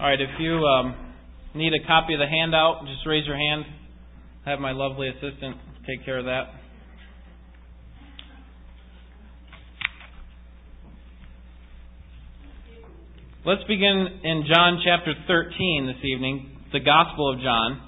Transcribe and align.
All 0.00 0.08
right, 0.08 0.20
if 0.20 0.40
you 0.40 0.58
um, 0.58 1.14
need 1.54 1.72
a 1.72 1.86
copy 1.86 2.14
of 2.14 2.18
the 2.18 2.26
handout, 2.26 2.84
just 2.84 3.06
raise 3.06 3.24
your 3.26 3.36
hand. 3.36 3.64
Have 4.44 4.58
my 4.58 4.72
lovely 4.72 5.08
assistant 5.08 5.56
take 5.86 6.04
care 6.04 6.18
of 6.18 6.24
that. 6.24 6.50
Let's 13.46 13.62
begin 13.68 14.08
in 14.24 14.42
John 14.52 14.82
chapter 14.84 15.14
13 15.28 15.86
this 15.86 16.04
evening, 16.04 16.58
the 16.72 16.80
Gospel 16.80 17.32
of 17.32 17.40
John. 17.40 17.80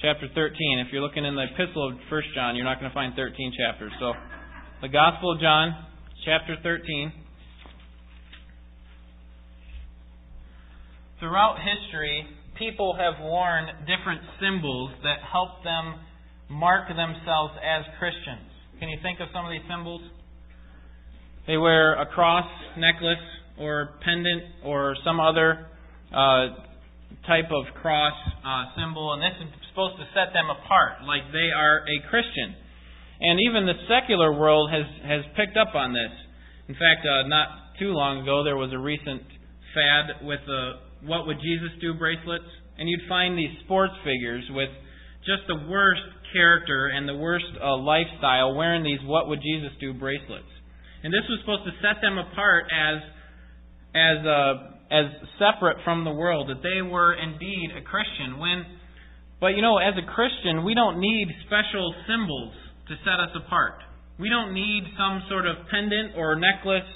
Chapter 0.00 0.28
13. 0.34 0.78
If 0.86 0.94
you're 0.94 1.02
looking 1.02 1.26
in 1.26 1.34
the 1.34 1.44
epistle 1.44 1.88
of 1.88 1.98
1 2.10 2.22
John, 2.34 2.56
you're 2.56 2.64
not 2.64 2.80
going 2.80 2.90
to 2.90 2.94
find 2.94 3.12
13 3.14 3.52
chapters. 3.52 3.92
So, 4.00 4.14
the 4.80 4.88
Gospel 4.88 5.34
of 5.34 5.40
John, 5.42 5.76
chapter 6.24 6.56
13. 6.62 7.19
Throughout 11.20 11.56
history, 11.60 12.24
people 12.58 12.96
have 12.96 13.20
worn 13.20 13.68
different 13.84 14.24
symbols 14.40 14.90
that 15.04 15.20
help 15.20 15.62
them 15.62 16.00
mark 16.48 16.88
themselves 16.88 17.52
as 17.60 17.84
Christians. 18.00 18.48
Can 18.80 18.88
you 18.88 18.96
think 19.02 19.20
of 19.20 19.28
some 19.32 19.44
of 19.44 19.52
these 19.52 19.68
symbols? 19.68 20.00
They 21.46 21.58
wear 21.58 22.00
a 22.00 22.06
cross 22.06 22.48
necklace 22.78 23.20
or 23.60 24.00
pendant 24.00 24.64
or 24.64 24.96
some 25.04 25.20
other 25.20 25.68
uh, 26.08 26.56
type 27.28 27.52
of 27.52 27.68
cross 27.82 28.16
uh, 28.40 28.72
symbol, 28.80 29.12
and 29.12 29.20
this 29.20 29.36
is 29.44 29.52
supposed 29.68 30.00
to 30.00 30.08
set 30.16 30.32
them 30.32 30.48
apart, 30.48 31.04
like 31.04 31.28
they 31.36 31.52
are 31.52 31.84
a 31.84 31.96
Christian. 32.08 32.56
And 33.20 33.38
even 33.44 33.68
the 33.68 33.76
secular 33.84 34.32
world 34.32 34.72
has 34.72 34.88
has 35.04 35.20
picked 35.36 35.60
up 35.60 35.74
on 35.74 35.92
this. 35.92 36.12
In 36.68 36.74
fact, 36.74 37.04
uh, 37.04 37.28
not 37.28 37.76
too 37.78 37.92
long 37.92 38.22
ago, 38.22 38.42
there 38.42 38.56
was 38.56 38.72
a 38.72 38.78
recent 38.78 39.20
fad 39.76 40.24
with 40.24 40.40
the 40.46 40.89
"What 41.02 41.26
Would 41.26 41.40
Jesus 41.40 41.70
Do" 41.80 41.94
bracelets, 41.94 42.48
and 42.78 42.88
you'd 42.88 43.08
find 43.08 43.36
these 43.36 43.52
sports 43.64 43.94
figures 44.04 44.44
with 44.50 44.70
just 45.26 45.42
the 45.48 45.68
worst 45.68 46.02
character 46.32 46.88
and 46.88 47.08
the 47.08 47.16
worst 47.16 47.46
uh, 47.60 47.76
lifestyle 47.76 48.54
wearing 48.54 48.82
these 48.82 49.00
"What 49.04 49.28
Would 49.28 49.40
Jesus 49.42 49.72
Do" 49.80 49.92
bracelets. 49.94 50.48
And 51.02 51.12
this 51.12 51.24
was 51.28 51.40
supposed 51.40 51.64
to 51.64 51.74
set 51.80 52.00
them 52.00 52.18
apart 52.18 52.66
as 52.68 52.98
as 53.94 54.26
uh, 54.26 54.54
as 54.90 55.06
separate 55.38 55.78
from 55.84 56.02
the 56.04 56.10
world, 56.10 56.50
that 56.50 56.66
they 56.66 56.82
were 56.82 57.14
indeed 57.14 57.70
a 57.78 57.82
Christian. 57.82 58.38
When, 58.38 58.66
but 59.40 59.54
you 59.54 59.62
know, 59.62 59.78
as 59.78 59.94
a 59.94 60.02
Christian, 60.02 60.64
we 60.64 60.74
don't 60.74 60.98
need 60.98 61.28
special 61.46 61.94
symbols 62.10 62.52
to 62.90 62.94
set 63.06 63.22
us 63.22 63.30
apart. 63.38 63.78
We 64.18 64.28
don't 64.28 64.52
need 64.52 64.82
some 64.98 65.22
sort 65.30 65.46
of 65.46 65.56
pendant 65.70 66.18
or 66.18 66.34
necklace 66.34 66.90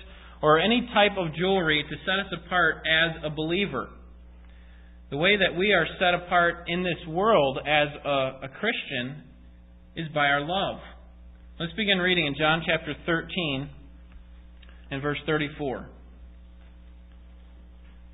or 0.45 0.61
any 0.61 0.87
type 0.93 1.17
of 1.17 1.35
jewelry 1.35 1.83
to 1.89 1.97
set 2.05 2.21
us 2.21 2.31
apart 2.45 2.85
as 2.85 3.17
a 3.25 3.31
believer. 3.31 3.89
The 5.09 5.17
way 5.17 5.39
that 5.39 5.57
we 5.59 5.73
are 5.73 5.87
set 5.99 6.13
apart 6.13 6.67
in 6.69 6.83
this 6.83 7.01
world 7.09 7.61
as 7.61 7.89
a, 8.05 8.45
a 8.45 8.49
Christian 8.61 9.25
is 9.97 10.07
by 10.13 10.27
our 10.27 10.43
love. 10.43 10.81
Let's 11.59 11.73
begin 11.73 11.97
reading 11.97 12.27
in 12.27 12.35
John 12.39 12.61
chapter 12.67 12.93
13 13.07 13.71
and 14.91 15.01
verse 15.01 15.17
34. 15.25 15.89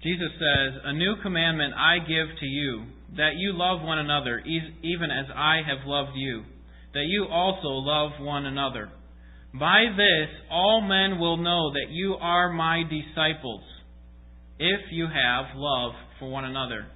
Jesus 0.04 0.30
says, 0.38 0.80
A 0.84 0.92
new 0.92 1.16
commandment 1.24 1.74
I 1.74 1.98
give 1.98 2.38
to 2.38 2.46
you, 2.46 2.84
that 3.16 3.32
you 3.38 3.54
love 3.54 3.82
one 3.82 3.98
another, 3.98 4.38
even 4.38 5.10
as 5.10 5.26
I 5.34 5.62
have 5.66 5.84
loved 5.84 6.12
you, 6.14 6.44
that 6.94 7.06
you 7.08 7.26
also 7.28 7.70
love 7.70 8.12
one 8.20 8.46
another. 8.46 8.88
By 9.52 9.86
this 9.96 10.28
all 10.50 10.80
men 10.80 11.18
will 11.18 11.36
know 11.36 11.72
that 11.72 11.90
you 11.90 12.14
are 12.20 12.52
my 12.52 12.82
disciples, 12.84 13.62
if 14.58 14.80
you 14.92 15.06
have 15.06 15.56
love 15.56 15.92
for 16.18 16.30
one 16.30 16.44
another. 16.44 16.86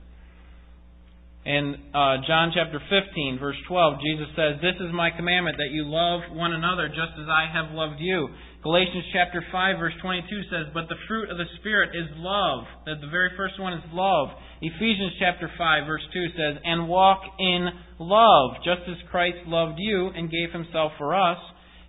In 1.45 1.77
uh, 1.93 2.25
John 2.27 2.53
chapter 2.57 2.81
15, 2.81 3.37
verse 3.39 3.57
12, 3.69 4.01
Jesus 4.01 4.29
says, 4.33 4.57
This 4.65 4.81
is 4.81 4.95
my 4.95 5.11
commandment, 5.11 5.59
that 5.59 5.77
you 5.77 5.85
love 5.85 6.33
one 6.33 6.55
another 6.55 6.89
just 6.89 7.13
as 7.21 7.29
I 7.29 7.45
have 7.53 7.77
loved 7.77 8.01
you. 8.01 8.29
Galatians 8.63 9.05
chapter 9.13 9.45
5 9.53 9.77
verse 9.79 9.93
22 10.01 10.25
says, 10.49 10.73
But 10.73 10.89
the 10.89 10.97
fruit 11.07 11.29
of 11.29 11.37
the 11.37 11.45
Spirit 11.61 11.93
is 11.93 12.09
love. 12.17 12.65
That 12.87 13.05
the 13.05 13.13
very 13.13 13.29
first 13.37 13.61
one 13.61 13.75
is 13.75 13.85
love. 13.93 14.33
Ephesians 14.63 15.13
chapter 15.21 15.53
5 15.53 15.87
verse 15.87 16.07
2 16.15 16.27
says, 16.33 16.57
And 16.65 16.89
walk 16.89 17.21
in 17.39 17.69
love, 18.01 18.57
just 18.65 18.89
as 18.89 18.97
Christ 19.11 19.45
loved 19.45 19.77
you 19.77 20.09
and 20.17 20.33
gave 20.33 20.49
himself 20.49 20.93
for 20.97 21.13
us, 21.15 21.37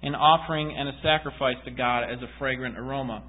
an 0.06 0.16
offering 0.16 0.76
and 0.78 0.90
a 0.90 0.94
sacrifice 1.04 1.58
to 1.66 1.72
God 1.72 2.04
as 2.04 2.22
a 2.22 2.30
fragrant 2.40 2.78
aroma. 2.78 3.24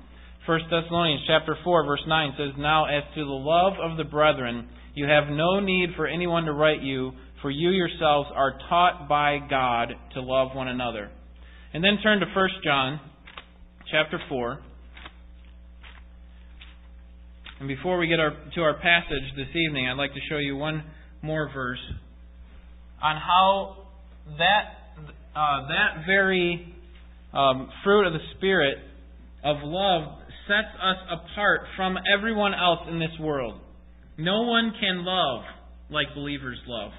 1 0.47 0.61
Thessalonians 0.71 1.23
chapter 1.27 1.57
4 1.65 1.87
verse 1.87 2.05
9 2.07 2.35
says, 2.39 2.55
Now 2.59 2.85
as 2.85 3.03
to 3.15 3.25
the 3.25 3.31
love 3.31 3.73
of 3.83 3.97
the 3.97 4.05
brethren, 4.05 4.69
you 4.95 5.07
have 5.07 5.29
no 5.29 5.61
need 5.61 5.91
for 5.97 6.07
anyone 6.07 6.45
to 6.45 6.53
write 6.53 6.83
you, 6.83 7.13
for 7.43 7.51
you 7.51 7.71
yourselves 7.71 8.31
are 8.35 8.59
taught 8.69 9.09
by 9.09 9.39
God 9.51 9.93
to 10.15 10.21
love 10.21 10.55
one 10.55 10.69
another. 10.69 11.11
And 11.75 11.83
then 11.83 11.99
turn 12.03 12.21
to 12.21 12.27
1 12.27 12.49
John 12.65 13.01
chapter 13.91 14.21
4. 14.29 14.59
And 17.59 17.69
before 17.69 17.99
we 17.99 18.07
get 18.07 18.21
our, 18.21 18.33
to 18.55 18.61
our 18.61 18.75
passage 18.75 19.35
this 19.37 19.49
evening, 19.55 19.89
I'd 19.89 19.97
like 19.97 20.13
to 20.13 20.21
show 20.31 20.39
you 20.39 20.57
one 20.57 20.85
more 21.23 21.51
verse 21.53 21.81
on 23.03 23.17
how 23.17 23.87
that, 24.39 24.76
uh, 25.37 25.69
that 25.69 26.07
very 26.07 26.75
um, 27.33 27.69
fruit 27.85 28.07
of 28.07 28.13
the 28.15 28.25
Spirit 28.37 28.79
of 29.45 29.59
love 29.63 30.19
sets 30.49 30.75
us 30.83 30.97
apart 31.11 31.61
from 31.77 31.97
everyone 32.17 32.55
else 32.55 32.81
in 32.89 32.99
this 32.99 33.11
world. 33.21 33.61
No 34.17 34.43
one 34.43 34.73
can 34.81 35.05
love 35.05 35.43
like 35.91 36.07
believers 36.15 36.59
love. 36.67 36.93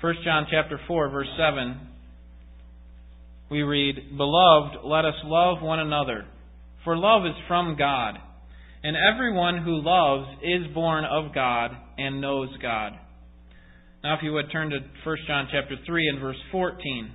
1 0.00 0.14
John 0.24 0.46
chapter 0.50 0.78
4 0.86 1.08
verse 1.08 1.28
7 1.38 1.88
we 3.50 3.62
read, 3.62 4.16
Beloved, 4.16 4.78
let 4.84 5.04
us 5.04 5.14
love 5.24 5.62
one 5.62 5.78
another, 5.78 6.24
for 6.82 6.96
love 6.96 7.26
is 7.26 7.36
from 7.46 7.76
God. 7.78 8.14
And 8.82 8.96
everyone 8.96 9.62
who 9.62 9.82
loves 9.82 10.26
is 10.42 10.74
born 10.74 11.04
of 11.04 11.34
God 11.34 11.70
and 11.96 12.20
knows 12.20 12.48
God. 12.60 12.92
Now, 14.04 14.14
if 14.14 14.22
you 14.22 14.32
would 14.34 14.52
turn 14.52 14.70
to 14.70 14.78
1 15.02 15.16
John 15.26 15.48
chapter 15.50 15.76
3 15.86 16.08
and 16.08 16.20
verse 16.20 16.36
14. 16.52 17.10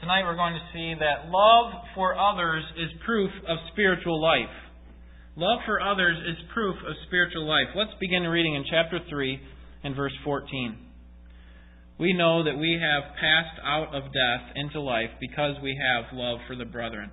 Tonight 0.00 0.22
we're 0.24 0.36
going 0.36 0.54
to 0.54 0.66
see 0.72 0.94
that 0.98 1.30
love 1.30 1.84
for 1.94 2.16
others 2.18 2.64
is 2.78 2.88
proof 3.04 3.30
of 3.46 3.58
spiritual 3.72 4.20
life. 4.20 4.50
Love 5.36 5.60
for 5.66 5.80
others 5.80 6.16
is 6.26 6.36
proof 6.54 6.76
of 6.76 6.94
spiritual 7.06 7.46
life. 7.46 7.68
Let's 7.76 7.92
begin 8.00 8.22
reading 8.22 8.54
in 8.54 8.64
chapter 8.68 8.98
3 9.08 9.38
and 9.84 9.94
verse 9.94 10.14
14 10.24 10.88
we 11.98 12.12
know 12.12 12.44
that 12.44 12.56
we 12.56 12.78
have 12.80 13.14
passed 13.16 13.60
out 13.64 13.94
of 13.94 14.04
death 14.04 14.54
into 14.54 14.80
life 14.80 15.10
because 15.20 15.56
we 15.62 15.76
have 15.76 16.16
love 16.16 16.38
for 16.46 16.54
the 16.54 16.64
brethren. 16.64 17.10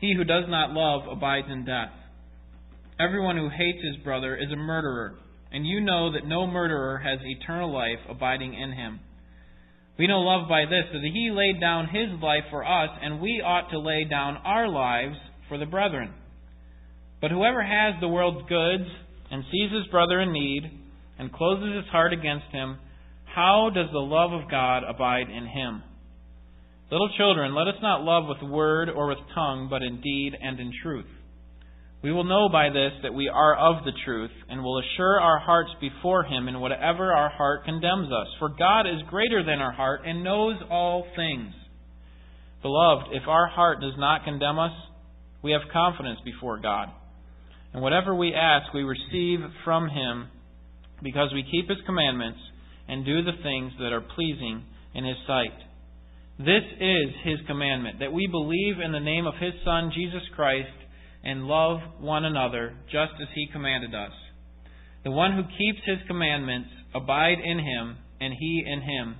He 0.00 0.14
who 0.14 0.24
does 0.24 0.44
not 0.48 0.72
love 0.72 1.08
abides 1.10 1.48
in 1.50 1.64
death. 1.64 1.90
Everyone 3.00 3.36
who 3.36 3.48
hates 3.48 3.78
his 3.84 4.02
brother 4.02 4.34
is 4.34 4.50
a 4.50 4.56
murderer, 4.56 5.14
and 5.52 5.64
you 5.64 5.80
know 5.80 6.12
that 6.12 6.26
no 6.26 6.48
murderer 6.48 6.98
has 6.98 7.20
eternal 7.22 7.72
life 7.72 8.00
abiding 8.08 8.54
in 8.54 8.72
him. 8.72 8.98
We 9.96 10.08
know 10.08 10.18
love 10.18 10.48
by 10.48 10.64
this, 10.64 10.84
that 10.92 11.02
he 11.02 11.30
laid 11.32 11.60
down 11.60 11.86
his 11.86 12.20
life 12.20 12.44
for 12.50 12.64
us, 12.64 12.90
and 13.00 13.20
we 13.20 13.40
ought 13.40 13.70
to 13.70 13.78
lay 13.78 14.02
down 14.02 14.38
our 14.38 14.68
lives 14.68 15.14
for 15.48 15.58
the 15.58 15.66
brethren. 15.66 16.12
But 17.20 17.30
whoever 17.30 17.62
has 17.62 17.94
the 18.00 18.08
world's 18.08 18.48
goods 18.48 18.90
and 19.30 19.44
sees 19.52 19.70
his 19.70 19.86
brother 19.92 20.20
in 20.20 20.32
need 20.32 20.62
and 21.20 21.32
closes 21.32 21.76
his 21.76 21.92
heart 21.92 22.12
against 22.12 22.46
him, 22.50 22.78
how 23.32 23.70
does 23.72 23.90
the 23.92 23.98
love 23.98 24.32
of 24.32 24.50
God 24.50 24.82
abide 24.82 25.30
in 25.30 25.46
him? 25.46 25.84
Little 26.90 27.10
children, 27.16 27.54
let 27.54 27.68
us 27.68 27.80
not 27.80 28.02
love 28.02 28.24
with 28.26 28.50
word 28.50 28.88
or 28.90 29.06
with 29.06 29.18
tongue, 29.36 29.68
but 29.70 29.82
in 29.82 30.00
deed 30.00 30.32
and 30.40 30.58
in 30.58 30.72
truth. 30.82 31.06
We 32.00 32.12
will 32.12 32.24
know 32.24 32.48
by 32.48 32.68
this 32.68 32.92
that 33.02 33.14
we 33.14 33.28
are 33.28 33.56
of 33.56 33.84
the 33.84 33.92
truth, 34.04 34.30
and 34.48 34.62
will 34.62 34.78
assure 34.78 35.20
our 35.20 35.40
hearts 35.40 35.70
before 35.80 36.22
Him 36.22 36.46
in 36.46 36.60
whatever 36.60 37.12
our 37.12 37.28
heart 37.28 37.64
condemns 37.64 38.12
us. 38.12 38.28
For 38.38 38.48
God 38.48 38.82
is 38.82 39.02
greater 39.10 39.42
than 39.42 39.58
our 39.58 39.72
heart 39.72 40.02
and 40.06 40.22
knows 40.22 40.56
all 40.70 41.06
things. 41.16 41.52
Beloved, 42.62 43.08
if 43.12 43.26
our 43.26 43.48
heart 43.48 43.80
does 43.80 43.94
not 43.98 44.24
condemn 44.24 44.58
us, 44.60 44.72
we 45.42 45.52
have 45.52 45.62
confidence 45.72 46.20
before 46.24 46.58
God. 46.60 46.88
And 47.72 47.82
whatever 47.82 48.14
we 48.14 48.32
ask, 48.32 48.72
we 48.72 48.82
receive 48.82 49.40
from 49.64 49.88
Him, 49.88 50.28
because 51.02 51.32
we 51.34 51.46
keep 51.50 51.68
His 51.68 51.78
commandments 51.84 52.38
and 52.88 53.04
do 53.04 53.22
the 53.22 53.42
things 53.42 53.72
that 53.78 53.92
are 53.92 54.00
pleasing 54.00 54.62
in 54.94 55.04
His 55.04 55.16
sight. 55.26 55.54
This 56.38 56.62
is 56.80 57.08
His 57.24 57.38
commandment, 57.48 57.98
that 57.98 58.12
we 58.12 58.28
believe 58.30 58.80
in 58.84 58.92
the 58.92 59.00
name 59.00 59.26
of 59.26 59.34
His 59.34 59.52
Son, 59.64 59.90
Jesus 59.92 60.22
Christ, 60.36 60.70
and 61.24 61.44
love 61.44 61.80
one 62.00 62.24
another 62.24 62.74
just 62.86 63.12
as 63.20 63.28
He 63.34 63.48
commanded 63.52 63.94
us. 63.94 64.12
The 65.04 65.10
one 65.10 65.32
who 65.32 65.42
keeps 65.42 65.80
His 65.86 65.98
commandments 66.06 66.68
abide 66.94 67.38
in 67.42 67.58
Him, 67.58 67.96
and 68.20 68.34
He 68.38 68.64
in 68.66 68.80
Him. 68.80 69.16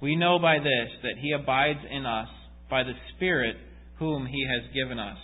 We 0.00 0.16
know 0.16 0.38
by 0.38 0.58
this 0.58 0.90
that 1.02 1.18
He 1.20 1.32
abides 1.32 1.80
in 1.90 2.06
us 2.06 2.28
by 2.68 2.82
the 2.82 2.94
Spirit 3.16 3.56
whom 3.98 4.26
He 4.26 4.46
has 4.46 4.72
given 4.74 4.98
us. 4.98 5.18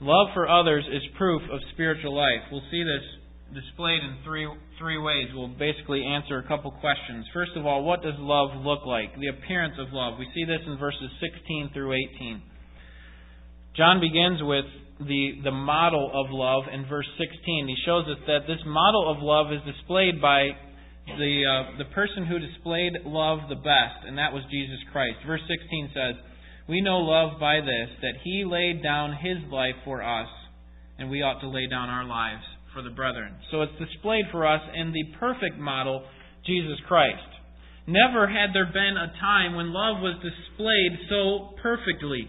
Love 0.00 0.28
for 0.34 0.48
others 0.48 0.84
is 0.90 1.02
proof 1.16 1.42
of 1.52 1.60
spiritual 1.74 2.16
life. 2.16 2.42
We'll 2.50 2.66
see 2.70 2.82
this 2.82 3.62
displayed 3.62 4.02
in 4.02 4.16
three 4.24 4.48
three 4.78 4.98
ways. 4.98 5.28
We'll 5.34 5.54
basically 5.54 6.02
answer 6.04 6.38
a 6.38 6.48
couple 6.48 6.70
questions. 6.80 7.26
First 7.32 7.52
of 7.56 7.66
all, 7.66 7.84
what 7.84 8.02
does 8.02 8.14
love 8.18 8.50
look 8.64 8.84
like? 8.86 9.14
The 9.20 9.28
appearance 9.28 9.74
of 9.78 9.92
love. 9.92 10.18
We 10.18 10.26
see 10.34 10.44
this 10.44 10.60
in 10.66 10.78
verses 10.78 11.10
16 11.20 11.70
through 11.72 11.94
18. 12.18 12.42
John 13.76 14.00
begins 14.00 14.42
with 14.42 14.66
the 15.00 15.40
the 15.44 15.50
model 15.50 16.10
of 16.12 16.30
love 16.30 16.64
in 16.72 16.86
verse 16.86 17.08
16. 17.18 17.68
He 17.68 17.76
shows 17.86 18.04
us 18.06 18.18
that 18.26 18.46
this 18.46 18.60
model 18.66 19.10
of 19.10 19.22
love 19.22 19.52
is 19.52 19.60
displayed 19.64 20.20
by 20.20 20.50
the 21.06 21.34
uh, 21.42 21.78
the 21.78 21.88
person 21.94 22.26
who 22.26 22.38
displayed 22.38 22.92
love 23.04 23.48
the 23.48 23.56
best, 23.56 24.04
and 24.06 24.18
that 24.18 24.32
was 24.32 24.44
Jesus 24.50 24.78
Christ. 24.92 25.18
Verse 25.26 25.40
16 25.48 25.90
says, 25.94 26.14
"We 26.68 26.80
know 26.80 26.98
love 26.98 27.40
by 27.40 27.60
this 27.60 27.88
that 28.02 28.20
he 28.22 28.44
laid 28.44 28.82
down 28.82 29.16
his 29.16 29.38
life 29.50 29.76
for 29.84 30.02
us, 30.02 30.28
and 30.98 31.10
we 31.10 31.22
ought 31.22 31.40
to 31.40 31.48
lay 31.48 31.66
down 31.66 31.88
our 31.88 32.04
lives 32.04 32.44
for 32.74 32.82
the 32.82 32.90
brethren. 32.90 33.34
So 33.50 33.62
it's 33.62 33.72
displayed 33.78 34.26
for 34.30 34.46
us 34.46 34.60
in 34.74 34.92
the 34.92 35.04
perfect 35.18 35.58
model, 35.58 36.04
Jesus 36.46 36.78
Christ. 36.88 37.28
Never 37.86 38.28
had 38.28 38.54
there 38.54 38.70
been 38.72 38.96
a 38.96 39.12
time 39.20 39.56
when 39.56 39.72
love 39.72 40.00
was 40.00 40.16
displayed 40.22 41.08
so 41.08 41.54
perfectly. 41.62 42.28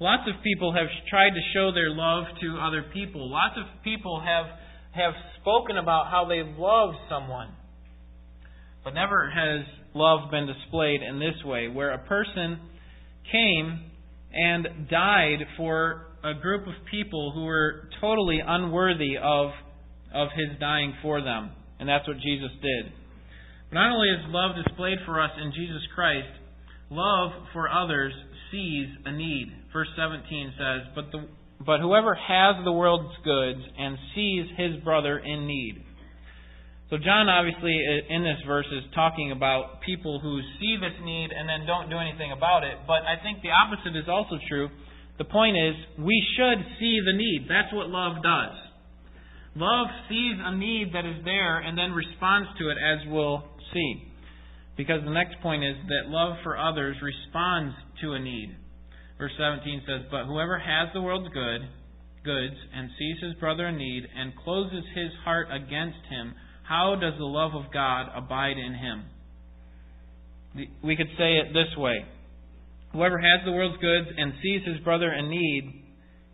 Lots 0.00 0.22
of 0.26 0.42
people 0.42 0.72
have 0.72 0.88
tried 1.10 1.30
to 1.30 1.40
show 1.52 1.72
their 1.72 1.90
love 1.90 2.24
to 2.40 2.58
other 2.58 2.86
people. 2.94 3.30
Lots 3.30 3.54
of 3.58 3.84
people 3.84 4.22
have 4.24 4.46
have 4.92 5.12
spoken 5.40 5.76
about 5.76 6.10
how 6.10 6.26
they 6.26 6.42
love 6.42 6.94
someone. 7.08 7.50
But 8.82 8.94
never 8.94 9.30
has 9.30 9.66
love 9.94 10.30
been 10.30 10.46
displayed 10.46 11.02
in 11.02 11.18
this 11.18 11.44
way, 11.44 11.68
where 11.68 11.92
a 11.92 11.98
person 11.98 12.58
came 13.30 13.90
and 14.32 14.88
died 14.88 15.38
for 15.56 16.06
a 16.24 16.34
group 16.34 16.66
of 16.66 16.74
people 16.90 17.32
who 17.34 17.44
were 17.44 17.88
totally 18.00 18.40
unworthy 18.44 19.16
of, 19.22 19.50
of 20.14 20.28
his 20.34 20.58
dying 20.58 20.94
for 21.02 21.22
them. 21.22 21.50
And 21.78 21.88
that's 21.88 22.06
what 22.06 22.16
Jesus 22.16 22.50
did. 22.62 22.92
But 23.68 23.74
not 23.74 23.92
only 23.92 24.08
is 24.08 24.24
love 24.28 24.52
displayed 24.64 24.98
for 25.06 25.20
us 25.20 25.30
in 25.42 25.52
Jesus 25.52 25.82
Christ, 25.94 26.28
love 26.90 27.30
for 27.52 27.68
others 27.70 28.12
sees 28.50 28.88
a 29.04 29.12
need. 29.12 29.59
Verse 29.72 29.88
17 29.96 30.54
says, 30.58 30.80
But, 30.94 31.12
the, 31.12 31.28
but 31.64 31.80
whoever 31.80 32.14
has 32.14 32.64
the 32.64 32.72
world's 32.72 33.14
goods 33.24 33.60
and 33.78 33.96
sees 34.14 34.46
his 34.56 34.82
brother 34.82 35.18
in 35.18 35.46
need. 35.46 35.84
So, 36.90 36.98
John 36.98 37.28
obviously 37.28 37.78
in 38.10 38.24
this 38.24 38.42
verse 38.46 38.66
is 38.66 38.82
talking 38.94 39.30
about 39.30 39.80
people 39.86 40.18
who 40.18 40.40
see 40.58 40.74
this 40.74 40.98
need 41.04 41.30
and 41.30 41.48
then 41.48 41.64
don't 41.64 41.88
do 41.88 41.96
anything 41.98 42.32
about 42.32 42.64
it. 42.64 42.82
But 42.86 43.06
I 43.06 43.22
think 43.22 43.42
the 43.42 43.54
opposite 43.54 43.94
is 43.94 44.10
also 44.10 44.38
true 44.48 44.68
the 45.20 45.28
point 45.28 45.54
is, 45.54 45.74
we 45.98 46.16
should 46.34 46.64
see 46.80 46.98
the 47.04 47.12
need. 47.12 47.44
That's 47.46 47.68
what 47.74 47.90
love 47.90 48.22
does. 48.24 48.56
Love 49.54 49.88
sees 50.08 50.40
a 50.40 50.56
need 50.56 50.94
that 50.94 51.04
is 51.04 51.22
there 51.26 51.58
and 51.58 51.76
then 51.76 51.92
responds 51.92 52.48
to 52.58 52.70
it, 52.70 52.78
as 52.80 53.06
we'll 53.06 53.44
see. 53.74 54.08
Because 54.78 55.04
the 55.04 55.12
next 55.12 55.36
point 55.42 55.62
is 55.62 55.76
that 55.92 56.08
love 56.08 56.36
for 56.42 56.56
others 56.56 56.96
responds 57.02 57.74
to 58.00 58.12
a 58.12 58.18
need. 58.18 58.56
Verse 59.20 59.36
17 59.36 59.82
says, 59.84 60.08
But 60.10 60.24
whoever 60.24 60.58
has 60.58 60.88
the 60.94 61.02
world's 61.02 61.28
good, 61.34 61.60
goods 62.24 62.56
and 62.74 62.88
sees 62.98 63.16
his 63.22 63.34
brother 63.34 63.68
in 63.68 63.76
need 63.76 64.08
and 64.16 64.32
closes 64.42 64.82
his 64.96 65.12
heart 65.24 65.48
against 65.52 66.00
him, 66.08 66.32
how 66.64 66.96
does 66.96 67.12
the 67.18 67.28
love 67.28 67.52
of 67.54 67.70
God 67.70 68.08
abide 68.16 68.56
in 68.56 68.72
him? 68.72 69.04
We 70.82 70.96
could 70.96 71.12
say 71.18 71.36
it 71.36 71.52
this 71.52 71.76
way 71.76 72.06
Whoever 72.92 73.18
has 73.18 73.44
the 73.44 73.52
world's 73.52 73.76
goods 73.76 74.08
and 74.16 74.32
sees 74.42 74.62
his 74.64 74.82
brother 74.82 75.12
in 75.12 75.28
need 75.28 75.84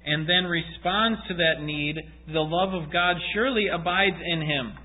and 0.06 0.28
then 0.28 0.46
responds 0.46 1.18
to 1.26 1.34
that 1.34 1.66
need, 1.66 1.96
the 2.28 2.38
love 2.38 2.72
of 2.72 2.92
God 2.92 3.16
surely 3.34 3.66
abides 3.66 4.16
in 4.24 4.40
him. 4.40 4.78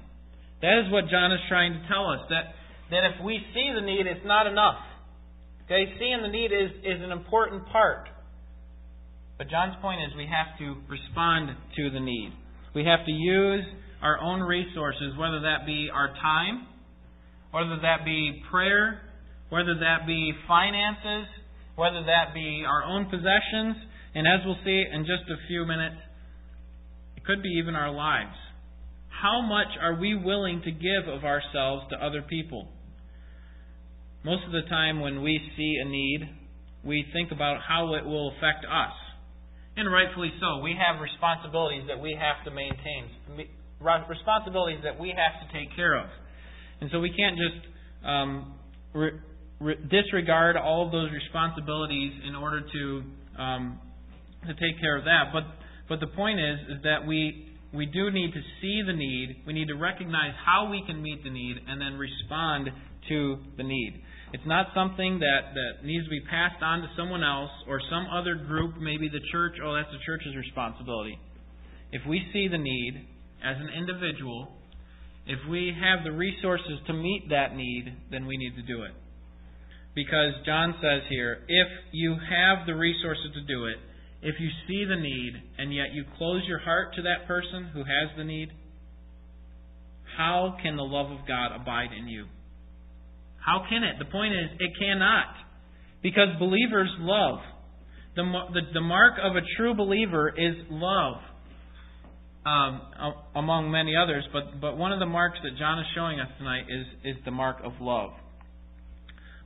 That 0.63 0.81
is 0.83 0.91
what 0.91 1.09
John 1.09 1.31
is 1.31 1.39
trying 1.47 1.73
to 1.73 1.87
tell 1.87 2.09
us. 2.09 2.19
That, 2.29 2.57
that 2.89 3.05
if 3.13 3.23
we 3.23 3.37
see 3.53 3.69
the 3.75 3.85
need, 3.85 4.07
it's 4.07 4.25
not 4.25 4.47
enough. 4.47 4.81
Okay, 5.65 5.93
seeing 5.99 6.21
the 6.21 6.27
need 6.27 6.51
is, 6.51 6.71
is 6.83 7.01
an 7.01 7.11
important 7.11 7.65
part. 7.67 8.07
But 9.37 9.49
John's 9.49 9.75
point 9.81 10.01
is 10.01 10.15
we 10.15 10.27
have 10.29 10.57
to 10.59 10.75
respond 10.87 11.49
to 11.75 11.89
the 11.89 11.99
need. 11.99 12.33
We 12.75 12.85
have 12.85 13.05
to 13.05 13.11
use 13.11 13.65
our 14.01 14.19
own 14.19 14.41
resources, 14.41 15.17
whether 15.17 15.41
that 15.41 15.65
be 15.65 15.89
our 15.93 16.09
time, 16.21 16.67
whether 17.51 17.77
that 17.81 18.05
be 18.05 18.41
prayer, 18.49 19.01
whether 19.49 19.75
that 19.79 20.07
be 20.07 20.31
finances, 20.47 21.27
whether 21.75 22.03
that 22.05 22.33
be 22.33 22.63
our 22.67 22.83
own 22.83 23.05
possessions, 23.05 23.75
and 24.15 24.27
as 24.27 24.45
we'll 24.45 24.59
see 24.63 24.83
in 24.91 25.01
just 25.01 25.29
a 25.29 25.47
few 25.47 25.65
minutes, 25.65 25.97
it 27.17 27.25
could 27.25 27.41
be 27.41 27.49
even 27.61 27.75
our 27.75 27.91
lives. 27.91 28.35
How 29.09 29.41
much 29.41 29.77
are 29.81 29.95
we 29.95 30.15
willing 30.15 30.61
to 30.63 30.71
give 30.71 31.07
of 31.07 31.23
ourselves 31.23 31.85
to 31.91 31.95
other 31.97 32.21
people? 32.21 32.67
Most 34.23 34.45
of 34.45 34.51
the 34.51 34.61
time, 34.69 34.99
when 34.99 35.23
we 35.23 35.39
see 35.57 35.77
a 35.81 35.85
need, 35.85 36.29
we 36.83 37.05
think 37.13 37.31
about 37.31 37.57
how 37.67 37.95
it 37.95 38.05
will 38.05 38.29
affect 38.37 38.65
us. 38.65 38.93
And 39.75 39.91
rightfully 39.91 40.31
so. 40.39 40.61
We 40.61 40.75
have 40.77 41.01
responsibilities 41.01 41.83
that 41.87 41.99
we 41.99 42.17
have 42.19 42.43
to 42.45 42.51
maintain, 42.51 43.09
responsibilities 43.81 44.81
that 44.83 44.99
we 44.99 45.09
have 45.09 45.41
to 45.41 45.57
take 45.57 45.75
care 45.75 45.97
of. 45.97 46.05
And 46.81 46.89
so 46.91 46.99
we 46.99 47.09
can't 47.09 47.37
just 47.37 47.65
um, 48.05 48.53
re- 48.93 49.17
re- 49.59 49.79
disregard 49.89 50.57
all 50.57 50.85
of 50.85 50.91
those 50.91 51.09
responsibilities 51.11 52.11
in 52.27 52.35
order 52.35 52.61
to 52.61 53.03
um, 53.41 53.79
to 54.41 54.53
take 54.53 54.79
care 54.81 54.97
of 54.97 55.05
that. 55.05 55.31
But 55.31 55.43
but 55.87 55.99
the 55.99 56.13
point 56.13 56.39
is 56.39 56.77
is 56.77 56.83
that 56.83 57.07
we 57.07 57.47
we 57.73 57.85
do 57.85 58.11
need 58.11 58.33
to 58.33 58.41
see 58.61 58.81
the 58.85 58.93
need. 58.93 59.43
We 59.47 59.53
need 59.53 59.67
to 59.69 59.75
recognize 59.75 60.33
how 60.45 60.69
we 60.69 60.83
can 60.85 61.01
meet 61.01 61.23
the 61.23 61.29
need 61.29 61.57
and 61.67 61.79
then 61.79 61.93
respond 61.93 62.69
to 63.09 63.37
the 63.57 63.63
need. 63.63 64.01
It's 64.33 64.45
not 64.45 64.67
something 64.73 65.19
that, 65.19 65.53
that 65.53 65.85
needs 65.85 66.05
to 66.05 66.09
be 66.09 66.21
passed 66.21 66.63
on 66.63 66.81
to 66.81 66.87
someone 66.95 67.23
else 67.23 67.51
or 67.67 67.81
some 67.89 68.07
other 68.07 68.35
group, 68.35 68.75
maybe 68.79 69.09
the 69.09 69.19
church. 69.31 69.55
Oh, 69.63 69.75
that's 69.75 69.91
the 69.91 69.99
church's 70.05 70.35
responsibility. 70.35 71.19
If 71.91 72.01
we 72.07 72.23
see 72.31 72.47
the 72.47 72.57
need 72.57 73.07
as 73.43 73.57
an 73.59 73.69
individual, 73.75 74.47
if 75.27 75.39
we 75.49 75.75
have 75.75 76.05
the 76.05 76.11
resources 76.11 76.79
to 76.87 76.93
meet 76.93 77.27
that 77.29 77.55
need, 77.55 77.91
then 78.09 78.25
we 78.25 78.37
need 78.37 78.55
to 78.55 78.61
do 78.61 78.83
it. 78.83 78.91
Because 79.93 80.33
John 80.45 80.75
says 80.81 81.01
here, 81.09 81.43
if 81.49 81.67
you 81.91 82.15
have 82.15 82.65
the 82.65 82.75
resources 82.75 83.27
to 83.33 83.41
do 83.41 83.65
it, 83.65 83.75
if 84.21 84.35
you 84.39 84.49
see 84.67 84.85
the 84.85 84.95
need, 84.95 85.33
and 85.57 85.73
yet 85.73 85.91
you 85.93 86.05
close 86.17 86.43
your 86.47 86.59
heart 86.59 86.93
to 86.95 87.01
that 87.01 87.27
person 87.27 87.71
who 87.73 87.79
has 87.79 88.15
the 88.15 88.23
need, 88.23 88.49
how 90.17 90.55
can 90.61 90.77
the 90.77 90.83
love 90.83 91.11
of 91.11 91.27
God 91.27 91.53
abide 91.53 91.89
in 91.97 92.07
you? 92.07 92.25
How 93.45 93.65
can 93.69 93.83
it? 93.83 93.95
The 93.99 94.05
point 94.05 94.33
is, 94.33 94.49
it 94.59 94.71
cannot. 94.79 95.33
Because 96.01 96.29
believers 96.39 96.89
love. 96.99 97.39
The, 98.15 98.23
the, 98.53 98.61
the 98.73 98.81
mark 98.81 99.13
of 99.23 99.35
a 99.35 99.41
true 99.57 99.73
believer 99.73 100.29
is 100.29 100.55
love, 100.69 101.15
um, 102.45 102.81
among 103.35 103.71
many 103.71 103.95
others. 103.95 104.25
But, 104.33 104.59
but 104.59 104.77
one 104.77 104.91
of 104.91 104.99
the 104.99 105.05
marks 105.05 105.37
that 105.43 105.57
John 105.57 105.79
is 105.79 105.85
showing 105.95 106.19
us 106.19 106.27
tonight 106.37 106.65
is, 106.67 107.15
is 107.15 107.23
the 107.25 107.31
mark 107.31 107.57
of 107.63 107.73
love. 107.79 108.11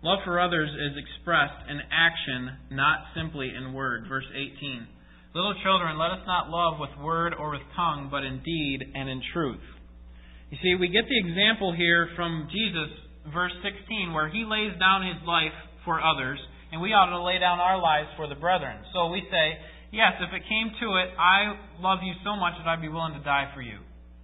Love 0.03 0.19
for 0.23 0.39
others 0.39 0.69
is 0.69 0.97
expressed 0.97 1.65
in 1.69 1.79
action, 1.91 2.57
not 2.71 2.99
simply 3.15 3.51
in 3.55 3.73
word. 3.73 4.05
Verse 4.07 4.27
18. 4.33 4.87
Little 5.33 5.55
children, 5.63 5.97
let 5.97 6.11
us 6.11 6.23
not 6.25 6.49
love 6.49 6.79
with 6.79 6.91
word 7.03 7.33
or 7.37 7.51
with 7.51 7.65
tongue, 7.75 8.07
but 8.09 8.23
in 8.23 8.41
deed 8.43 8.79
and 8.95 9.09
in 9.09 9.21
truth. 9.33 9.65
You 10.49 10.57
see, 10.63 10.75
we 10.79 10.87
get 10.87 11.03
the 11.09 11.19
example 11.19 11.73
here 11.75 12.07
from 12.15 12.47
Jesus, 12.51 12.87
verse 13.33 13.53
16, 13.63 14.13
where 14.13 14.29
he 14.29 14.45
lays 14.45 14.77
down 14.79 15.05
his 15.05 15.21
life 15.25 15.55
for 15.83 16.01
others, 16.01 16.39
and 16.71 16.81
we 16.81 16.93
ought 16.93 17.09
to 17.09 17.21
lay 17.23 17.39
down 17.39 17.59
our 17.59 17.79
lives 17.81 18.09
for 18.17 18.27
the 18.27 18.35
brethren. 18.35 18.77
So 18.93 19.09
we 19.09 19.21
say, 19.31 19.57
yes, 19.91 20.17
if 20.19 20.33
it 20.33 20.43
came 20.49 20.73
to 20.81 20.87
it, 21.01 21.09
I 21.17 21.55
love 21.79 21.99
you 22.03 22.13
so 22.23 22.35
much 22.35 22.53
that 22.59 22.67
I'd 22.67 22.81
be 22.81 22.89
willing 22.89 23.13
to 23.13 23.23
die 23.23 23.51
for 23.53 23.61
you. 23.61 23.79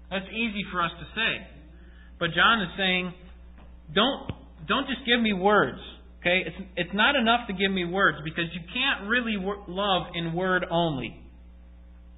That's 0.10 0.28
easy 0.30 0.66
for 0.72 0.82
us 0.82 0.92
to 1.00 1.06
say. 1.16 1.32
But 2.20 2.36
John 2.36 2.62
is 2.62 2.70
saying, 2.78 3.14
don't 3.96 4.32
don't 4.68 4.86
just 4.88 5.02
give 5.08 5.20
me 5.20 5.34
words. 5.34 5.80
Okay? 6.22 6.44
It's, 6.46 6.56
it's 6.78 6.94
not 6.94 7.16
enough 7.16 7.48
to 7.48 7.54
give 7.54 7.72
me 7.72 7.84
words 7.86 8.18
because 8.24 8.46
you 8.54 8.62
can't 8.74 9.10
really 9.10 9.38
wor- 9.38 9.64
love 9.68 10.14
in 10.14 10.34
word 10.34 10.66
only. 10.70 11.18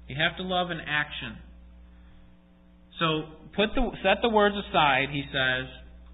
You 0.08 0.16
have 0.20 0.36
to 0.36 0.42
love 0.42 0.70
in 0.70 0.78
action. 0.80 1.38
So 3.00 3.06
put 3.56 3.74
the 3.74 3.90
set 4.02 4.20
the 4.22 4.28
words 4.28 4.54
aside, 4.68 5.08
he 5.10 5.24
says, 5.32 5.66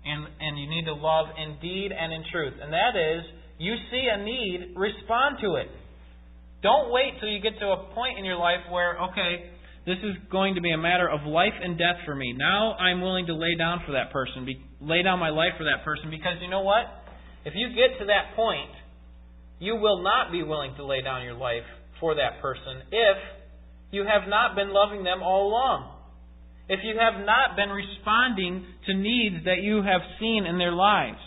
and 0.04 0.26
and 0.40 0.58
you 0.58 0.68
need 0.68 0.84
to 0.84 0.94
love 0.94 1.26
in 1.36 1.58
deed 1.60 1.92
and 1.92 2.12
in 2.12 2.24
truth. 2.32 2.54
And 2.60 2.72
that 2.72 2.96
is, 2.96 3.22
you 3.58 3.74
see 3.90 4.08
a 4.08 4.22
need, 4.22 4.74
respond 4.76 5.38
to 5.42 5.56
it. 5.56 5.68
Don't 6.62 6.92
wait 6.92 7.20
till 7.20 7.28
you 7.28 7.40
get 7.40 7.58
to 7.60 7.66
a 7.72 7.92
point 7.94 8.18
in 8.18 8.24
your 8.24 8.36
life 8.36 8.64
where, 8.70 8.98
okay, 9.10 9.50
this 9.86 9.96
is 10.04 10.16
going 10.30 10.54
to 10.56 10.60
be 10.60 10.72
a 10.72 10.78
matter 10.78 11.08
of 11.08 11.24
life 11.24 11.56
and 11.56 11.78
death 11.78 12.04
for 12.04 12.14
me. 12.14 12.34
Now 12.36 12.74
I'm 12.74 13.00
willing 13.00 13.26
to 13.26 13.34
lay 13.34 13.56
down 13.56 13.80
for 13.86 13.92
that 13.92 14.12
person, 14.12 14.44
be, 14.44 14.60
lay 14.80 15.02
down 15.02 15.18
my 15.18 15.30
life 15.30 15.56
for 15.56 15.64
that 15.64 15.84
person, 15.84 16.10
because 16.10 16.36
you 16.42 16.48
know 16.48 16.60
what? 16.60 16.84
If 17.44 17.54
you 17.56 17.68
get 17.68 17.98
to 18.00 18.06
that 18.06 18.36
point, 18.36 18.70
you 19.58 19.76
will 19.76 20.02
not 20.02 20.32
be 20.32 20.42
willing 20.42 20.74
to 20.76 20.84
lay 20.84 21.00
down 21.00 21.22
your 21.22 21.34
life 21.34 21.64
for 21.98 22.14
that 22.14 22.40
person 22.40 22.82
if 22.92 23.16
you 23.90 24.04
have 24.04 24.28
not 24.28 24.54
been 24.54 24.72
loving 24.72 25.04
them 25.04 25.22
all 25.22 25.48
along. 25.48 25.99
If 26.70 26.80
you 26.86 26.94
have 27.02 27.26
not 27.26 27.58
been 27.58 27.70
responding 27.70 28.64
to 28.86 28.94
needs 28.94 29.44
that 29.44 29.58
you 29.58 29.82
have 29.82 30.02
seen 30.20 30.46
in 30.46 30.56
their 30.56 30.70
lives. 30.70 31.18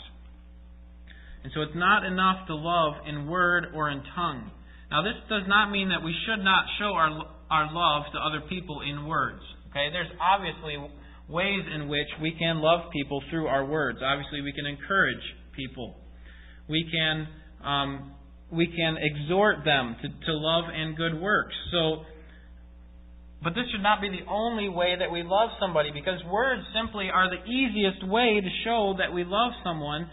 And 1.43 1.51
so 1.53 1.61
it's 1.61 1.75
not 1.75 2.05
enough 2.05 2.47
to 2.47 2.55
love 2.55 2.93
in 3.05 3.27
word 3.27 3.67
or 3.75 3.91
in 3.91 4.01
tongue. 4.15 4.49
Now, 4.89 5.03
this 5.03 5.19
does 5.27 5.43
not 5.47 5.69
mean 5.69 5.89
that 5.89 5.99
we 5.99 6.15
should 6.25 6.41
not 6.43 6.63
show 6.79 6.95
our, 6.95 7.11
our 7.51 7.67
love 7.73 8.03
to 8.13 8.19
other 8.19 8.47
people 8.47 8.79
in 8.87 9.05
words. 9.05 9.43
Okay? 9.69 9.91
There's 9.91 10.07
obviously 10.15 10.79
ways 11.27 11.63
in 11.75 11.89
which 11.89 12.07
we 12.21 12.31
can 12.39 12.61
love 12.61 12.89
people 12.93 13.21
through 13.29 13.47
our 13.47 13.65
words. 13.65 13.99
Obviously, 14.01 14.39
we 14.41 14.53
can 14.53 14.65
encourage 14.65 15.23
people. 15.55 15.95
We 16.69 16.87
can 16.89 17.27
um, 17.63 18.13
we 18.51 18.67
can 18.67 18.95
exhort 19.01 19.65
them 19.65 19.95
to, 20.01 20.07
to 20.07 20.33
love 20.33 20.65
and 20.71 20.95
good 20.95 21.19
works. 21.19 21.55
So, 21.71 22.05
but 23.43 23.53
this 23.55 23.65
should 23.71 23.83
not 23.83 23.99
be 23.99 24.09
the 24.09 24.25
only 24.29 24.69
way 24.69 24.95
that 24.97 25.11
we 25.11 25.21
love 25.21 25.49
somebody 25.59 25.91
because 25.91 26.23
words 26.31 26.61
simply 26.73 27.09
are 27.13 27.29
the 27.29 27.43
easiest 27.43 28.07
way 28.07 28.39
to 28.39 28.49
show 28.63 28.95
that 28.97 29.13
we 29.13 29.23
love 29.25 29.51
someone, 29.63 30.09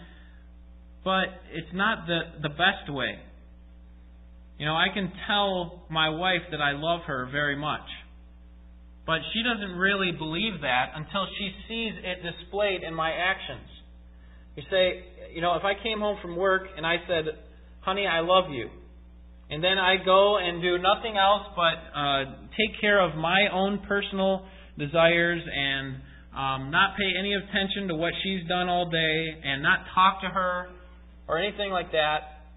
but 1.03 1.31
it's 1.53 1.73
not 1.73 2.05
the, 2.07 2.19
the 2.41 2.49
best 2.49 2.91
way. 2.91 3.15
You 4.59 4.65
know, 4.65 4.75
I 4.75 4.87
can 4.93 5.11
tell 5.27 5.85
my 5.89 6.09
wife 6.09 6.43
that 6.51 6.61
I 6.61 6.73
love 6.73 7.01
her 7.07 7.29
very 7.31 7.55
much. 7.55 7.87
But 9.07 9.19
she 9.33 9.41
doesn't 9.41 9.77
really 9.77 10.11
believe 10.11 10.61
that 10.61 10.91
until 10.93 11.25
she 11.37 11.51
sees 11.67 11.93
it 12.03 12.19
displayed 12.21 12.83
in 12.83 12.93
my 12.93 13.11
actions. 13.11 13.67
You 14.55 14.63
say, 14.69 15.03
you 15.33 15.41
know, 15.41 15.55
if 15.55 15.63
I 15.63 15.81
came 15.81 15.99
home 15.99 16.17
from 16.21 16.35
work 16.35 16.63
and 16.77 16.85
I 16.85 16.97
said, 17.07 17.25
honey, 17.79 18.05
I 18.05 18.19
love 18.19 18.51
you, 18.51 18.69
and 19.51 19.61
then 19.61 19.77
I 19.77 19.97
go 20.03 20.37
and 20.37 20.61
do 20.61 20.77
nothing 20.77 21.17
else 21.17 21.43
but 21.55 21.75
uh, 21.91 22.23
take 22.55 22.79
care 22.79 23.03
of 23.03 23.17
my 23.17 23.47
own 23.51 23.83
personal 23.85 24.45
desires 24.79 25.41
and 25.43 25.95
um, 26.31 26.71
not 26.71 26.95
pay 26.95 27.11
any 27.19 27.33
attention 27.33 27.89
to 27.89 27.95
what 27.95 28.13
she's 28.23 28.47
done 28.47 28.69
all 28.69 28.89
day 28.89 29.27
and 29.43 29.61
not 29.61 29.79
talk 29.93 30.21
to 30.21 30.27
her 30.27 30.69
or 31.27 31.37
anything 31.37 31.69
like 31.69 31.91
that. 31.91 32.47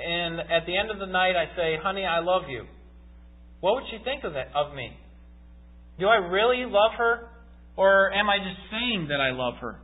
And 0.00 0.40
at 0.40 0.66
the 0.66 0.76
end 0.76 0.90
of 0.90 0.98
the 0.98 1.06
night, 1.06 1.34
I 1.36 1.46
say, 1.56 1.76
honey, 1.80 2.04
I 2.04 2.18
love 2.18 2.42
you. 2.48 2.64
What 3.60 3.74
would 3.74 3.84
she 3.90 4.02
think 4.02 4.24
of 4.24 4.32
that 4.32 4.48
of 4.56 4.74
me? 4.74 4.90
Do 6.00 6.08
I 6.08 6.16
really 6.16 6.64
love 6.66 6.98
her? 6.98 7.28
Or 7.76 8.12
am 8.12 8.28
I 8.28 8.38
just 8.38 8.58
saying 8.72 9.06
that 9.10 9.20
I 9.20 9.30
love 9.30 9.54
her? 9.60 9.76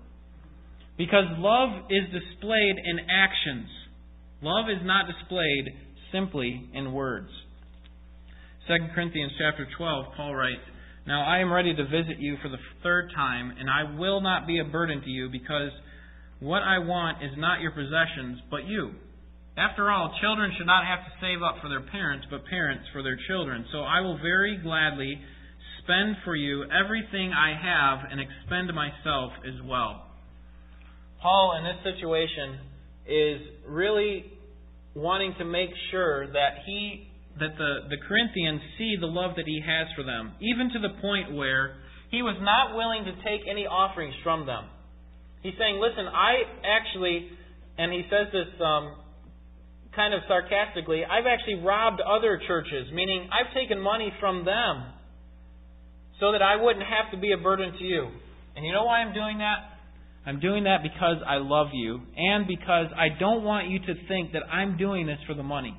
Because 0.99 1.25
love 1.39 1.87
is 1.91 2.03
displayed 2.11 2.77
in 2.83 2.99
actions. 3.11 3.69
Love 4.43 4.67
is 4.69 4.83
not 4.85 5.07
displayed 5.07 5.84
simply 6.15 6.71
in 6.73 6.93
words. 6.93 7.29
2 8.69 8.75
Corinthians 8.95 9.33
chapter 9.37 9.67
12, 9.77 10.07
Paul 10.17 10.35
writes, 10.35 10.63
Now 11.07 11.25
I 11.25 11.41
am 11.41 11.53
ready 11.53 11.75
to 11.75 11.85
visit 11.85 12.17
you 12.19 12.37
for 12.41 12.49
the 12.49 12.63
third 12.83 13.11
time, 13.15 13.53
and 13.59 13.69
I 13.69 13.99
will 13.99 14.21
not 14.21 14.47
be 14.47 14.61
a 14.61 14.65
burden 14.65 15.03
to 15.03 15.11
you, 15.11 15.29
because 15.29 15.71
what 16.41 16.63
I 16.63 16.79
want 16.79 17.23
is 17.23 17.33
not 17.37 17.61
your 17.61 17.73
possessions, 17.73 18.39
but 18.51 18.65
you. 18.65 18.93
After 19.57 19.91
all, 19.91 20.15
children 20.21 20.53
should 20.57 20.67
not 20.67 20.87
have 20.87 21.05
to 21.05 21.13
save 21.21 21.43
up 21.43 21.57
for 21.61 21.69
their 21.69 21.83
parents, 21.83 22.27
but 22.31 22.47
parents 22.47 22.85
for 22.93 23.03
their 23.03 23.19
children. 23.29 23.67
So 23.73 23.81
I 23.81 24.01
will 24.01 24.19
very 24.19 24.59
gladly 24.63 25.21
spend 25.83 26.17
for 26.25 26.35
you 26.35 26.65
everything 26.71 27.33
I 27.33 27.55
have 27.55 28.11
and 28.11 28.21
expend 28.21 28.73
myself 28.75 29.33
as 29.47 29.61
well. 29.67 30.07
Paul, 31.21 31.59
in 31.59 31.65
this 31.65 31.95
situation, 31.95 32.59
is 33.07 33.41
really 33.69 34.34
wanting 34.95 35.35
to 35.39 35.45
make 35.45 35.71
sure 35.91 36.27
that 36.27 36.63
he 36.67 37.09
that 37.39 37.59
the, 37.59 37.91
the 37.91 37.99
Corinthians 38.07 38.61
see 38.79 38.95
the 39.01 39.11
love 39.11 39.35
that 39.35 39.47
he 39.47 39.59
has 39.59 39.89
for 39.97 40.05
them, 40.05 40.39
even 40.39 40.71
to 40.71 40.79
the 40.79 40.95
point 41.03 41.35
where 41.35 41.83
he 42.11 42.23
was 42.23 42.39
not 42.39 42.79
willing 42.79 43.03
to 43.11 43.15
take 43.27 43.43
any 43.51 43.67
offerings 43.67 44.15
from 44.23 44.47
them. 44.47 44.71
He's 45.43 45.59
saying, 45.59 45.83
listen, 45.83 46.07
I 46.07 46.47
actually, 46.63 47.27
and 47.77 47.91
he 47.93 48.07
says 48.07 48.31
this 48.31 48.47
um, 48.63 49.03
kind 49.99 50.15
of 50.15 50.23
sarcastically, 50.31 51.03
I've 51.03 51.27
actually 51.27 51.59
robbed 51.59 52.01
other 52.01 52.41
churches, 52.47 52.87
meaning 52.95 53.29
I've 53.35 53.53
taken 53.53 53.83
money 53.83 54.15
from 54.21 54.45
them 54.47 54.95
so 56.21 56.31
that 56.31 56.41
I 56.41 56.55
wouldn't 56.55 56.87
have 56.87 57.11
to 57.11 57.19
be 57.19 57.33
a 57.33 57.37
burden 57.43 57.75
to 57.75 57.85
you. 57.85 58.15
And 58.55 58.65
you 58.65 58.71
know 58.71 58.85
why 58.85 59.03
I'm 59.03 59.13
doing 59.13 59.39
that? 59.39 59.74
I'm 60.27 60.41
doing 60.41 60.65
that 60.65 60.83
because 60.83 61.17
I 61.27 61.37
love 61.37 61.69
you 61.73 62.01
and 62.17 62.47
because 62.47 62.87
I 62.97 63.09
don't 63.19 63.45
want 63.45 63.69
you 63.69 63.79
to 63.81 63.95
think 64.09 64.33
that 64.33 64.43
I'm 64.51 64.79
doing 64.79 65.07
this 65.07 65.19
for 65.27 65.35
the 65.35 65.43
money. 65.43 65.79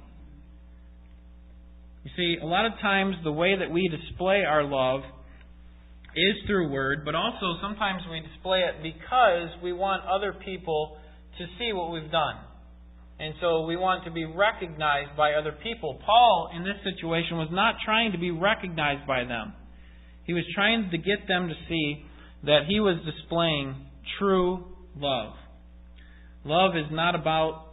You 2.03 2.11
see, 2.15 2.37
a 2.41 2.45
lot 2.45 2.67
of 2.67 2.73
times 2.81 3.15
the 3.23 3.31
way 3.31 3.57
that 3.57 3.71
we 3.71 3.89
display 3.89 4.43
our 4.47 4.63
love 4.63 5.01
is 6.15 6.35
through 6.45 6.71
word, 6.71 7.03
but 7.03 7.15
also 7.15 7.57
sometimes 7.61 8.03
we 8.09 8.21
display 8.21 8.59
it 8.59 8.83
because 8.83 9.49
we 9.63 9.73
want 9.73 10.03
other 10.05 10.33
people 10.45 10.97
to 11.39 11.45
see 11.57 11.73
what 11.73 11.91
we've 11.91 12.11
done. 12.11 12.35
And 13.17 13.33
so 13.41 13.65
we 13.65 13.75
want 13.75 14.05
to 14.05 14.11
be 14.11 14.25
recognized 14.25 15.17
by 15.17 15.33
other 15.33 15.53
people. 15.63 15.99
Paul, 16.05 16.51
in 16.55 16.63
this 16.63 16.75
situation, 16.83 17.37
was 17.37 17.49
not 17.51 17.75
trying 17.83 18.11
to 18.11 18.17
be 18.17 18.29
recognized 18.29 19.07
by 19.07 19.23
them. 19.23 19.53
He 20.25 20.33
was 20.33 20.43
trying 20.53 20.89
to 20.91 20.97
get 20.97 21.27
them 21.27 21.47
to 21.47 21.55
see 21.67 22.05
that 22.43 22.65
he 22.67 22.79
was 22.79 22.97
displaying 23.05 23.75
true 24.19 24.63
love. 24.95 25.33
Love 26.43 26.75
is 26.75 26.85
not 26.91 27.15
about 27.15 27.65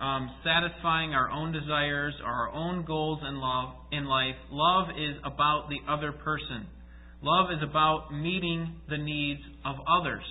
um, 0.00 0.30
satisfying 0.42 1.14
our 1.14 1.30
own 1.30 1.52
desires 1.52 2.14
or 2.24 2.30
our 2.30 2.52
own 2.52 2.84
goals 2.84 3.20
in 3.26 3.36
love 3.36 3.74
in 3.92 4.06
life. 4.06 4.34
Love 4.50 4.88
is 4.90 5.16
about 5.24 5.68
the 5.68 5.78
other 5.90 6.12
person. 6.12 6.66
Love 7.22 7.50
is 7.50 7.62
about 7.62 8.12
meeting 8.12 8.80
the 8.88 8.98
needs 8.98 9.40
of 9.64 9.76
others. 9.88 10.24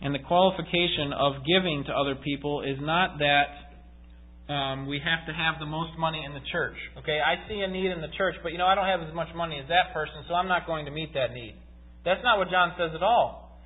And 0.00 0.14
the 0.14 0.18
qualification 0.18 1.12
of 1.16 1.44
giving 1.46 1.84
to 1.86 1.92
other 1.92 2.14
people 2.14 2.62
is 2.62 2.76
not 2.80 3.18
that 3.18 4.52
um, 4.52 4.86
we 4.86 5.00
have 5.00 5.26
to 5.26 5.32
have 5.32 5.58
the 5.58 5.66
most 5.66 5.96
money 5.98 6.22
in 6.24 6.34
the 6.34 6.44
church. 6.52 6.76
Okay, 6.98 7.18
I 7.20 7.48
see 7.48 7.60
a 7.60 7.68
need 7.68 7.90
in 7.90 8.00
the 8.00 8.12
church, 8.16 8.34
but 8.42 8.52
you 8.52 8.58
know 8.58 8.66
I 8.66 8.74
don't 8.74 8.86
have 8.86 9.00
as 9.00 9.14
much 9.14 9.28
money 9.34 9.58
as 9.58 9.68
that 9.68 9.94
person, 9.94 10.24
so 10.28 10.34
I'm 10.34 10.48
not 10.48 10.66
going 10.66 10.84
to 10.84 10.90
meet 10.90 11.14
that 11.14 11.32
need. 11.32 11.56
That's 12.04 12.22
not 12.22 12.38
what 12.38 12.50
John 12.50 12.74
says 12.78 12.92
at 12.94 13.02
all. 13.02 13.58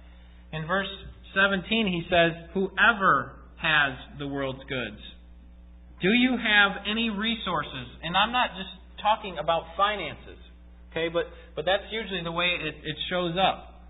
In 0.53 0.67
verse 0.67 0.89
17, 1.35 1.87
he 1.87 2.07
says, 2.09 2.33
"Whoever 2.55 3.37
has 3.59 3.99
the 4.19 4.27
world's 4.27 4.65
goods." 4.65 5.01
Do 6.01 6.09
you 6.09 6.37
have 6.37 6.87
any 6.87 7.11
resources? 7.11 7.89
And 8.03 8.17
I'm 8.17 8.31
not 8.31 8.51
just 8.57 8.71
talking 9.03 9.39
about 9.39 9.77
finances, 9.77 10.39
okay, 10.91 11.09
but 11.09 11.27
but 11.55 11.65
that's 11.65 11.91
usually 11.91 12.23
the 12.23 12.33
way 12.33 12.55
it, 12.55 12.75
it 12.85 12.97
shows 13.11 13.37
up. 13.37 13.83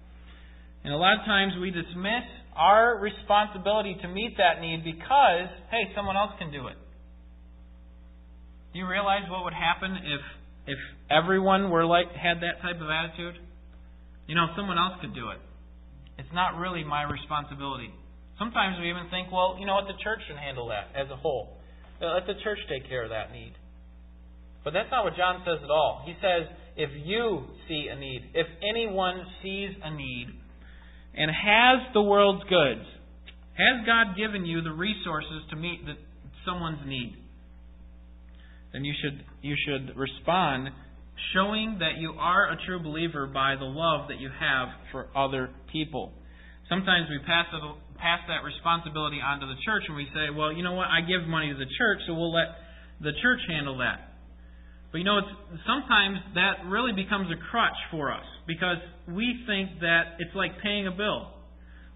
And 0.84 0.92
a 0.92 0.96
lot 0.96 1.20
of 1.20 1.24
times 1.26 1.52
we 1.60 1.70
dismiss 1.70 2.24
our 2.56 2.98
responsibility 2.98 3.96
to 4.02 4.08
meet 4.08 4.36
that 4.38 4.60
need 4.60 4.84
because, 4.84 5.48
hey, 5.70 5.92
someone 5.94 6.16
else 6.16 6.32
can 6.38 6.50
do 6.50 6.66
it. 6.66 6.76
Do 8.72 8.78
you 8.78 8.86
realize 8.86 9.28
what 9.30 9.44
would 9.44 9.54
happen 9.54 9.96
if 9.96 10.20
if 10.66 10.78
everyone 11.10 11.70
were 11.70 11.84
like 11.84 12.12
had 12.12 12.40
that 12.40 12.60
type 12.62 12.80
of 12.80 12.88
attitude? 12.88 13.36
You 14.28 14.36
know, 14.36 14.52
someone 14.54 14.76
else 14.76 15.00
could 15.00 15.14
do 15.14 15.32
it. 15.32 15.40
It's 16.20 16.30
not 16.36 16.60
really 16.60 16.84
my 16.84 17.02
responsibility. 17.02 17.88
Sometimes 18.38 18.76
we 18.78 18.90
even 18.90 19.08
think, 19.10 19.32
well, 19.32 19.56
you 19.58 19.66
know 19.66 19.74
what, 19.74 19.88
the 19.88 19.98
church 20.04 20.20
should 20.28 20.36
handle 20.36 20.68
that 20.68 20.92
as 20.94 21.10
a 21.10 21.16
whole. 21.16 21.56
Uh, 22.00 22.14
let 22.14 22.26
the 22.28 22.36
church 22.44 22.58
take 22.68 22.86
care 22.88 23.02
of 23.02 23.10
that 23.10 23.32
need. 23.32 23.56
But 24.62 24.74
that's 24.76 24.90
not 24.92 25.02
what 25.02 25.16
John 25.16 25.42
says 25.48 25.58
at 25.64 25.70
all. 25.70 26.04
He 26.04 26.12
says, 26.20 26.46
if 26.76 26.90
you 27.02 27.48
see 27.66 27.88
a 27.90 27.96
need, 27.98 28.30
if 28.34 28.46
anyone 28.62 29.24
sees 29.42 29.70
a 29.82 29.90
need, 29.96 30.28
and 31.16 31.30
has 31.30 31.92
the 31.94 32.02
world's 32.02 32.44
goods, 32.44 32.86
has 33.56 33.86
God 33.86 34.14
given 34.16 34.46
you 34.46 34.62
the 34.62 34.70
resources 34.70 35.42
to 35.50 35.56
meet 35.56 35.84
the, 35.84 35.94
someone's 36.44 36.86
need? 36.86 37.16
Then 38.72 38.84
you 38.84 38.94
should 39.02 39.24
you 39.42 39.56
should 39.66 39.96
respond 39.96 40.68
showing 41.34 41.78
that 41.80 41.98
you 41.98 42.12
are 42.18 42.50
a 42.50 42.56
true 42.66 42.82
believer 42.82 43.26
by 43.26 43.56
the 43.56 43.66
love 43.66 44.08
that 44.08 44.20
you 44.20 44.30
have 44.30 44.68
for 44.92 45.08
other 45.16 45.50
people. 45.72 46.12
Sometimes 46.68 47.08
we 47.10 47.18
pass 47.24 47.46
it, 47.52 47.62
pass 47.96 48.20
that 48.28 48.44
responsibility 48.44 49.18
onto 49.18 49.46
the 49.46 49.58
church 49.64 49.84
and 49.88 49.96
we 49.96 50.06
say, 50.14 50.30
well, 50.30 50.52
you 50.52 50.62
know 50.62 50.74
what? 50.74 50.86
I 50.86 51.02
give 51.02 51.26
money 51.26 51.50
to 51.52 51.58
the 51.58 51.70
church, 51.78 51.98
so 52.06 52.14
we'll 52.14 52.32
let 52.32 52.54
the 53.00 53.12
church 53.22 53.40
handle 53.48 53.78
that. 53.78 54.08
But 54.92 54.98
you 54.98 55.04
know, 55.04 55.18
it's, 55.18 55.32
sometimes 55.66 56.18
that 56.34 56.64
really 56.66 56.92
becomes 56.92 57.28
a 57.28 57.38
crutch 57.50 57.76
for 57.90 58.12
us 58.12 58.24
because 58.46 58.80
we 59.08 59.44
think 59.46 59.80
that 59.80 60.16
it's 60.18 60.34
like 60.34 60.62
paying 60.62 60.86
a 60.86 60.94
bill. 60.94 61.34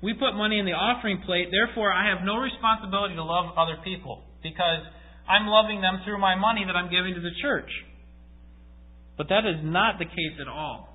We 0.02 0.14
put 0.14 0.34
money 0.34 0.58
in 0.58 0.66
the 0.66 0.74
offering 0.74 1.22
plate, 1.24 1.48
therefore 1.54 1.92
I 1.92 2.10
have 2.10 2.26
no 2.26 2.36
responsibility 2.36 3.14
to 3.14 3.24
love 3.24 3.54
other 3.56 3.78
people 3.84 4.24
because 4.42 4.82
I'm 5.28 5.46
loving 5.46 5.80
them 5.80 6.02
through 6.04 6.18
my 6.18 6.34
money 6.34 6.64
that 6.66 6.74
I'm 6.74 6.90
giving 6.90 7.14
to 7.14 7.22
the 7.22 7.32
church. 7.40 7.70
But 9.16 9.28
that 9.28 9.44
is 9.46 9.60
not 9.62 9.98
the 9.98 10.06
case 10.06 10.36
at 10.40 10.48
all. 10.48 10.88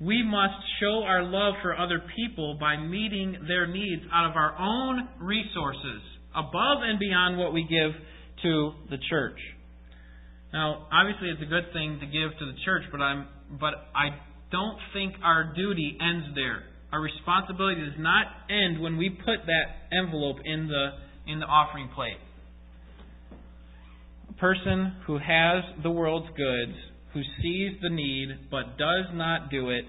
We 0.00 0.22
must 0.22 0.54
show 0.80 1.02
our 1.02 1.24
love 1.24 1.54
for 1.62 1.76
other 1.76 2.02
people 2.14 2.56
by 2.60 2.76
meeting 2.76 3.36
their 3.48 3.66
needs 3.66 4.02
out 4.12 4.30
of 4.30 4.36
our 4.36 4.56
own 4.58 5.08
resources, 5.20 6.02
above 6.36 6.82
and 6.82 6.98
beyond 6.98 7.36
what 7.36 7.52
we 7.52 7.62
give 7.62 7.92
to 8.42 8.72
the 8.90 8.98
church. 9.10 9.38
Now, 10.52 10.86
obviously, 10.92 11.30
it's 11.30 11.42
a 11.42 11.50
good 11.50 11.72
thing 11.72 11.98
to 12.00 12.06
give 12.06 12.38
to 12.38 12.46
the 12.46 12.56
church, 12.64 12.84
but 12.92 13.00
I'm, 13.00 13.26
but 13.60 13.74
I 13.94 14.10
don't 14.52 14.78
think 14.92 15.14
our 15.22 15.52
duty 15.54 15.98
ends 16.00 16.28
there. 16.34 16.62
Our 16.92 17.00
responsibility 17.00 17.80
does 17.82 17.98
not 17.98 18.26
end 18.48 18.80
when 18.80 18.96
we 18.96 19.10
put 19.10 19.44
that 19.44 19.96
envelope 19.96 20.38
in 20.44 20.68
the 20.68 21.30
in 21.30 21.40
the 21.40 21.46
offering 21.46 21.90
plate. 21.94 22.16
A 24.30 24.32
person 24.34 24.94
who 25.06 25.18
has 25.18 25.62
the 25.82 25.90
world's 25.90 26.28
goods, 26.28 26.78
who 27.12 27.22
sees 27.42 27.72
the 27.82 27.90
need 27.90 28.50
but 28.50 28.78
does 28.78 29.06
not 29.14 29.50
do 29.50 29.70
it, 29.70 29.84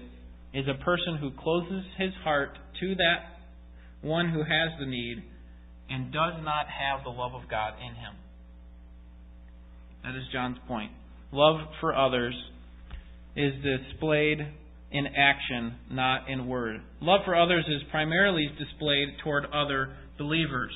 is 0.52 0.66
a 0.66 0.82
person 0.84 1.18
who 1.20 1.30
closes 1.30 1.84
his 1.96 2.10
heart 2.24 2.58
to 2.80 2.94
that 2.96 3.40
one 4.02 4.30
who 4.30 4.40
has 4.40 4.70
the 4.78 4.86
need 4.86 5.22
and 5.88 6.12
does 6.12 6.34
not 6.42 6.66
have 6.66 7.04
the 7.04 7.10
love 7.10 7.34
of 7.34 7.48
God 7.50 7.74
in 7.78 7.94
him. 7.94 8.14
That 10.02 10.16
is 10.16 10.24
John's 10.32 10.58
point. 10.66 10.92
Love 11.32 11.60
for 11.80 11.94
others 11.94 12.34
is 13.36 13.52
displayed 13.62 14.38
in 14.90 15.06
action, 15.06 15.74
not 15.90 16.28
in 16.28 16.48
word. 16.48 16.80
Love 17.00 17.20
for 17.24 17.36
others 17.36 17.64
is 17.68 17.82
primarily 17.90 18.48
displayed 18.58 19.08
toward 19.22 19.44
other 19.46 19.94
believers. 20.18 20.72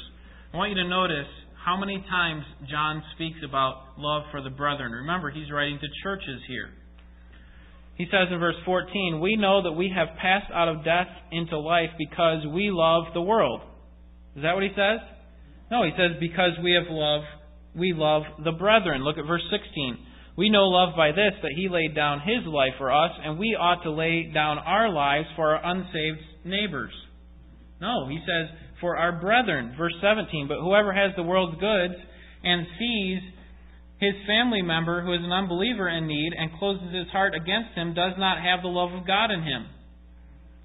I 0.53 0.57
want 0.57 0.71
you 0.71 0.83
to 0.83 0.89
notice 0.89 1.27
how 1.65 1.79
many 1.79 2.05
times 2.11 2.45
John 2.71 3.03
speaks 3.15 3.39
about 3.47 3.97
love 3.97 4.25
for 4.31 4.43
the 4.43 4.51
brethren. 4.51 4.93
Remember, 4.93 5.31
he's 5.31 5.51
writing 5.51 5.79
to 5.81 5.87
churches 6.03 6.43
here. 6.47 6.69
He 7.97 8.05
says 8.11 8.29
in 8.31 8.39
verse 8.39 8.57
14, 8.65 9.21
We 9.21 9.37
know 9.37 9.63
that 9.63 9.73
we 9.73 9.91
have 9.95 10.09
passed 10.21 10.53
out 10.53 10.69
of 10.69 10.85
death 10.85 11.09
into 11.33 11.59
life 11.59 11.91
because 11.97 12.45
we 12.53 12.71
love 12.71 13.05
the 13.15 13.23
world. 13.23 13.61
Is 14.37 14.43
that 14.43 14.55
what 14.55 14.63
he 14.63 14.71
says? 14.77 15.01
No, 15.71 15.85
he 15.85 15.93
says 15.97 16.19
because 16.21 16.53
we 16.63 16.73
have 16.73 16.91
love, 16.91 17.23
we 17.75 17.95
love 17.95 18.23
the 18.45 18.53
brethren. 18.53 19.03
Look 19.03 19.17
at 19.17 19.27
verse 19.27 19.45
16. 19.51 19.99
We 20.37 20.51
know 20.51 20.67
love 20.67 20.97
by 20.97 21.13
this, 21.13 21.33
that 21.43 21.55
he 21.57 21.69
laid 21.71 21.95
down 21.95 22.21
his 22.21 22.45
life 22.47 22.75
for 22.77 22.93
us, 22.93 23.13
and 23.23 23.39
we 23.39 23.57
ought 23.59 23.85
to 23.85 23.91
lay 23.91 24.31
down 24.35 24.59
our 24.59 24.91
lives 24.91 25.29
for 25.37 25.55
our 25.55 25.65
unsaved 25.65 26.19
neighbors. 26.45 26.93
No, 27.81 28.09
he 28.09 28.19
says, 28.27 28.51
for 28.85 29.01
our 29.01 29.17
brethren. 29.17 29.73
Verse 29.79 29.97
17. 30.03 30.45
But 30.45 30.61
whoever 30.61 30.93
has 30.93 31.17
the 31.17 31.23
world's 31.23 31.57
goods 31.57 31.97
and 32.45 32.69
sees 32.77 33.19
his 33.97 34.13
family 34.29 34.61
member 34.61 35.01
who 35.01 35.17
is 35.17 35.25
an 35.25 35.33
unbeliever 35.33 35.89
in 35.89 36.07
need 36.07 36.37
and 36.37 36.53
closes 36.61 36.93
his 36.93 37.09
heart 37.09 37.33
against 37.33 37.73
him 37.73 37.97
does 37.97 38.13
not 38.21 38.45
have 38.45 38.61
the 38.61 38.69
love 38.69 38.93
of 38.93 39.07
God 39.07 39.33
in 39.33 39.41
him. 39.41 39.65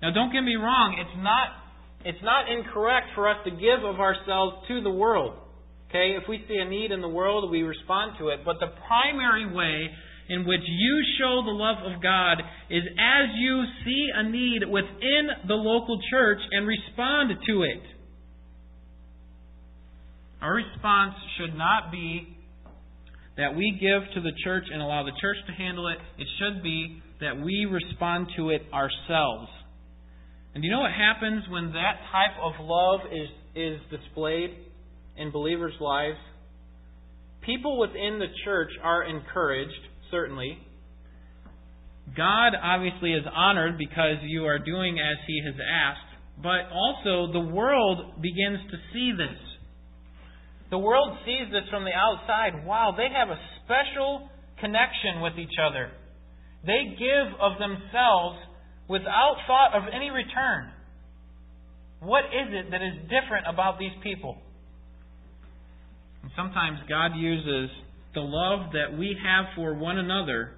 Now 0.04 0.12
don't 0.12 0.34
get 0.36 0.44
me 0.44 0.60
wrong, 0.60 1.00
it's 1.00 1.16
not 1.24 1.48
it's 2.04 2.24
not 2.24 2.52
incorrect 2.52 3.16
for 3.16 3.32
us 3.32 3.40
to 3.48 3.52
give 3.52 3.88
of 3.88 4.04
ourselves 4.04 4.68
to 4.68 4.84
the 4.84 4.92
world. 4.92 5.40
Okay, 5.88 6.20
if 6.20 6.28
we 6.28 6.44
see 6.48 6.60
a 6.60 6.68
need 6.68 6.92
in 6.92 7.00
the 7.00 7.10
world, 7.10 7.50
we 7.50 7.64
respond 7.64 8.20
to 8.20 8.30
it. 8.36 8.44
But 8.44 8.60
the 8.60 8.76
primary 8.88 9.48
way 9.48 9.88
in 10.28 10.46
which 10.46 10.64
you 10.68 10.96
show 11.18 11.42
the 11.44 11.56
love 11.56 11.80
of 11.88 12.04
God 12.04 12.44
is 12.70 12.84
as 12.84 13.32
you 13.40 13.64
see 13.86 14.08
a 14.14 14.24
need 14.28 14.68
within 14.68 15.48
the 15.48 15.56
local 15.56 16.00
church 16.12 16.40
and 16.52 16.68
respond 16.68 17.32
to 17.48 17.64
it. 17.64 17.99
Our 20.42 20.54
response 20.54 21.16
should 21.38 21.58
not 21.58 21.92
be 21.92 22.36
that 23.38 23.56
we 23.56 23.78
give 23.80 24.04
to 24.16 24.22
the 24.22 24.32
church 24.44 24.66
and 24.72 24.82
allow 24.82 25.04
the 25.04 25.16
church 25.22 25.38
to 25.48 25.54
handle 25.54 25.88
it. 25.88 25.98
It 26.18 26.28
should 26.40 26.64
be 26.64 27.02
that 27.22 27.40
we 27.40 27.66
respond 27.66 28.28
to 28.38 28.50
it 28.50 28.62
ourselves. 28.74 29.50
And 30.56 30.64
you 30.64 30.72
know 30.72 30.80
what 30.80 30.92
happens 30.92 31.44
when 31.50 31.74
that 31.74 32.00
type 32.12 32.36
of 32.42 32.54
love 32.60 33.02
is, 33.12 33.30
is 33.56 33.80
displayed? 33.92 34.52
in 35.20 35.32
believers' 35.32 35.74
lives. 35.80 36.18
People 37.46 37.80
within 37.80 38.20
the 38.20 38.28
church 38.46 38.72
are 38.82 39.04
encouraged, 39.04 39.82
certainly. 40.10 40.58
God 42.16 42.54
obviously 42.62 43.14
is 43.14 43.24
honored 43.32 43.78
because 43.78 44.18
you 44.24 44.46
are 44.46 44.58
doing 44.58 44.98
as 44.98 45.18
He 45.28 45.42
has 45.46 45.56
asked, 45.60 46.42
but 46.42 46.72
also 46.74 47.32
the 47.34 47.54
world 47.54 48.22
begins 48.22 48.60
to 48.72 48.78
see 48.94 49.12
this. 49.12 49.38
The 50.70 50.78
world 50.78 51.18
sees 51.26 51.52
this 51.52 51.68
from 51.70 51.84
the 51.84 51.94
outside. 51.94 52.66
Wow, 52.66 52.94
they 52.96 53.08
have 53.14 53.30
a 53.30 53.40
special 53.66 54.30
connection 54.60 55.22
with 55.22 55.34
each 55.40 55.58
other. 55.58 55.92
They 56.66 56.96
give 56.98 57.40
of 57.40 57.58
themselves 57.58 58.38
without 58.88 59.38
thought 59.48 59.74
of 59.76 59.84
any 59.94 60.10
return. 60.10 60.72
What 62.02 62.26
is 62.26 62.48
it 62.52 62.72
that 62.72 62.82
is 62.82 63.10
different 63.10 63.46
about 63.48 63.80
these 63.80 63.96
people? 64.04 64.38
And 66.24 66.32
sometimes 66.36 66.80
God 66.88 67.16
uses 67.16 67.70
the 68.14 68.22
love 68.22 68.72
that 68.74 68.98
we 68.98 69.16
have 69.24 69.46
for 69.56 69.74
one 69.74 69.98
another 69.98 70.54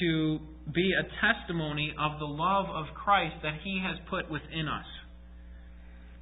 to 0.00 0.38
be 0.74 0.92
a 0.92 1.04
testimony 1.24 1.94
of 1.98 2.18
the 2.18 2.26
love 2.26 2.66
of 2.66 2.94
Christ 2.94 3.36
that 3.42 3.54
He 3.64 3.82
has 3.82 3.96
put 4.10 4.30
within 4.30 4.68
us. 4.68 4.86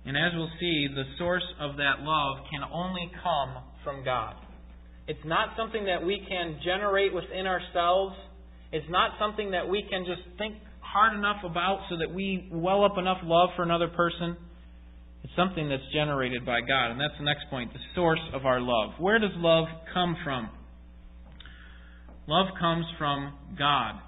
And 0.06 0.16
as 0.16 0.32
we'll 0.34 0.50
see, 0.60 0.86
the 0.94 1.04
source 1.18 1.46
of 1.60 1.76
that 1.76 2.00
love 2.00 2.46
can 2.50 2.62
only 2.72 3.10
come 3.22 3.64
from 3.82 4.04
God. 4.04 4.36
It's 5.08 5.24
not 5.24 5.50
something 5.56 5.84
that 5.86 6.04
we 6.04 6.24
can 6.28 6.58
generate 6.64 7.12
within 7.12 7.46
ourselves. 7.46 8.14
It's 8.72 8.86
not 8.88 9.12
something 9.18 9.50
that 9.50 9.68
we 9.68 9.84
can 9.88 10.04
just 10.04 10.22
think 10.38 10.54
hard 10.80 11.16
enough 11.16 11.42
about 11.44 11.80
so 11.90 11.98
that 11.98 12.14
we 12.14 12.48
well 12.52 12.84
up 12.84 12.98
enough 12.98 13.18
love 13.24 13.50
for 13.56 13.62
another 13.62 13.88
person. 13.88 14.36
It's 15.24 15.32
something 15.34 15.68
that's 15.68 15.82
generated 15.92 16.46
by 16.46 16.60
God. 16.60 16.92
And 16.92 17.00
that's 17.00 17.14
the 17.18 17.24
next 17.24 17.50
point 17.50 17.72
the 17.72 17.80
source 17.94 18.22
of 18.32 18.46
our 18.46 18.60
love. 18.60 18.94
Where 18.98 19.18
does 19.18 19.34
love 19.36 19.66
come 19.92 20.16
from? 20.22 20.50
Love 22.28 22.46
comes 22.58 22.86
from 22.98 23.34
God. 23.58 24.00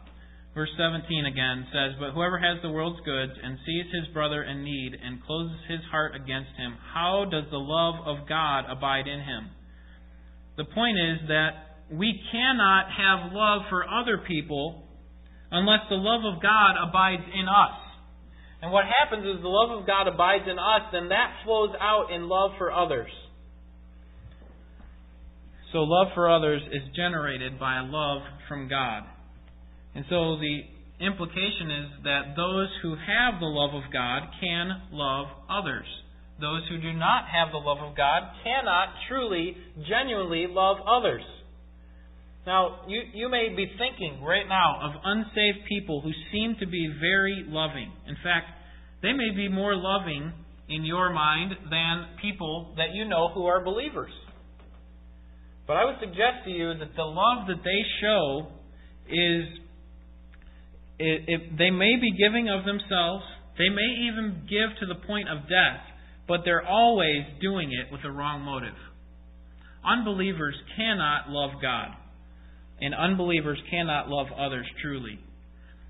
Verse 0.59 0.75
17 0.75 1.07
again 1.25 1.71
says, 1.71 1.95
But 2.03 2.19
whoever 2.19 2.35
has 2.37 2.59
the 2.63 2.75
world's 2.75 2.99
goods 3.07 3.31
and 3.31 3.63
sees 3.65 3.87
his 3.95 4.13
brother 4.13 4.43
in 4.43 4.65
need 4.65 4.91
and 4.91 5.23
closes 5.23 5.55
his 5.71 5.79
heart 5.89 6.17
against 6.17 6.51
him, 6.59 6.75
how 6.83 7.27
does 7.31 7.45
the 7.53 7.63
love 7.63 8.03
of 8.03 8.29
God 8.29 8.65
abide 8.67 9.07
in 9.07 9.21
him? 9.21 9.55
The 10.57 10.65
point 10.65 10.99
is 10.99 11.29
that 11.29 11.79
we 11.95 12.11
cannot 12.33 12.91
have 12.91 13.31
love 13.31 13.71
for 13.71 13.87
other 13.87 14.19
people 14.27 14.83
unless 15.53 15.87
the 15.91 15.95
love 15.95 16.27
of 16.27 16.43
God 16.43 16.75
abides 16.91 17.23
in 17.39 17.47
us. 17.47 17.79
And 18.61 18.73
what 18.73 18.83
happens 18.99 19.23
is 19.31 19.41
the 19.41 19.47
love 19.47 19.79
of 19.79 19.87
God 19.87 20.09
abides 20.09 20.51
in 20.51 20.59
us, 20.59 20.91
then 20.91 21.11
that 21.11 21.39
flows 21.45 21.71
out 21.81 22.11
in 22.11 22.29
love 22.29 22.59
for 22.59 22.73
others. 22.73 23.13
So 25.71 25.87
love 25.87 26.09
for 26.17 26.29
others 26.29 26.63
is 26.73 26.83
generated 26.97 27.61
by 27.61 27.79
a 27.79 27.85
love 27.85 28.23
from 28.49 28.67
God. 28.67 29.05
And 29.95 30.05
so 30.09 30.37
the 30.39 30.61
implication 31.01 31.71
is 31.71 32.05
that 32.05 32.35
those 32.37 32.69
who 32.83 32.91
have 32.95 33.41
the 33.41 33.47
love 33.47 33.75
of 33.75 33.93
God 33.93 34.23
can 34.41 34.71
love 34.93 35.27
others. 35.49 35.87
Those 36.41 36.63
who 36.69 36.79
do 36.81 36.93
not 36.93 37.25
have 37.27 37.51
the 37.51 37.59
love 37.59 37.79
of 37.79 37.97
God 37.97 38.23
cannot 38.45 38.95
truly, 39.09 39.57
genuinely 39.89 40.47
love 40.49 40.79
others. 40.87 41.23
Now, 42.47 42.81
you, 42.87 43.03
you 43.13 43.29
may 43.29 43.55
be 43.55 43.67
thinking 43.77 44.23
right 44.23 44.49
now 44.49 44.81
of 44.83 44.93
unsaved 45.05 45.67
people 45.69 46.01
who 46.01 46.11
seem 46.33 46.57
to 46.61 46.67
be 46.67 46.89
very 47.01 47.45
loving. 47.47 47.93
In 48.07 48.15
fact, 48.23 48.47
they 49.03 49.13
may 49.13 49.31
be 49.35 49.49
more 49.49 49.77
loving 49.77 50.33
in 50.69 50.85
your 50.85 51.13
mind 51.13 51.53
than 51.71 52.07
people 52.23 52.75
that 52.77 52.95
you 52.95 53.05
know 53.05 53.29
who 53.35 53.47
are 53.47 53.65
believers. 53.65 54.13
But 55.67 55.77
I 55.77 55.85
would 55.85 55.97
suggest 56.01 56.45
to 56.45 56.51
you 56.51 56.73
that 56.79 56.97
the 56.97 57.03
love 57.03 57.47
that 57.49 57.63
they 57.63 57.83
show 58.01 58.47
is 59.09 59.45
it, 60.99 61.25
it, 61.27 61.59
they 61.59 61.71
may 61.71 61.97
be 62.01 62.13
giving 62.17 62.49
of 62.49 62.65
themselves, 62.65 63.25
they 63.57 63.69
may 63.69 64.09
even 64.09 64.47
give 64.49 64.79
to 64.81 64.87
the 64.87 65.07
point 65.07 65.29
of 65.29 65.49
death, 65.49 65.83
but 66.27 66.41
they're 66.45 66.67
always 66.67 67.25
doing 67.41 67.73
it 67.73 67.93
with 67.93 68.03
the 68.03 68.11
wrong 68.11 68.43
motive. 68.43 68.77
Unbelievers 69.85 70.55
cannot 70.77 71.31
love 71.31 71.61
God 71.63 71.95
and 72.81 72.95
unbelievers 72.95 73.59
cannot 73.71 74.09
love 74.09 74.29
others 74.39 74.67
truly. 74.83 75.19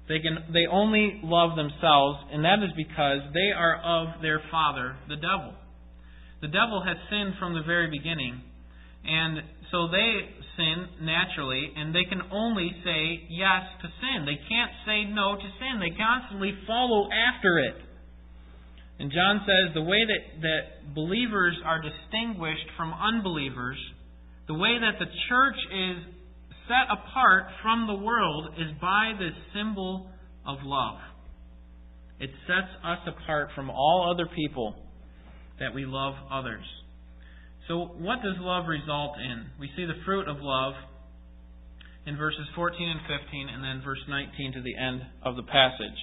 They 0.09 0.21
can 0.21 0.53
they 0.53 0.65
only 0.71 1.21
love 1.23 1.57
themselves, 1.57 2.19
and 2.33 2.45
that 2.45 2.65
is 2.65 2.73
because 2.77 3.21
they 3.35 3.53
are 3.53 3.77
of 3.77 4.23
their 4.23 4.41
father, 4.51 4.97
the 5.09 5.17
devil. 5.17 5.53
The 6.41 6.49
devil 6.49 6.83
has 6.87 6.97
sinned 7.11 7.35
from 7.39 7.53
the 7.53 7.63
very 7.67 7.91
beginning, 7.91 8.41
and 9.05 9.39
so 9.71 9.89
they 9.89 10.33
sin 10.59 11.07
naturally, 11.07 11.71
and 11.77 11.95
they 11.95 12.05
can 12.11 12.21
only 12.35 12.75
say 12.83 13.31
yes 13.31 13.63
to 13.81 13.89
sin. 14.03 14.27
They 14.27 14.43
can't 14.51 14.75
say 14.85 15.07
no 15.07 15.39
to 15.39 15.49
sin. 15.63 15.79
They 15.79 15.95
constantly 15.95 16.53
follow 16.67 17.07
after 17.07 17.59
it. 17.63 17.79
And 18.99 19.13
John 19.13 19.47
says 19.47 19.75
the 19.75 19.87
way 19.87 20.03
that, 20.03 20.43
that 20.43 20.95
believers 20.95 21.55
are 21.65 21.81
distinguished 21.81 22.67
from 22.77 22.93
unbelievers, 22.93 23.79
the 24.49 24.59
way 24.59 24.75
that 24.75 24.99
the 24.99 25.07
church 25.31 25.57
is 25.71 25.97
set 26.67 26.91
apart 26.91 27.45
from 27.63 27.87
the 27.87 27.95
world 27.95 28.49
is 28.59 28.75
by 28.81 29.13
this 29.19 29.39
symbol 29.55 30.11
of 30.45 30.59
love. 30.65 30.99
It 32.19 32.31
sets 32.47 32.75
us 32.85 32.99
apart 33.07 33.51
from 33.55 33.71
all 33.71 34.13
other 34.13 34.29
people 34.35 34.75
that 35.61 35.73
we 35.73 35.87
love 35.87 36.15
others. 36.33 36.65
So, 37.69 37.93
what 38.01 38.25
does 38.25 38.41
love 38.41 38.65
result 38.65 39.21
in? 39.21 39.45
We 39.61 39.69
see 39.77 39.85
the 39.85 40.01
fruit 40.07 40.27
of 40.27 40.41
love 40.41 40.73
in 42.07 42.17
verses 42.17 42.49
14 42.57 42.81
and 42.81 43.01
15, 43.05 43.49
and 43.53 43.63
then 43.63 43.85
verse 43.85 44.01
19 44.09 44.57
to 44.57 44.63
the 44.65 44.73
end 44.73 45.05
of 45.21 45.37
the 45.37 45.45
passage. 45.45 46.01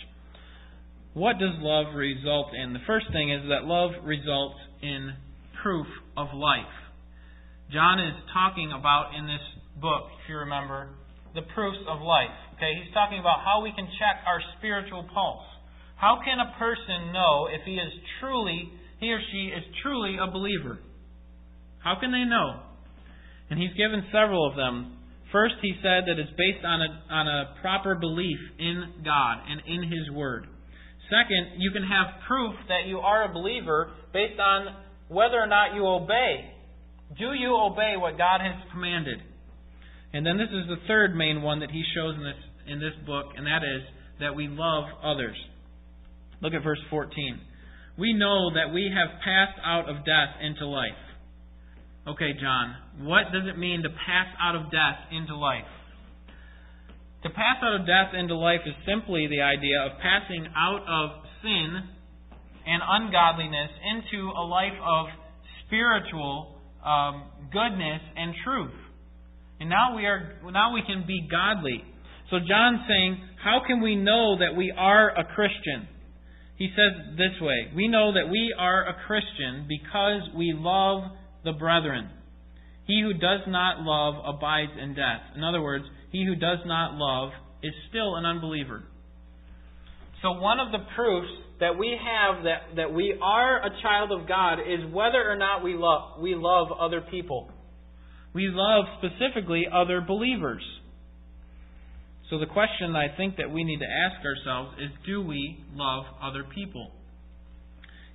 What 1.18 1.42
does 1.42 1.58
love 1.58 1.98
result 1.98 2.54
in? 2.54 2.74
The 2.74 2.86
first 2.86 3.08
thing 3.12 3.34
is 3.34 3.50
that 3.50 3.66
love 3.66 3.98
results 4.06 4.62
in 4.84 5.18
proof 5.64 5.88
of 6.16 6.38
life. 6.38 6.70
John 7.74 7.98
is 7.98 8.14
talking 8.30 8.70
about 8.70 9.18
in 9.18 9.26
this 9.26 9.42
book, 9.82 10.14
if 10.22 10.30
you 10.30 10.38
remember, 10.46 10.94
the 11.34 11.42
proofs 11.58 11.82
of 11.90 11.98
life. 12.06 12.36
Okay, 12.62 12.78
he's 12.78 12.94
talking 12.94 13.18
about 13.18 13.42
how 13.42 13.66
we 13.66 13.74
can 13.74 13.90
check 13.98 14.22
our 14.30 14.38
spiritual 14.62 15.10
pulse. 15.10 15.50
How 15.98 16.22
can 16.22 16.38
a 16.38 16.54
person 16.62 17.10
know 17.10 17.50
if 17.50 17.66
he 17.66 17.82
is 17.82 17.90
truly, 18.22 18.70
he 19.00 19.10
or 19.10 19.20
she 19.34 19.50
is 19.50 19.66
truly 19.82 20.22
a 20.22 20.30
believer? 20.30 20.78
How 21.86 22.02
can 22.02 22.12
they 22.12 22.26
know? 22.26 22.66
And 23.52 23.62
he's 23.62 23.78
given 23.78 24.02
several 24.12 24.50
of 24.50 24.58
them. 24.58 24.98
First, 25.32 25.62
he 25.62 25.78
said 25.84 26.10
that 26.10 26.18
it's 26.18 26.34
based 26.34 26.66
on 26.66 26.82
a, 26.82 27.14
on 27.14 27.28
a 27.28 27.62
proper 27.62 27.94
belief 27.94 28.40
in 28.58 29.06
God 29.06 29.46
and 29.46 29.62
in 29.70 29.84
His 29.84 30.10
Word. 30.10 30.48
Second, 31.14 31.62
you 31.62 31.70
can 31.70 31.84
have 31.84 32.26
proof 32.28 32.56
that 32.70 32.88
you 32.88 32.98
are 32.98 33.30
a 33.30 33.34
believer 33.34 33.92
based 34.12 34.40
on 34.40 34.74
whether 35.10 35.38
or 35.38 35.46
not 35.46 35.76
you 35.76 35.86
obey. 35.86 36.50
Do 37.20 37.34
you 37.38 37.54
obey 37.54 37.94
what 37.98 38.18
God 38.18 38.42
has 38.42 38.56
commanded? 38.72 39.22
And 40.14 40.26
then 40.26 40.38
this 40.38 40.50
is 40.50 40.66
the 40.68 40.82
third 40.88 41.16
main 41.16 41.44
one 41.44 41.60
that 41.60 41.70
he 41.70 41.84
shows 41.94 42.16
in 42.16 42.24
this 42.24 42.42
in 42.66 42.80
this 42.80 42.98
book, 43.06 43.28
and 43.38 43.46
that 43.46 43.62
is 43.62 43.84
that 44.20 44.34
we 44.34 44.48
love 44.48 44.86
others. 45.04 45.38
Look 46.42 46.54
at 46.54 46.64
verse 46.64 46.82
14. 46.90 47.14
We 48.00 48.14
know 48.14 48.56
that 48.56 48.74
we 48.74 48.90
have 48.90 49.22
passed 49.22 49.60
out 49.64 49.88
of 49.88 49.98
death 49.98 50.42
into 50.42 50.66
life. 50.66 50.98
Okay, 52.08 52.34
John, 52.40 52.76
what 53.02 53.34
does 53.34 53.50
it 53.50 53.58
mean 53.58 53.82
to 53.82 53.90
pass 53.90 54.28
out 54.40 54.56
of 54.56 54.70
death 54.70 55.10
into 55.10 55.36
life? 55.36 55.66
To 57.24 57.30
pass 57.32 57.58
out 57.64 57.82
of 57.82 57.88
death 57.88 58.14
into 58.14 58.36
life 58.36 58.62
is 58.64 58.76
simply 58.86 59.26
the 59.26 59.42
idea 59.42 59.82
of 59.82 59.98
passing 59.98 60.46
out 60.56 60.86
of 60.86 61.26
sin 61.42 61.82
and 62.68 62.82
ungodliness 62.86 63.72
into 63.90 64.30
a 64.30 64.46
life 64.46 64.78
of 64.86 65.08
spiritual 65.66 66.62
um, 66.86 67.26
goodness 67.52 68.02
and 68.16 68.36
truth. 68.46 68.78
And 69.60 69.68
now 69.68 69.96
we 69.96 70.06
are 70.06 70.38
now 70.52 70.74
we 70.74 70.84
can 70.86 71.06
be 71.08 71.28
godly. 71.30 71.82
So 72.30 72.38
John's 72.38 72.86
saying, 72.88 73.18
how 73.44 73.62
can 73.66 73.82
we 73.82 73.96
know 73.96 74.38
that 74.38 74.56
we 74.56 74.72
are 74.78 75.10
a 75.10 75.24
Christian? 75.34 75.90
He 76.58 76.70
says 76.76 77.18
this 77.18 77.42
way, 77.42 77.74
we 77.76 77.88
know 77.88 78.14
that 78.14 78.30
we 78.30 78.54
are 78.58 78.88
a 78.88 78.96
Christian 79.08 79.66
because 79.68 80.22
we 80.38 80.54
love 80.56 81.12
the 81.46 81.54
brethren. 81.54 82.10
He 82.86 83.02
who 83.02 83.14
does 83.14 83.42
not 83.48 83.82
love 83.82 84.36
abides 84.36 84.74
in 84.82 84.94
death. 84.94 85.22
In 85.36 85.44
other 85.44 85.62
words, 85.62 85.86
he 86.12 86.26
who 86.26 86.36
does 86.36 86.60
not 86.66 86.96
love 86.96 87.32
is 87.64 87.74
still 87.90 88.16
an 88.16 88.26
unbeliever. 88.26 88.84
So 90.22 90.34
one 90.34 90.60
of 90.60 90.72
the 90.72 90.86
proofs 90.96 91.32
that 91.60 91.78
we 91.78 91.98
have 91.98 92.44
that, 92.44 92.76
that 92.76 92.94
we 92.94 93.18
are 93.22 93.66
a 93.66 93.70
child 93.82 94.12
of 94.12 94.28
God 94.28 94.56
is 94.60 94.92
whether 94.92 95.24
or 95.30 95.36
not 95.36 95.64
we 95.64 95.76
love, 95.76 96.20
we 96.20 96.36
love 96.36 96.68
other 96.78 97.02
people. 97.02 97.50
We 98.34 98.50
love 98.52 98.86
specifically 99.00 99.66
other 99.72 100.02
believers. 100.02 100.64
So 102.30 102.40
the 102.40 102.48
question 102.48 102.96
I 102.96 103.16
think 103.16 103.38
that 103.38 103.52
we 103.52 103.64
need 103.64 103.80
to 103.80 103.86
ask 103.86 104.26
ourselves 104.26 104.78
is 104.80 104.90
do 105.06 105.22
we 105.22 105.64
love 105.74 106.06
other 106.22 106.44
people? 106.44 106.92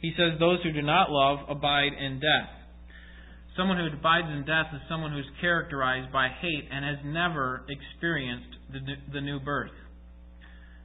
He 0.01 0.13
says, 0.17 0.39
Those 0.39 0.59
who 0.63 0.73
do 0.73 0.83
not 0.83 1.11
love 1.11 1.39
abide 1.49 1.93
in 1.99 2.21
death. 2.21 2.51
Someone 3.61 3.77
who 3.77 3.93
abides 3.93 4.27
in 4.33 4.47
death 4.47 4.73
is 4.73 4.81
someone 4.89 5.13
who's 5.13 5.29
characterized 5.39 6.11
by 6.11 6.29
hate 6.41 6.65
and 6.73 6.83
has 6.83 6.97
never 7.05 7.67
experienced 7.69 8.57
the, 8.73 8.81
the 9.13 9.21
new 9.21 9.39
birth. 9.39 9.77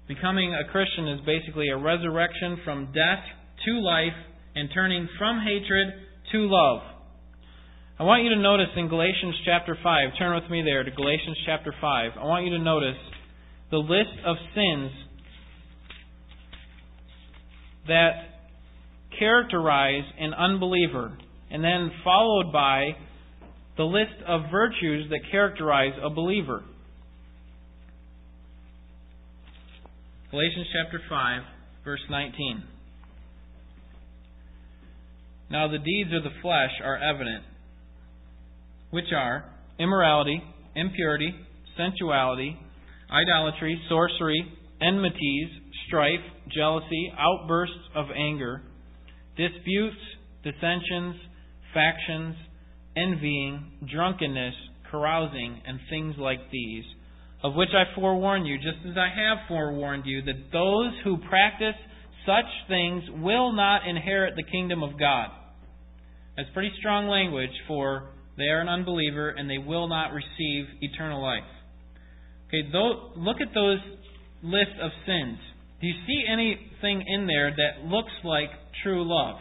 Becoming 0.09 0.53
a 0.53 0.69
Christian 0.69 1.07
is 1.07 1.21
basically 1.25 1.69
a 1.69 1.77
resurrection 1.77 2.59
from 2.65 2.87
death 2.87 3.23
to 3.63 3.79
life 3.79 4.19
and 4.55 4.67
turning 4.73 5.07
from 5.17 5.39
hatred 5.39 5.87
to 6.33 6.37
love. 6.51 6.81
I 7.97 8.03
want 8.03 8.25
you 8.25 8.31
to 8.31 8.41
notice 8.41 8.67
in 8.75 8.89
Galatians 8.89 9.35
chapter 9.45 9.77
5, 9.81 10.09
turn 10.19 10.35
with 10.35 10.51
me 10.51 10.61
there 10.61 10.83
to 10.83 10.91
Galatians 10.91 11.37
chapter 11.45 11.73
5. 11.79 12.11
I 12.19 12.25
want 12.25 12.43
you 12.43 12.51
to 12.57 12.59
notice 12.59 12.99
the 13.71 13.77
list 13.77 14.19
of 14.25 14.35
sins 14.53 14.91
that 17.87 18.11
characterize 19.17 20.03
an 20.19 20.33
unbeliever, 20.33 21.17
and 21.55 21.63
then 21.63 21.89
followed 22.03 22.51
by 22.51 22.97
the 23.77 23.83
list 23.83 24.11
of 24.27 24.51
virtues 24.51 25.09
that 25.09 25.21
characterize 25.31 25.93
a 26.03 26.09
believer. 26.09 26.65
Galatians 30.31 30.67
chapter 30.73 30.99
5, 31.07 31.41
verse 31.85 32.01
19. 32.09 32.61
Now 35.49 35.69
the 35.69 35.77
deeds 35.77 36.09
of 36.13 36.23
the 36.23 36.37
flesh 36.41 36.71
are 36.83 36.97
evident 36.97 37.45
which 38.89 39.13
are 39.15 39.45
immorality, 39.79 40.43
impurity, 40.75 41.33
sensuality, 41.77 42.59
idolatry, 43.09 43.79
sorcery, 43.87 44.43
enmities, 44.81 45.47
strife, 45.87 46.19
jealousy, 46.53 47.13
outbursts 47.17 47.79
of 47.95 48.07
anger, 48.13 48.61
disputes, 49.37 49.95
dissensions, 50.43 51.15
factions, 51.75 52.35
envying, 52.97 53.73
drunkenness, 53.93 54.55
carousing, 54.89 55.61
and 55.67 55.79
things 55.91 56.15
like 56.17 56.39
these, 56.51 56.85
of 57.43 57.53
which 57.53 57.69
I 57.75 57.93
forewarn 57.93 58.45
you, 58.45 58.57
just 58.57 58.79
as 58.89 58.97
I 58.97 59.09
have 59.13 59.47
forewarned 59.47 60.05
you, 60.07 60.23
that 60.23 60.51
those 60.51 60.93
who 61.03 61.17
practice 61.29 61.75
such 62.25 62.49
things 62.67 63.03
will 63.21 63.51
not 63.51 63.87
inherit 63.87 64.35
the 64.35 64.49
kingdom 64.51 64.81
of 64.81 64.97
God. 64.97 65.27
That's 66.35 66.49
pretty 66.53 66.71
strong 66.79 67.07
language 67.07 67.53
for 67.67 68.09
they 68.37 68.45
are 68.45 68.61
an 68.61 68.67
unbeliever 68.69 69.29
and 69.29 69.49
they 69.49 69.57
will 69.57 69.87
not 69.87 70.11
receive 70.11 70.65
eternal 70.81 71.21
life. 71.21 71.43
Okay, 72.47 72.67
look 73.15 73.37
at 73.41 73.53
those 73.53 73.79
lists 74.43 74.75
of 74.81 74.91
sins. 75.05 75.37
Do 75.81 75.87
you 75.87 75.93
see 76.07 76.23
anything 76.31 77.03
in 77.07 77.27
there 77.27 77.51
that 77.51 77.85
looks 77.85 78.11
like 78.23 78.49
true 78.83 79.03
love? 79.05 79.35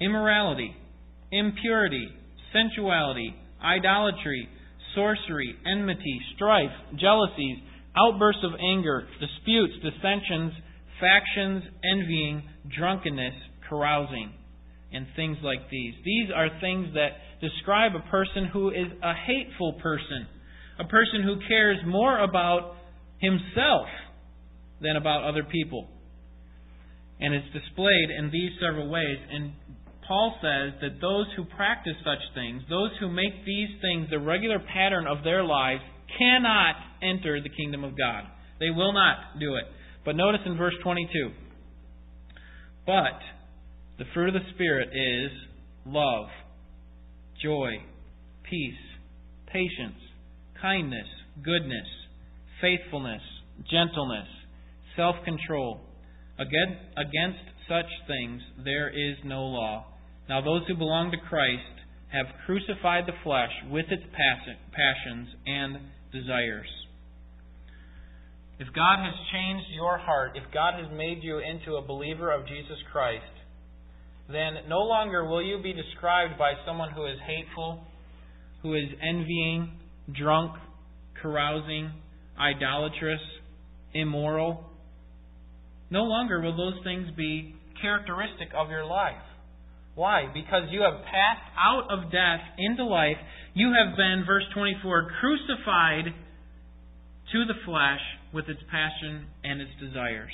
Immorality, 0.00 0.74
impurity, 1.34 2.08
sensuality, 2.52 3.34
idolatry, 3.62 4.48
sorcery, 4.94 5.54
enmity, 5.66 6.20
strife, 6.36 6.70
jealousies, 6.98 7.58
outbursts 7.96 8.42
of 8.44 8.52
anger, 8.60 9.06
disputes, 9.20 9.74
dissensions, 9.82 10.52
factions, 11.00 11.62
envying, 11.92 12.42
drunkenness, 12.76 13.34
carousing, 13.68 14.32
and 14.92 15.06
things 15.16 15.36
like 15.42 15.68
these. 15.70 15.94
These 16.04 16.28
are 16.34 16.48
things 16.60 16.94
that 16.94 17.10
describe 17.40 17.92
a 17.96 18.10
person 18.10 18.48
who 18.52 18.70
is 18.70 18.86
a 19.02 19.14
hateful 19.14 19.74
person, 19.82 20.26
a 20.78 20.84
person 20.84 21.22
who 21.24 21.36
cares 21.48 21.78
more 21.86 22.22
about 22.22 22.76
himself 23.18 23.86
than 24.80 24.96
about 24.96 25.24
other 25.24 25.44
people. 25.44 25.88
And 27.20 27.34
it's 27.34 27.46
displayed 27.52 28.10
in 28.18 28.30
these 28.30 28.50
several 28.60 28.90
ways. 28.90 29.18
And 29.30 29.52
Paul 30.06 30.36
says 30.42 30.80
that 30.82 31.00
those 31.00 31.26
who 31.36 31.44
practice 31.44 31.96
such 32.04 32.34
things, 32.34 32.62
those 32.68 32.90
who 33.00 33.08
make 33.08 33.44
these 33.46 33.70
things 33.80 34.08
the 34.10 34.18
regular 34.18 34.58
pattern 34.58 35.06
of 35.06 35.24
their 35.24 35.42
lives, 35.42 35.82
cannot 36.18 36.76
enter 37.02 37.40
the 37.40 37.48
kingdom 37.48 37.84
of 37.84 37.96
God. 37.96 38.24
They 38.60 38.70
will 38.70 38.92
not 38.92 39.40
do 39.40 39.56
it. 39.56 39.64
But 40.04 40.16
notice 40.16 40.40
in 40.44 40.56
verse 40.56 40.74
22 40.82 41.30
But 42.86 43.18
the 43.98 44.04
fruit 44.12 44.28
of 44.28 44.34
the 44.34 44.54
Spirit 44.54 44.88
is 44.92 45.30
love 45.86 46.26
joy, 47.42 47.72
peace, 48.48 48.74
patience, 49.46 49.98
kindness, 50.60 51.06
goodness, 51.42 51.86
faithfulness, 52.60 53.22
gentleness, 53.70 54.28
self 54.96 55.16
control. 55.24 55.80
Against 56.38 57.38
such 57.68 57.86
things 58.06 58.42
there 58.64 58.88
is 58.88 59.16
no 59.24 59.42
law. 59.42 59.86
Now, 60.28 60.40
those 60.40 60.62
who 60.66 60.76
belong 60.76 61.10
to 61.10 61.18
Christ 61.28 61.62
have 62.12 62.26
crucified 62.46 63.04
the 63.06 63.18
flesh 63.22 63.50
with 63.70 63.86
its 63.90 64.02
passions 64.12 65.28
and 65.46 65.76
desires. 66.12 66.68
If 68.58 68.68
God 68.72 69.02
has 69.02 69.14
changed 69.32 69.66
your 69.74 69.98
heart, 69.98 70.36
if 70.36 70.44
God 70.52 70.74
has 70.80 70.90
made 70.96 71.18
you 71.22 71.38
into 71.38 71.76
a 71.76 71.82
believer 71.82 72.30
of 72.30 72.46
Jesus 72.46 72.78
Christ, 72.92 73.24
then 74.28 74.68
no 74.68 74.78
longer 74.78 75.26
will 75.26 75.42
you 75.42 75.60
be 75.60 75.72
described 75.72 76.38
by 76.38 76.54
someone 76.64 76.92
who 76.92 77.04
is 77.04 77.18
hateful, 77.26 77.82
who 78.62 78.74
is 78.74 78.88
envying, 79.02 79.72
drunk, 80.16 80.52
carousing, 81.20 81.90
idolatrous, 82.38 83.20
immoral. 83.92 84.64
No 85.90 86.04
longer 86.04 86.40
will 86.40 86.56
those 86.56 86.82
things 86.84 87.08
be 87.16 87.54
characteristic 87.82 88.48
of 88.56 88.70
your 88.70 88.84
life. 88.84 89.20
Why? 89.94 90.26
Because 90.32 90.64
you 90.70 90.82
have 90.82 91.04
passed 91.04 91.46
out 91.58 91.86
of 91.90 92.10
death 92.10 92.40
into 92.58 92.84
life. 92.84 93.16
You 93.54 93.72
have 93.72 93.96
been, 93.96 94.24
verse 94.26 94.44
24, 94.52 95.12
crucified 95.20 96.04
to 97.32 97.44
the 97.46 97.54
flesh 97.64 98.00
with 98.32 98.48
its 98.48 98.60
passion 98.70 99.26
and 99.44 99.60
its 99.60 99.70
desires. 99.80 100.32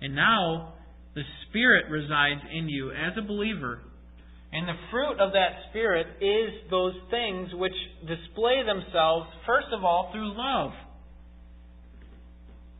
And 0.00 0.14
now 0.14 0.74
the 1.14 1.22
Spirit 1.48 1.90
resides 1.90 2.40
in 2.56 2.68
you 2.68 2.90
as 2.92 3.18
a 3.18 3.26
believer. 3.26 3.80
And 4.52 4.68
the 4.68 4.80
fruit 4.90 5.20
of 5.20 5.32
that 5.32 5.68
Spirit 5.70 6.06
is 6.22 6.70
those 6.70 6.94
things 7.10 7.48
which 7.54 7.74
display 8.06 8.62
themselves, 8.64 9.26
first 9.44 9.66
of 9.76 9.84
all, 9.84 10.10
through 10.12 10.32
love. 10.38 10.70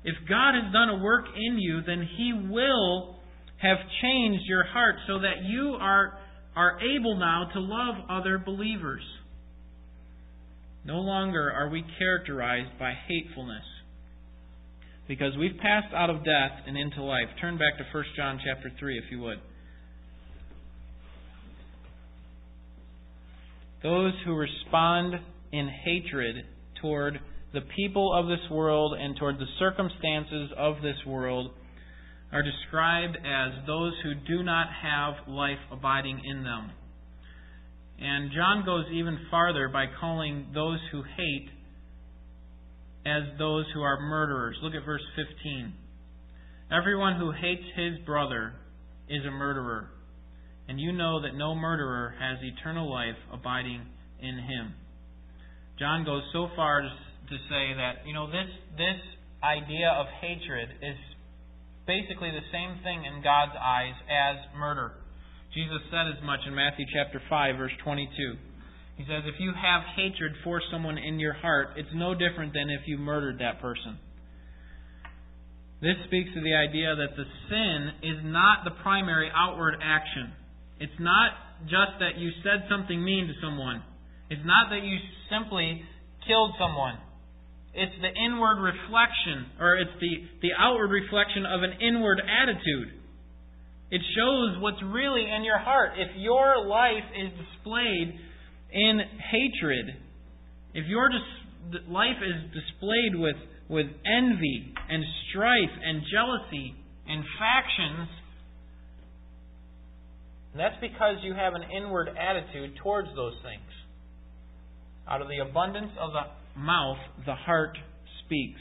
If 0.05 0.15
God 0.29 0.55
has 0.55 0.73
done 0.73 0.89
a 0.89 1.03
work 1.03 1.27
in 1.37 1.59
you, 1.59 1.83
then 1.85 2.09
He 2.17 2.33
will 2.49 3.18
have 3.59 3.79
changed 4.03 4.45
your 4.47 4.65
heart 4.65 4.97
so 5.07 5.21
that 5.21 5.45
you 5.45 5.77
are, 5.81 6.19
are 6.55 6.79
able 6.81 7.17
now 7.19 7.49
to 7.53 7.61
love 7.61 7.97
other 8.09 8.39
believers. 8.39 9.03
No 10.85 11.01
longer 11.01 11.53
are 11.53 11.69
we 11.69 11.85
characterized 11.99 12.79
by 12.79 12.95
hatefulness. 13.09 13.65
Because 15.07 15.37
we've 15.39 15.57
passed 15.61 15.93
out 15.95 16.11
of 16.11 16.25
death 16.25 16.53
and 16.67 16.77
into 16.77 17.03
life. 17.03 17.29
Turn 17.41 17.59
back 17.59 17.79
to 17.79 17.85
1 17.93 18.05
John 18.17 18.41
chapter 18.45 18.71
3 18.79 18.99
if 18.99 19.05
you 19.11 19.21
would. 19.21 19.39
Those 23.83 24.13
who 24.25 24.35
respond 24.35 25.15
in 25.53 25.69
hatred 25.85 26.45
toward 26.81 27.19
the 27.53 27.61
people 27.75 28.13
of 28.13 28.27
this 28.27 28.51
world 28.51 28.95
and 28.99 29.17
toward 29.17 29.39
the 29.39 29.47
circumstances 29.59 30.51
of 30.57 30.77
this 30.83 30.97
world 31.07 31.51
are 32.33 32.43
described 32.43 33.17
as 33.17 33.67
those 33.67 33.93
who 34.03 34.15
do 34.15 34.43
not 34.43 34.69
have 34.83 35.29
life 35.29 35.59
abiding 35.73 36.21
in 36.25 36.45
them. 36.45 36.71
And 37.99 38.31
John 38.33 38.65
goes 38.65 38.85
even 38.93 39.19
farther 39.31 39.69
by 39.69 39.87
calling 40.01 40.49
those 40.55 40.79
who 40.93 41.03
hate 41.03 41.49
as 43.07 43.23
those 43.39 43.65
who 43.75 43.81
are 43.81 44.01
murderers. 44.01 44.57
Look 44.63 44.75
at 44.75 44.85
verse 44.85 45.03
15. 45.17 45.73
Everyone 46.71 47.17
who 47.17 47.33
hates 47.33 47.65
his 47.75 48.05
brother 48.05 48.53
is 49.09 49.25
a 49.27 49.31
murderer, 49.31 49.89
and 50.69 50.79
you 50.79 50.93
know 50.93 51.23
that 51.23 51.35
no 51.35 51.55
murderer 51.55 52.15
has 52.21 52.39
eternal 52.43 52.93
life 52.93 53.17
abiding 53.33 53.87
in 54.21 54.37
him. 54.37 54.75
John 55.79 56.05
goes 56.05 56.23
so 56.33 56.49
far 56.55 56.83
to, 56.83 56.89
say 57.49 57.75
that, 57.77 58.07
you 58.07 58.13
know, 58.13 58.27
this, 58.27 58.49
this 58.77 59.01
idea 59.43 59.89
of 59.91 60.07
hatred 60.21 60.69
is 60.83 60.97
basically 61.89 62.29
the 62.31 62.45
same 62.53 62.85
thing 62.85 63.09
in 63.09 63.25
God's 63.25 63.57
eyes 63.57 63.97
as 64.13 64.37
murder. 64.53 64.93
Jesus 65.57 65.81
said 65.89 66.13
as 66.13 66.21
much 66.23 66.45
in 66.47 66.55
Matthew 66.55 66.85
chapter 66.93 67.17
5 67.25 67.57
verse 67.57 67.73
22. 67.83 68.13
He 69.01 69.05
says 69.09 69.25
if 69.25 69.41
you 69.41 69.57
have 69.57 69.83
hatred 69.97 70.37
for 70.45 70.61
someone 70.71 71.01
in 71.01 71.19
your 71.19 71.33
heart, 71.33 71.81
it's 71.81 71.91
no 71.97 72.13
different 72.13 72.53
than 72.53 72.69
if 72.69 72.85
you 72.87 72.99
murdered 72.99 73.41
that 73.41 73.65
person. 73.65 73.97
This 75.81 75.97
speaks 76.07 76.29
to 76.35 76.43
the 76.45 76.53
idea 76.53 76.93
that 76.93 77.17
the 77.17 77.25
sin 77.49 77.79
is 78.05 78.19
not 78.23 78.69
the 78.69 78.77
primary 78.83 79.31
outward 79.33 79.79
action. 79.81 80.35
It's 80.81 81.01
not 81.01 81.33
just 81.65 82.03
that 82.03 82.19
you 82.19 82.31
said 82.45 82.69
something 82.69 83.03
mean 83.03 83.27
to 83.27 83.35
someone. 83.41 83.83
It's 84.29 84.45
not 84.45 84.69
that 84.71 84.85
you 84.85 84.99
simply 85.31 85.83
killed 86.27 86.53
someone. 86.59 86.99
It's 87.75 87.95
the 88.01 88.13
inward 88.25 88.59
reflection, 88.61 89.47
or 89.61 89.77
it's 89.77 89.91
the, 90.01 90.49
the 90.49 90.51
outward 90.59 90.91
reflection 90.91 91.47
of 91.47 91.63
an 91.63 91.79
inward 91.81 92.21
attitude. 92.21 92.99
It 93.91 94.03
shows 94.17 94.61
what's 94.61 94.83
really 94.83 95.25
in 95.25 95.45
your 95.45 95.59
heart. 95.59 95.93
If 95.97 96.17
your 96.17 96.67
life 96.67 97.07
is 97.17 97.31
displayed 97.33 98.15
in 98.73 99.01
hatred, 99.31 99.97
if 100.75 100.87
your 100.87 101.09
dis- 101.09 101.81
life 101.89 102.21
is 102.21 102.53
displayed 102.53 103.15
with, 103.15 103.37
with 103.69 103.87
envy 104.05 104.75
and 104.89 105.05
strife 105.31 105.73
and 105.83 106.03
jealousy 106.13 106.75
and 107.09 107.25
factions, 107.39 108.09
that's 110.57 110.77
because 110.81 111.17
you 111.23 111.35
have 111.35 111.55
an 111.55 111.63
inward 111.71 112.09
attitude 112.09 112.77
towards 112.83 113.09
those 113.15 113.35
things. 113.43 113.71
Out 115.09 115.23
of 115.23 115.29
the 115.29 115.39
abundance 115.39 115.93
of 115.99 116.11
the 116.13 116.25
mouth, 116.59 116.99
the 117.25 117.35
heart 117.35 117.79
speaks. 118.25 118.61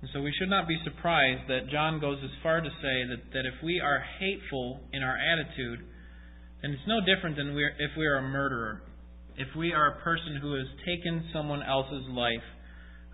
And 0.00 0.10
so 0.14 0.22
we 0.22 0.32
should 0.38 0.48
not 0.48 0.66
be 0.66 0.78
surprised 0.84 1.48
that 1.48 1.68
John 1.70 2.00
goes 2.00 2.18
as 2.24 2.30
far 2.42 2.60
to 2.60 2.68
say 2.68 3.04
that, 3.08 3.32
that 3.32 3.44
if 3.44 3.62
we 3.62 3.80
are 3.80 4.02
hateful 4.18 4.80
in 4.92 5.02
our 5.02 5.16
attitude, 5.16 5.80
then 6.62 6.72
it's 6.72 6.88
no 6.88 7.00
different 7.00 7.36
than 7.36 7.54
we 7.54 7.64
if 7.78 7.90
we 7.98 8.06
are 8.06 8.16
a 8.16 8.22
murderer. 8.22 8.82
If 9.36 9.48
we 9.56 9.72
are 9.72 9.98
a 9.98 10.02
person 10.02 10.38
who 10.40 10.54
has 10.54 10.66
taken 10.86 11.28
someone 11.32 11.62
else's 11.62 12.08
life, 12.08 12.44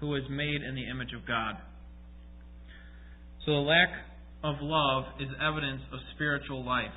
who 0.01 0.15
is 0.15 0.23
made 0.31 0.63
in 0.63 0.75
the 0.75 0.89
image 0.89 1.13
of 1.13 1.27
God. 1.27 1.57
So 3.45 3.53
the 3.53 3.67
lack 3.67 3.89
of 4.43 4.57
love 4.61 5.05
is 5.21 5.29
evidence 5.41 5.83
of 5.93 5.99
spiritual 6.15 6.65
life. 6.65 6.95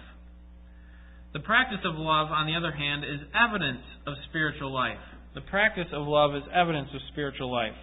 The 1.33 1.39
practice 1.39 1.85
of 1.85 1.93
love, 1.95 2.31
on 2.31 2.47
the 2.47 2.55
other 2.55 2.71
hand, 2.71 3.03
is 3.03 3.21
evidence 3.37 3.85
of 4.07 4.13
spiritual 4.29 4.73
life. 4.73 4.97
The 5.35 5.41
practice 5.41 5.87
of 5.93 6.07
love 6.07 6.35
is 6.35 6.43
evidence 6.53 6.89
of 6.93 7.01
spiritual 7.11 7.51
life. 7.51 7.77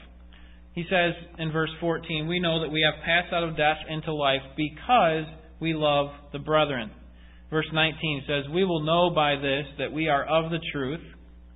He 0.75 0.85
says 0.91 1.15
in 1.39 1.53
verse 1.53 1.71
14, 1.81 2.27
We 2.27 2.41
know 2.41 2.61
that 2.61 2.73
we 2.73 2.83
have 2.83 3.03
passed 3.05 3.33
out 3.33 3.45
of 3.45 3.57
death 3.57 3.79
into 3.89 4.13
life 4.13 4.43
because 4.57 5.25
we 5.61 5.73
love 5.73 6.09
the 6.33 6.39
brethren. 6.39 6.91
Verse 7.51 7.69
19 7.73 8.25
says, 8.27 8.45
We 8.53 8.65
will 8.65 8.83
know 8.83 9.15
by 9.15 9.37
this 9.37 9.67
that 9.79 9.93
we 9.93 10.09
are 10.09 10.25
of 10.25 10.51
the 10.51 10.61
truth. 10.73 11.01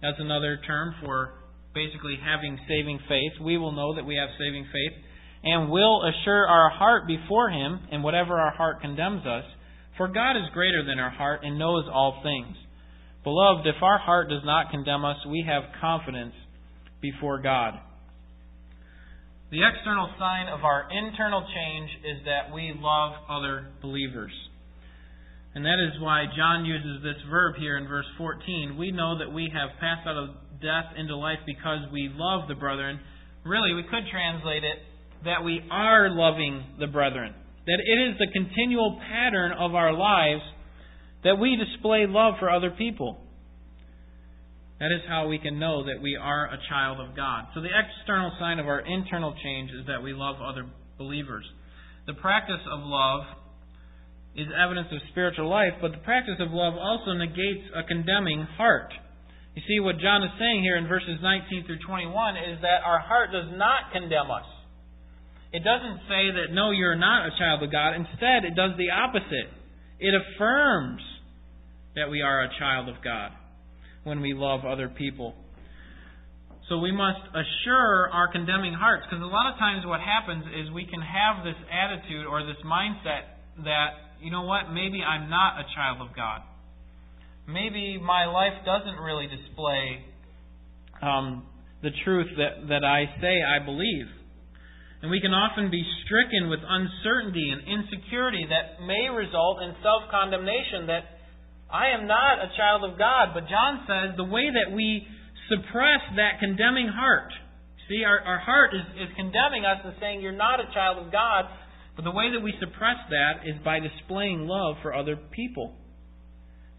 That's 0.00 0.16
another 0.20 0.58
term 0.66 0.94
for 1.04 1.34
basically 1.74 2.16
having 2.22 2.58
saving 2.68 3.00
faith. 3.08 3.32
We 3.44 3.58
will 3.58 3.72
know 3.72 3.94
that 3.96 4.06
we 4.06 4.16
have 4.16 4.30
saving 4.38 4.64
faith 4.72 5.04
and 5.42 5.70
will 5.70 6.02
assure 6.04 6.46
our 6.46 6.70
heart 6.70 7.06
before 7.06 7.50
Him 7.50 7.80
in 7.90 8.02
whatever 8.02 8.38
our 8.38 8.52
heart 8.52 8.80
condemns 8.80 9.26
us. 9.26 9.44
For 9.96 10.08
God 10.08 10.36
is 10.36 10.54
greater 10.54 10.84
than 10.84 10.98
our 10.98 11.10
heart 11.10 11.40
and 11.42 11.58
knows 11.58 11.84
all 11.92 12.20
things. 12.22 12.56
Beloved, 13.22 13.66
if 13.66 13.82
our 13.82 13.98
heart 13.98 14.30
does 14.30 14.42
not 14.44 14.70
condemn 14.70 15.04
us, 15.04 15.16
we 15.28 15.44
have 15.46 15.64
confidence 15.80 16.32
before 17.02 17.40
God. 17.40 17.74
The 19.50 19.60
external 19.66 20.08
sign 20.18 20.48
of 20.48 20.64
our 20.64 20.88
internal 20.90 21.42
change 21.42 21.90
is 22.04 22.24
that 22.24 22.54
we 22.54 22.72
love 22.78 23.12
other 23.28 23.68
believers. 23.82 24.32
And 25.54 25.64
that 25.64 25.82
is 25.82 26.00
why 26.00 26.26
John 26.36 26.64
uses 26.64 27.02
this 27.02 27.18
verb 27.28 27.56
here 27.58 27.76
in 27.76 27.88
verse 27.88 28.06
14. 28.16 28.76
We 28.78 28.92
know 28.92 29.18
that 29.18 29.32
we 29.32 29.50
have 29.52 29.70
passed 29.80 30.06
out 30.06 30.16
of 30.16 30.30
death 30.62 30.94
into 30.96 31.16
life 31.16 31.40
because 31.44 31.90
we 31.92 32.08
love 32.14 32.46
the 32.46 32.54
brethren. 32.54 33.00
Really, 33.44 33.74
we 33.74 33.82
could 33.82 34.06
translate 34.10 34.62
it 34.62 34.78
that 35.24 35.42
we 35.44 35.60
are 35.70 36.08
loving 36.08 36.62
the 36.78 36.86
brethren. 36.86 37.34
That 37.66 37.80
it 37.84 37.98
is 38.08 38.16
the 38.18 38.30
continual 38.32 39.00
pattern 39.10 39.52
of 39.58 39.74
our 39.74 39.92
lives 39.92 40.42
that 41.24 41.38
we 41.38 41.56
display 41.56 42.06
love 42.08 42.34
for 42.38 42.50
other 42.50 42.70
people. 42.70 43.18
That 44.80 44.92
is 44.96 45.04
how 45.06 45.28
we 45.28 45.38
can 45.38 45.58
know 45.58 45.84
that 45.84 46.00
we 46.00 46.16
are 46.16 46.46
a 46.46 46.56
child 46.68 47.00
of 47.00 47.14
God. 47.14 47.52
So 47.54 47.60
the 47.60 47.68
external 47.68 48.32
sign 48.40 48.58
of 48.58 48.66
our 48.66 48.80
internal 48.80 49.34
change 49.44 49.70
is 49.72 49.86
that 49.86 50.02
we 50.02 50.14
love 50.14 50.36
other 50.40 50.64
believers. 50.96 51.44
The 52.06 52.14
practice 52.14 52.64
of 52.72 52.80
love 52.80 53.20
is 54.34 54.48
evidence 54.56 54.88
of 54.90 54.98
spiritual 55.12 55.50
life, 55.50 55.76
but 55.82 55.92
the 55.92 56.00
practice 56.00 56.40
of 56.40 56.48
love 56.50 56.74
also 56.80 57.12
negates 57.12 57.68
a 57.76 57.84
condemning 57.84 58.46
heart. 58.56 58.88
You 59.54 59.62
see, 59.68 59.80
what 59.80 59.98
John 59.98 60.22
is 60.22 60.30
saying 60.38 60.62
here 60.62 60.78
in 60.78 60.88
verses 60.88 61.18
19 61.20 61.66
through 61.66 61.84
21 61.84 62.36
is 62.48 62.62
that 62.62 62.80
our 62.86 63.00
heart 63.00 63.36
does 63.36 63.52
not 63.52 63.92
condemn 63.92 64.30
us. 64.30 64.48
It 65.52 65.60
doesn't 65.60 66.06
say 66.08 66.30
that, 66.40 66.54
no, 66.54 66.70
you're 66.70 66.96
not 66.96 67.26
a 67.26 67.36
child 67.36 67.60
of 67.62 67.70
God. 67.70 67.98
Instead, 67.98 68.46
it 68.46 68.54
does 68.54 68.78
the 68.78 68.94
opposite. 68.94 69.50
It 70.00 70.14
affirms 70.14 71.02
that 71.94 72.10
we 72.10 72.22
are 72.22 72.44
a 72.44 72.48
child 72.58 72.88
of 72.88 72.96
God 73.04 73.32
when 74.04 74.20
we 74.20 74.32
love 74.32 74.64
other 74.64 74.88
people. 74.88 75.34
So 76.70 76.78
we 76.78 76.92
must 76.92 77.20
assure 77.34 78.08
our 78.10 78.32
condemning 78.32 78.72
hearts, 78.72 79.04
because 79.04 79.22
a 79.22 79.26
lot 79.26 79.52
of 79.52 79.58
times 79.58 79.84
what 79.84 80.00
happens 80.00 80.44
is 80.54 80.72
we 80.72 80.86
can 80.86 81.02
have 81.02 81.44
this 81.44 81.58
attitude 81.68 82.26
or 82.26 82.46
this 82.46 82.56
mindset 82.64 83.26
that, 83.64 84.16
you 84.22 84.30
know 84.30 84.42
what, 84.42 84.72
maybe 84.72 85.02
I'm 85.02 85.28
not 85.28 85.60
a 85.60 85.64
child 85.74 86.00
of 86.00 86.14
God. 86.16 86.42
Maybe 87.48 87.98
my 87.98 88.26
life 88.26 88.54
doesn't 88.64 89.02
really 89.02 89.26
display 89.26 90.04
um, 91.02 91.44
the 91.82 91.90
truth 92.04 92.28
that, 92.36 92.68
that 92.68 92.84
I 92.84 93.04
say 93.20 93.42
I 93.42 93.64
believe. 93.64 94.06
And 95.02 95.10
we 95.10 95.20
can 95.20 95.32
often 95.32 95.70
be 95.70 95.80
stricken 96.04 96.52
with 96.52 96.60
uncertainty 96.60 97.48
and 97.48 97.64
insecurity 97.64 98.44
that 98.52 98.84
may 98.84 99.08
result 99.08 99.64
in 99.64 99.72
self 99.80 100.10
condemnation 100.12 100.92
that 100.92 101.08
I 101.72 101.96
am 101.96 102.06
not 102.06 102.44
a 102.44 102.52
child 102.56 102.84
of 102.84 102.98
God. 102.98 103.32
But 103.32 103.48
John 103.48 103.88
says 103.88 104.16
the 104.20 104.28
way 104.28 104.52
that 104.52 104.74
we 104.76 105.06
suppress 105.48 106.04
that 106.20 106.36
condemning 106.38 106.88
heart. 106.92 107.32
See, 107.88 108.04
our, 108.04 108.20
our 108.20 108.38
heart 108.38 108.70
is, 108.76 109.08
is 109.08 109.08
condemning 109.16 109.64
us 109.64 109.80
and 109.82 109.94
saying 109.98 110.20
you're 110.20 110.36
not 110.36 110.60
a 110.60 110.68
child 110.74 111.04
of 111.04 111.10
God. 111.10 111.48
But 111.96 112.04
the 112.04 112.12
way 112.12 112.30
that 112.32 112.40
we 112.40 112.52
suppress 112.60 113.00
that 113.08 113.48
is 113.48 113.56
by 113.64 113.80
displaying 113.80 114.46
love 114.46 114.76
for 114.82 114.94
other 114.94 115.16
people. 115.16 115.74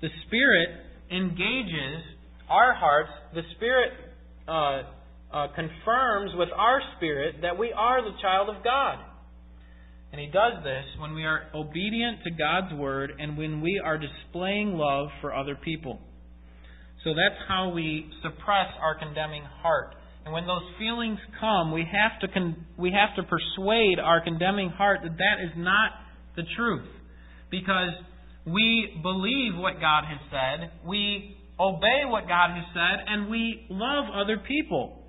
The 0.01 0.09
Spirit 0.27 0.69
engages 1.11 2.05
our 2.49 2.73
hearts. 2.73 3.09
The 3.33 3.43
Spirit 3.55 3.91
uh, 4.47 4.81
uh, 5.33 5.47
confirms 5.55 6.31
with 6.35 6.49
our 6.55 6.81
spirit 6.97 7.35
that 7.41 7.57
we 7.57 7.71
are 7.71 8.01
the 8.01 8.17
child 8.21 8.49
of 8.49 8.63
God. 8.63 8.99
And 10.11 10.19
He 10.19 10.27
does 10.27 10.63
this 10.63 10.83
when 10.99 11.13
we 11.13 11.23
are 11.23 11.43
obedient 11.55 12.19
to 12.25 12.31
God's 12.31 12.73
Word 12.73 13.13
and 13.17 13.37
when 13.37 13.61
we 13.61 13.81
are 13.83 13.97
displaying 13.97 14.73
love 14.73 15.07
for 15.21 15.33
other 15.33 15.55
people. 15.55 15.99
So 17.03 17.11
that's 17.11 17.41
how 17.47 17.69
we 17.69 18.09
suppress 18.21 18.67
our 18.79 18.99
condemning 18.99 19.43
heart. 19.43 19.95
And 20.23 20.33
when 20.33 20.45
those 20.45 20.61
feelings 20.77 21.17
come, 21.39 21.71
we 21.71 21.81
have 21.81 22.19
to 22.21 22.27
con- 22.27 22.65
we 22.77 22.91
have 22.91 23.15
to 23.15 23.23
persuade 23.23 23.99
our 23.99 24.23
condemning 24.23 24.69
heart 24.69 24.99
that 25.03 25.17
that 25.17 25.43
is 25.43 25.51
not 25.57 25.91
the 26.35 26.43
truth, 26.55 26.87
because 27.49 27.89
we 28.45 28.99
believe 29.01 29.53
what 29.55 29.79
God 29.81 30.03
has 30.05 30.19
said, 30.29 30.71
we 30.85 31.37
obey 31.59 32.03
what 32.05 32.27
God 32.27 32.51
has 32.51 32.65
said, 32.73 33.05
and 33.07 33.29
we 33.29 33.65
love 33.69 34.05
other 34.13 34.37
people. 34.37 35.00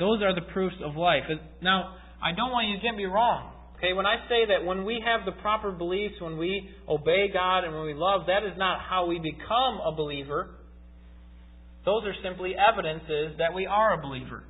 Those 0.00 0.22
are 0.22 0.34
the 0.34 0.48
proofs 0.52 0.76
of 0.82 0.96
life. 0.96 1.24
Now, 1.62 1.94
I 2.24 2.32
don't 2.32 2.50
want 2.50 2.68
you 2.68 2.76
to 2.76 2.82
get 2.82 2.96
me 2.96 3.04
wrong. 3.04 3.52
Okay, 3.76 3.92
when 3.92 4.04
I 4.04 4.16
say 4.28 4.48
that 4.48 4.64
when 4.64 4.84
we 4.84 5.00
have 5.04 5.24
the 5.24 5.40
proper 5.40 5.72
beliefs, 5.72 6.14
when 6.20 6.36
we 6.36 6.68
obey 6.88 7.28
God 7.32 7.64
and 7.64 7.74
when 7.74 7.84
we 7.84 7.94
love, 7.94 8.22
that 8.26 8.44
is 8.44 8.56
not 8.56 8.80
how 8.80 9.06
we 9.06 9.18
become 9.18 9.80
a 9.84 9.92
believer. 9.96 10.56
Those 11.84 12.04
are 12.04 12.14
simply 12.22 12.52
evidences 12.56 13.36
that 13.38 13.54
we 13.54 13.66
are 13.66 13.98
a 13.98 14.02
believer. 14.02 14.44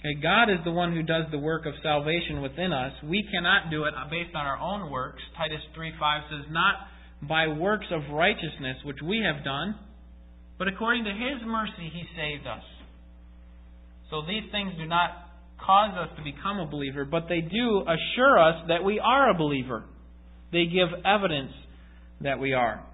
Okay, 0.00 0.20
God 0.20 0.48
is 0.48 0.60
the 0.64 0.72
one 0.72 0.92
who 0.92 1.02
does 1.02 1.24
the 1.30 1.38
work 1.38 1.64
of 1.64 1.72
salvation 1.82 2.40
within 2.40 2.72
us. 2.72 2.92
We 3.04 3.24
cannot 3.32 3.70
do 3.70 3.84
it 3.84 3.94
based 4.10 4.34
on 4.34 4.44
our 4.44 4.56
own 4.56 4.90
works. 4.90 5.20
Titus 5.36 5.60
3 5.74 5.92
5 5.98 6.22
says, 6.30 6.52
Not 6.52 6.88
by 7.28 7.48
works 7.48 7.86
of 7.92 8.00
righteousness 8.12 8.76
which 8.84 9.00
we 9.04 9.24
have 9.24 9.44
done, 9.44 9.76
but 10.58 10.68
according 10.68 11.04
to 11.04 11.12
His 11.12 11.44
mercy 11.44 11.92
He 11.92 12.04
saved 12.16 12.46
us. 12.46 12.64
So 14.10 14.22
these 14.22 14.50
things 14.50 14.72
do 14.76 14.86
not 14.86 15.10
cause 15.64 15.96
us 15.96 16.08
to 16.16 16.24
become 16.24 16.58
a 16.58 16.66
believer, 16.66 17.04
but 17.04 17.26
they 17.28 17.40
do 17.40 17.82
assure 17.82 18.38
us 18.38 18.66
that 18.68 18.82
we 18.84 18.98
are 18.98 19.30
a 19.30 19.34
believer. 19.34 19.84
They 20.52 20.66
give 20.66 20.88
evidence 21.04 21.52
that 22.20 22.38
we 22.38 22.52
are. 22.52 22.84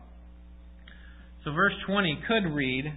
So 1.45 1.53
verse 1.53 1.73
20 1.87 2.19
could 2.29 2.53
read 2.53 2.93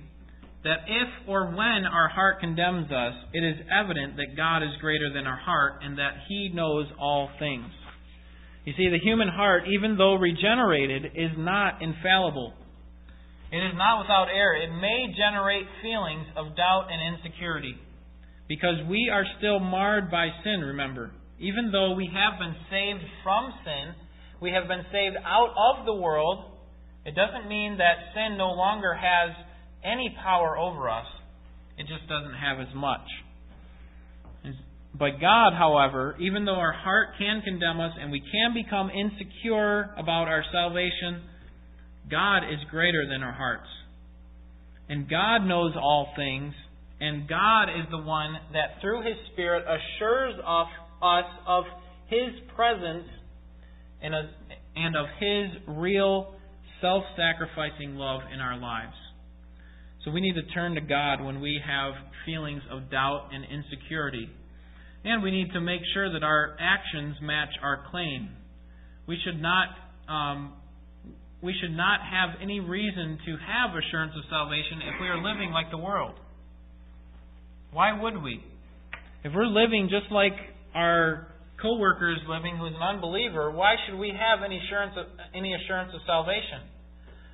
that 0.64 0.80
if 0.88 1.30
or 1.30 1.48
when 1.56 1.86
our 1.88 2.10
heart 2.10 2.42
condemns 2.42 2.92
us, 2.92 3.14
it 3.32 3.40
is 3.40 3.56
evident 3.72 4.18
that 4.18 4.36
God 4.36 4.64
is 4.64 4.76
greater 4.82 5.14
than 5.14 5.26
our 5.26 5.38
heart 5.38 5.80
and 5.84 5.98
that 5.98 6.26
He 6.28 6.52
knows 6.54 6.88
all 7.00 7.30
things. 7.40 7.72
You 8.66 8.74
see, 8.76 8.90
the 8.90 9.00
human 9.00 9.30
heart, 9.30 9.64
even 9.70 9.98
though 9.98 10.16
regenerated, 10.16 11.06
is 11.16 11.32
not 11.38 11.82
infallible. 11.82 12.54
It 13.52 13.58
is 13.58 13.74
not 13.76 14.02
without 14.02 14.28
error. 14.28 14.58
It 14.58 14.70
may 14.82 15.08
generate 15.16 15.66
feelings 15.82 16.28
of 16.36 16.58
doubt 16.58 16.90
and 16.92 17.16
insecurity. 17.16 17.76
Because 18.50 18.84
we 18.90 19.10
are 19.14 19.24
still 19.38 19.60
marred 19.60 20.12
by 20.12 20.28
sin, 20.44 20.60
remember. 20.60 21.12
Even 21.40 21.72
though 21.72 21.94
we 21.94 22.12
have 22.12 22.38
been 22.38 22.56
saved 22.70 23.06
from 23.24 23.54
sin, 23.64 23.96
we 24.42 24.52
have 24.52 24.68
been 24.68 24.84
saved 24.92 25.16
out 25.24 25.54
of 25.56 25.86
the 25.86 25.94
world 25.94 26.50
it 27.06 27.16
doesn't 27.16 27.48
mean 27.48 27.78
that 27.78 28.14
sin 28.14 28.38
no 28.38 28.52
longer 28.52 28.94
has 28.94 29.36
any 29.84 30.16
power 30.22 30.58
over 30.58 30.90
us, 30.90 31.08
it 31.78 31.88
just 31.88 32.08
doesn't 32.10 32.36
have 32.36 32.60
as 32.60 32.74
much. 32.76 33.08
But 34.94 35.22
God, 35.22 35.54
however, 35.58 36.18
even 36.20 36.46
though 36.46 36.56
our 36.56 36.74
heart 36.74 37.10
can 37.18 37.42
condemn 37.42 37.80
us 37.80 37.94
and 38.00 38.12
we 38.12 38.20
can 38.20 38.54
become 38.54 38.90
insecure 38.90 39.94
about 39.98 40.28
our 40.28 40.44
salvation, 40.52 41.22
God 42.10 42.40
is 42.40 42.60
greater 42.70 43.08
than 43.08 43.24
our 43.24 43.32
hearts. 43.34 43.70
And 44.90 45.08
God 45.08 45.46
knows 45.46 45.74
all 45.76 46.12
things, 46.16 46.54
and 47.00 47.28
God 47.28 47.64
is 47.70 47.86
the 47.92 48.02
one 48.02 48.34
that 48.54 48.82
through 48.82 49.02
His 49.02 49.16
Spirit 49.34 49.64
assures 49.64 50.36
of 50.46 50.68
us 51.02 51.26
of 51.48 51.64
His 52.08 52.30
presence 52.56 53.08
and 54.02 54.16
of 54.96 55.06
His 55.20 55.62
real 55.68 56.36
self 56.82 57.04
sacrificing 57.16 57.96
love 57.96 58.22
in 58.34 58.40
our 58.40 58.58
lives. 58.58 58.96
So 60.04 60.12
we 60.12 60.22
need 60.22 60.36
to 60.36 60.54
turn 60.54 60.76
to 60.76 60.82
God 60.82 61.24
when 61.24 61.42
we 61.42 61.60
have 61.66 61.94
feelings 62.26 62.62
of 62.72 62.90
doubt 62.90 63.30
and 63.34 63.44
insecurity. 63.44 64.30
And 65.04 65.24
we 65.24 65.32
need 65.32 65.52
to 65.54 65.62
make 65.62 65.82
sure 65.94 66.12
that 66.12 66.24
our 66.24 66.56
actions 66.60 67.16
match 67.22 67.50
our 67.62 67.86
claim. 67.92 68.30
We 69.08 69.18
should 69.24 69.42
not 69.42 69.68
um, 70.08 70.54
we 71.42 71.54
should 71.62 71.76
not 71.76 72.00
have 72.02 72.42
any 72.42 72.60
reason 72.60 73.18
to 73.26 73.32
have 73.40 73.72
assurance 73.72 74.12
of 74.18 74.24
salvation 74.30 74.82
if 74.92 75.00
we 75.00 75.08
are 75.08 75.18
living 75.18 75.52
like 75.52 75.72
the 75.72 75.78
world. 75.78 76.20
Why 77.72 78.00
would 78.00 78.22
we? 78.22 78.44
If 79.24 79.34
we're 79.36 79.48
living 79.48 79.90
just 79.92 80.12
like 80.12 80.34
our 80.74 81.28
co-worker 81.62 82.12
is 82.12 82.24
living 82.28 82.58
who 82.58 82.68
is 82.68 82.74
an 82.76 82.82
unbeliever, 82.82 83.52
why 83.52 83.76
should 83.86 84.00
we 84.00 84.10
have 84.10 84.44
any 84.44 84.58
assurance 84.58 84.94
of, 84.98 85.06
any 85.36 85.54
assurance 85.54 85.92
of 85.94 86.02
salvation? 86.06 86.64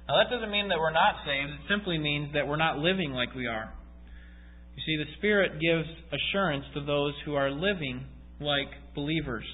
Now 0.08 0.18
that 0.22 0.34
doesn't 0.34 0.52
mean 0.52 0.70
that 0.70 0.78
we're 0.78 0.94
not 0.94 1.22
saved. 1.26 1.50
It 1.50 1.66
simply 1.70 1.98
means 1.98 2.34
that 2.34 2.48
we're 2.48 2.62
not 2.62 2.78
living 2.78 3.12
like 3.12 3.34
we 3.34 3.48
are. 3.48 3.72
You 4.76 4.84
see, 4.86 4.98
the 4.98 5.10
Spirit 5.18 5.62
gives 5.62 5.88
assurance 6.12 6.66
to 6.74 6.84
those 6.84 7.14
who 7.24 7.36
are 7.36 7.50
living 7.50 8.06
like 8.42 8.68
believers. 8.94 9.46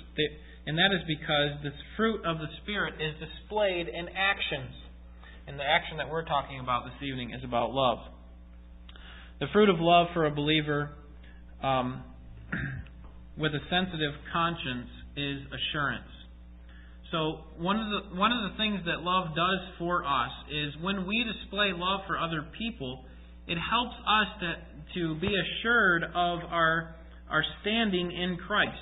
And 0.66 0.78
that 0.78 0.90
is 0.94 1.02
because 1.06 1.62
the 1.64 1.72
fruit 1.96 2.26
of 2.26 2.40
the 2.40 2.50
Spirit 2.64 2.96
is 2.98 3.14
displayed 3.22 3.88
in 3.88 4.10
actions. 4.10 4.74
And 5.48 5.60
the 5.60 5.64
action 5.64 5.98
that 5.98 6.10
we're 6.10 6.26
talking 6.26 6.60
about 6.60 6.86
this 6.86 6.98
evening 7.06 7.32
is 7.32 7.44
about 7.44 7.72
love. 7.72 8.00
The 9.42 9.48
fruit 9.52 9.70
of 9.70 9.78
love 9.80 10.14
for 10.14 10.28
a 10.28 10.30
believer 10.30 10.92
um, 11.64 12.04
with 13.38 13.52
a 13.54 13.60
sensitive 13.72 14.14
conscience 14.32 14.88
is 15.18 15.42
assurance. 15.50 16.06
So 17.12 17.50
one 17.58 17.76
of 17.76 17.90
the 17.90 18.20
one 18.20 18.32
of 18.32 18.52
the 18.52 18.58
things 18.58 18.86
that 18.86 19.02
love 19.02 19.34
does 19.36 19.60
for 19.80 20.06
us 20.06 20.30
is 20.46 20.78
when 20.84 21.08
we 21.08 21.26
display 21.26 21.74
love 21.74 22.02
for 22.06 22.20
other 22.20 22.46
people, 22.56 23.04
it 23.48 23.58
helps 23.58 23.98
us 24.06 24.30
to 24.46 24.50
to 24.94 25.20
be 25.20 25.34
assured 25.34 26.04
of 26.04 26.46
our 26.46 26.96
our 27.28 27.44
standing 27.62 28.12
in 28.12 28.38
Christ. 28.46 28.78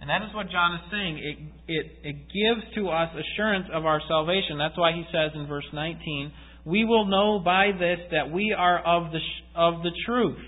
And 0.00 0.10
that 0.10 0.26
is 0.26 0.34
what 0.34 0.50
John 0.50 0.74
is 0.74 0.90
saying. 0.90 1.14
It, 1.22 1.38
it, 1.70 1.86
it 2.02 2.16
gives 2.26 2.74
to 2.74 2.88
us 2.88 3.14
assurance 3.14 3.66
of 3.72 3.86
our 3.86 4.02
salvation. 4.08 4.58
That's 4.58 4.76
why 4.76 4.90
he 4.90 5.04
says 5.14 5.30
in 5.36 5.46
verse 5.46 5.68
19, 5.72 6.32
We 6.64 6.84
will 6.84 7.06
know 7.06 7.40
by 7.44 7.72
this 7.72 7.98
that 8.12 8.30
we 8.32 8.54
are 8.56 8.78
of 8.78 9.12
the, 9.12 9.18
of 9.56 9.82
the 9.82 9.90
truth 10.06 10.38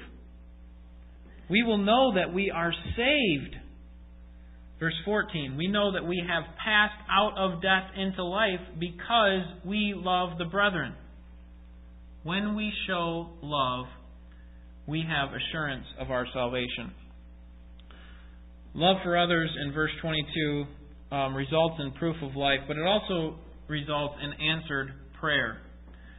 we 1.48 1.62
will 1.62 1.78
know 1.78 2.14
that 2.14 2.32
we 2.32 2.50
are 2.50 2.72
saved. 2.96 3.56
Verse 4.80 4.94
14, 5.04 5.56
we 5.56 5.68
know 5.68 5.92
that 5.92 6.04
we 6.04 6.22
have 6.26 6.44
passed 6.64 7.00
out 7.10 7.38
of 7.38 7.62
death 7.62 7.90
into 7.96 8.24
life 8.24 8.60
because 8.78 9.42
we 9.64 9.94
love 9.96 10.38
the 10.38 10.46
brethren. 10.46 10.94
When 12.22 12.56
we 12.56 12.72
show 12.86 13.28
love, 13.42 13.86
we 14.86 15.04
have 15.06 15.28
assurance 15.32 15.86
of 16.00 16.10
our 16.10 16.26
salvation. 16.32 16.92
Love 18.74 18.96
for 19.04 19.16
others 19.16 19.50
in 19.64 19.72
verse 19.72 19.92
22 20.02 20.64
um, 21.12 21.34
results 21.36 21.76
in 21.78 21.92
proof 21.92 22.16
of 22.22 22.34
life, 22.34 22.60
but 22.66 22.76
it 22.76 22.84
also 22.84 23.36
results 23.68 24.14
in 24.22 24.32
answered 24.44 24.92
prayer. 25.20 25.58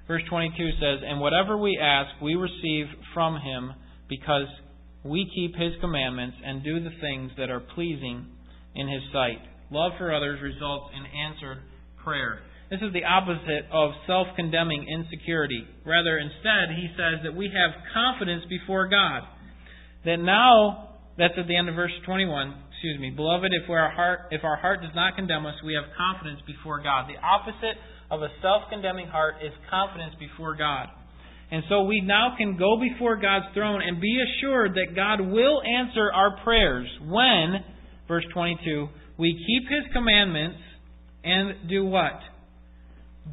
Verse 0.08 0.22
22 0.30 0.72
says, 0.80 1.00
And 1.08 1.20
whatever 1.20 1.58
we 1.58 1.80
ask, 1.82 2.22
we 2.22 2.36
receive 2.36 2.86
from 3.14 3.40
him 3.40 3.74
because 4.08 4.48
we 5.06 5.30
keep 5.34 5.56
His 5.56 5.74
commandments 5.82 6.38
and 6.44 6.64
do 6.64 6.84
the 6.84 6.94
things 7.00 7.32
that 7.38 7.50
are 7.50 7.60
pleasing 7.60 8.26
in 8.74 8.88
His 8.88 9.02
sight. 9.14 9.38
Love 9.72 9.94
for 9.98 10.14
others 10.14 10.42
results 10.42 10.94
in 10.98 11.06
answered 11.06 11.62
prayer. 12.04 12.40
This 12.70 12.82
is 12.82 12.94
the 12.94 13.06
opposite 13.06 13.70
of 13.72 13.92
self 14.08 14.28
condemning 14.36 14.86
insecurity. 14.90 15.66
Rather, 15.86 16.18
instead, 16.18 16.74
he 16.74 16.90
says 16.98 17.22
that 17.24 17.36
we 17.38 17.46
have 17.54 17.78
confidence 17.94 18.44
before 18.50 18.90
God. 18.90 19.22
That 20.06 20.18
now, 20.18 20.98
that's 21.18 21.38
at 21.38 21.48
the 21.48 21.56
end 21.56 21.70
of 21.70 21.76
verse 21.76 21.94
21, 22.06 22.26
excuse 22.74 23.00
me, 23.00 23.12
beloved, 23.12 23.54
if 23.54 23.70
our 23.70 23.92
heart, 23.92 24.30
if 24.32 24.44
our 24.44 24.58
heart 24.58 24.82
does 24.82 24.94
not 24.96 25.16
condemn 25.16 25.46
us, 25.46 25.56
we 25.64 25.74
have 25.74 25.86
confidence 25.94 26.42
before 26.46 26.82
God. 26.82 27.06
The 27.06 27.22
opposite 27.22 27.78
of 28.16 28.22
a 28.22 28.30
self 28.42 28.64
condemning 28.70 29.08
heart 29.08 29.36
is 29.44 29.52
confidence 29.70 30.16
before 30.20 30.56
God. 30.56 30.88
And 31.52 31.64
so 31.70 31.84
we 31.84 32.02
now 32.02 32.36
can 32.38 32.58
go 32.58 32.80
before 32.80 33.18
God's 33.18 33.46
throne 33.54 33.82
and 33.86 34.02
be 34.02 34.18
assured 34.20 34.74
that 34.74 34.96
God 34.96 35.22
will 35.22 35.62
answer 35.62 36.12
our 36.12 36.44
prayers 36.44 36.88
when, 37.04 37.64
verse 38.08 38.26
22, 38.34 38.88
we 39.20 39.32
keep 39.46 39.70
His 39.70 39.94
commandments 39.94 40.58
and 41.24 41.70
do 41.70 41.86
what? 41.86 42.20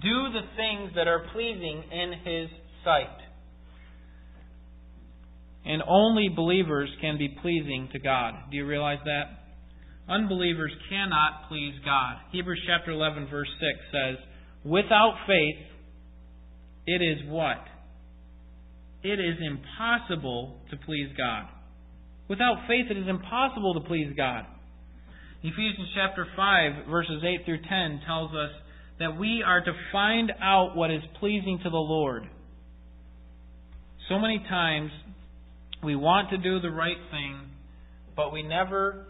Do 0.00 0.32
the 0.32 0.46
things 0.56 0.92
that 0.96 1.08
are 1.08 1.26
pleasing 1.32 1.82
in 1.90 2.12
His 2.24 2.48
sight. 2.84 3.18
And 5.64 5.82
only 5.86 6.28
believers 6.28 6.90
can 7.00 7.18
be 7.18 7.28
pleasing 7.40 7.88
to 7.92 7.98
God. 7.98 8.34
Do 8.50 8.56
you 8.56 8.66
realize 8.66 8.98
that? 9.04 9.42
Unbelievers 10.08 10.72
cannot 10.90 11.48
please 11.48 11.74
God. 11.84 12.16
Hebrews 12.32 12.60
chapter 12.66 12.90
11 12.90 13.28
verse 13.30 13.48
6 13.48 13.62
says, 13.92 14.31
"Without 14.64 15.16
faith 15.26 15.66
it 16.86 17.02
is 17.02 17.28
what? 17.28 17.66
it 19.02 19.18
is 19.18 19.36
impossible 19.40 20.58
to 20.70 20.76
please 20.76 21.08
God. 21.16 21.46
Without 22.28 22.66
faith, 22.68 22.86
it 22.90 22.96
is 22.96 23.08
impossible 23.08 23.74
to 23.74 23.80
please 23.80 24.12
God. 24.16 24.46
Ephesians 25.42 25.88
chapter 25.94 26.26
5, 26.36 26.86
verses 26.88 27.22
8 27.22 27.44
through 27.44 27.62
10 27.68 28.00
tells 28.06 28.30
us 28.30 28.50
that 29.00 29.18
we 29.18 29.42
are 29.44 29.60
to 29.60 29.72
find 29.90 30.32
out 30.40 30.76
what 30.76 30.90
is 30.90 31.02
pleasing 31.18 31.58
to 31.64 31.70
the 31.70 31.76
Lord. 31.76 32.28
So 34.08 34.18
many 34.20 34.38
times 34.48 34.92
we 35.82 35.96
want 35.96 36.30
to 36.30 36.38
do 36.38 36.60
the 36.60 36.70
right 36.70 36.96
thing, 37.10 37.40
but 38.14 38.32
we 38.32 38.44
never 38.44 39.06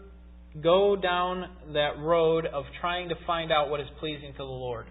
go 0.63 0.95
down 0.95 1.45
that 1.73 1.99
road 1.99 2.47
of 2.47 2.63
trying 2.81 3.09
to 3.09 3.15
find 3.27 3.51
out 3.51 3.69
what 3.69 3.79
is 3.79 3.87
pleasing 3.99 4.31
to 4.31 4.37
the 4.37 4.43
Lord. 4.43 4.87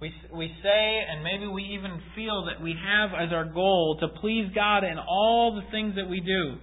We, 0.00 0.12
we 0.34 0.48
say, 0.62 1.02
and 1.08 1.22
maybe 1.22 1.46
we 1.46 1.62
even 1.78 2.00
feel 2.14 2.46
that 2.46 2.62
we 2.62 2.74
have 2.84 3.10
as 3.10 3.32
our 3.32 3.44
goal 3.44 3.96
to 4.00 4.08
please 4.20 4.50
God 4.54 4.84
in 4.84 4.98
all 4.98 5.54
the 5.54 5.70
things 5.70 5.94
that 5.96 6.08
we 6.08 6.20
do. 6.20 6.56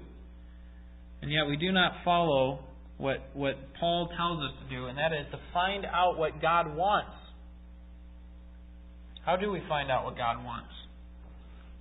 And 1.21 1.31
yet 1.31 1.45
we 1.47 1.57
do 1.57 1.71
not 1.71 1.93
follow 2.03 2.59
what, 2.97 3.17
what 3.33 3.55
Paul 3.79 4.09
tells 4.15 4.43
us 4.43 4.51
to 4.63 4.75
do, 4.75 4.85
and 4.85 4.97
that 4.97 5.11
is 5.11 5.25
to 5.31 5.39
find 5.53 5.85
out 5.85 6.17
what 6.17 6.41
God 6.41 6.75
wants. 6.75 7.11
How 9.25 9.37
do 9.37 9.51
we 9.51 9.61
find 9.67 9.89
out 9.89 10.05
what 10.05 10.17
God 10.17 10.43
wants? 10.43 10.69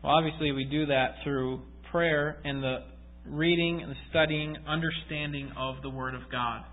Well, 0.03 0.13
obviously, 0.13 0.53
we 0.53 0.65
do 0.65 0.87
that 0.87 1.17
through 1.25 1.61
prayer 1.91 2.39
and 2.45 2.63
the 2.63 2.79
reading 3.27 3.83
and 3.83 3.91
the 3.91 3.97
studying, 4.09 4.57
understanding 4.67 5.51
of 5.59 5.77
the 5.83 5.91
Word 5.91 6.15
of 6.15 6.23
God. 6.31 6.65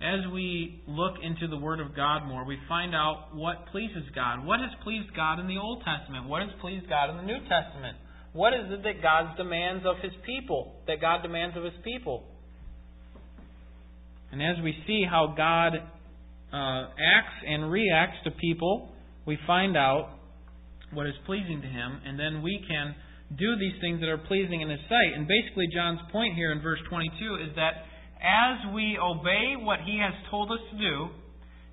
As 0.00 0.30
we 0.32 0.82
look 0.86 1.14
into 1.22 1.48
the 1.48 1.56
Word 1.56 1.80
of 1.80 1.96
God 1.96 2.26
more, 2.26 2.44
we 2.44 2.58
find 2.68 2.94
out 2.94 3.34
what 3.34 3.66
pleases 3.72 4.04
God. 4.14 4.44
What 4.44 4.60
has 4.60 4.68
pleased 4.84 5.14
God 5.16 5.40
in 5.40 5.46
the 5.46 5.56
Old 5.56 5.82
Testament? 5.84 6.28
What 6.28 6.42
has 6.42 6.50
pleased 6.60 6.88
God 6.88 7.10
in 7.10 7.16
the 7.16 7.22
New 7.22 7.40
Testament? 7.48 7.96
What 8.34 8.52
is 8.52 8.68
it 8.68 8.82
that 8.82 9.00
God 9.00 9.36
demands 9.38 9.86
of 9.86 9.96
His 10.02 10.12
people? 10.26 10.74
That 10.86 11.00
God 11.00 11.22
demands 11.22 11.56
of 11.56 11.64
His 11.64 11.72
people? 11.82 12.24
And 14.30 14.42
as 14.42 14.62
we 14.62 14.74
see 14.86 15.04
how 15.08 15.32
God 15.34 15.72
uh, 16.52 16.90
acts 17.00 17.36
and 17.48 17.72
reacts 17.72 18.18
to 18.24 18.30
people, 18.32 18.92
we 19.24 19.38
find 19.46 19.78
out 19.78 20.10
what 20.92 21.06
is 21.06 21.14
pleasing 21.24 21.62
to 21.62 21.68
Him, 21.68 22.00
and 22.04 22.20
then 22.20 22.42
we 22.42 22.62
can 22.68 22.94
do 23.38 23.56
these 23.58 23.80
things 23.80 24.00
that 24.00 24.08
are 24.08 24.18
pleasing 24.18 24.60
in 24.60 24.68
His 24.68 24.80
sight. 24.88 25.16
And 25.16 25.26
basically, 25.26 25.66
John's 25.72 26.00
point 26.12 26.34
here 26.34 26.52
in 26.52 26.60
verse 26.60 26.78
22 26.90 27.48
is 27.48 27.56
that 27.56 27.88
as 28.20 28.74
we 28.74 28.98
obey 28.98 29.54
what 29.58 29.80
He 29.84 30.00
has 30.02 30.14
told 30.30 30.50
us 30.50 30.60
to 30.72 30.78
do, 30.78 31.08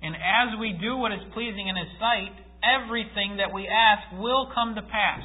and 0.02 0.14
as 0.14 0.58
we 0.60 0.76
do 0.80 0.96
what 0.96 1.12
is 1.12 1.20
pleasing 1.32 1.68
in 1.68 1.76
His 1.76 1.88
sight, 1.98 2.32
everything 2.64 3.38
that 3.38 3.52
we 3.52 3.68
ask 3.68 4.20
will 4.20 4.50
come 4.54 4.74
to 4.74 4.82
pass. 4.82 5.24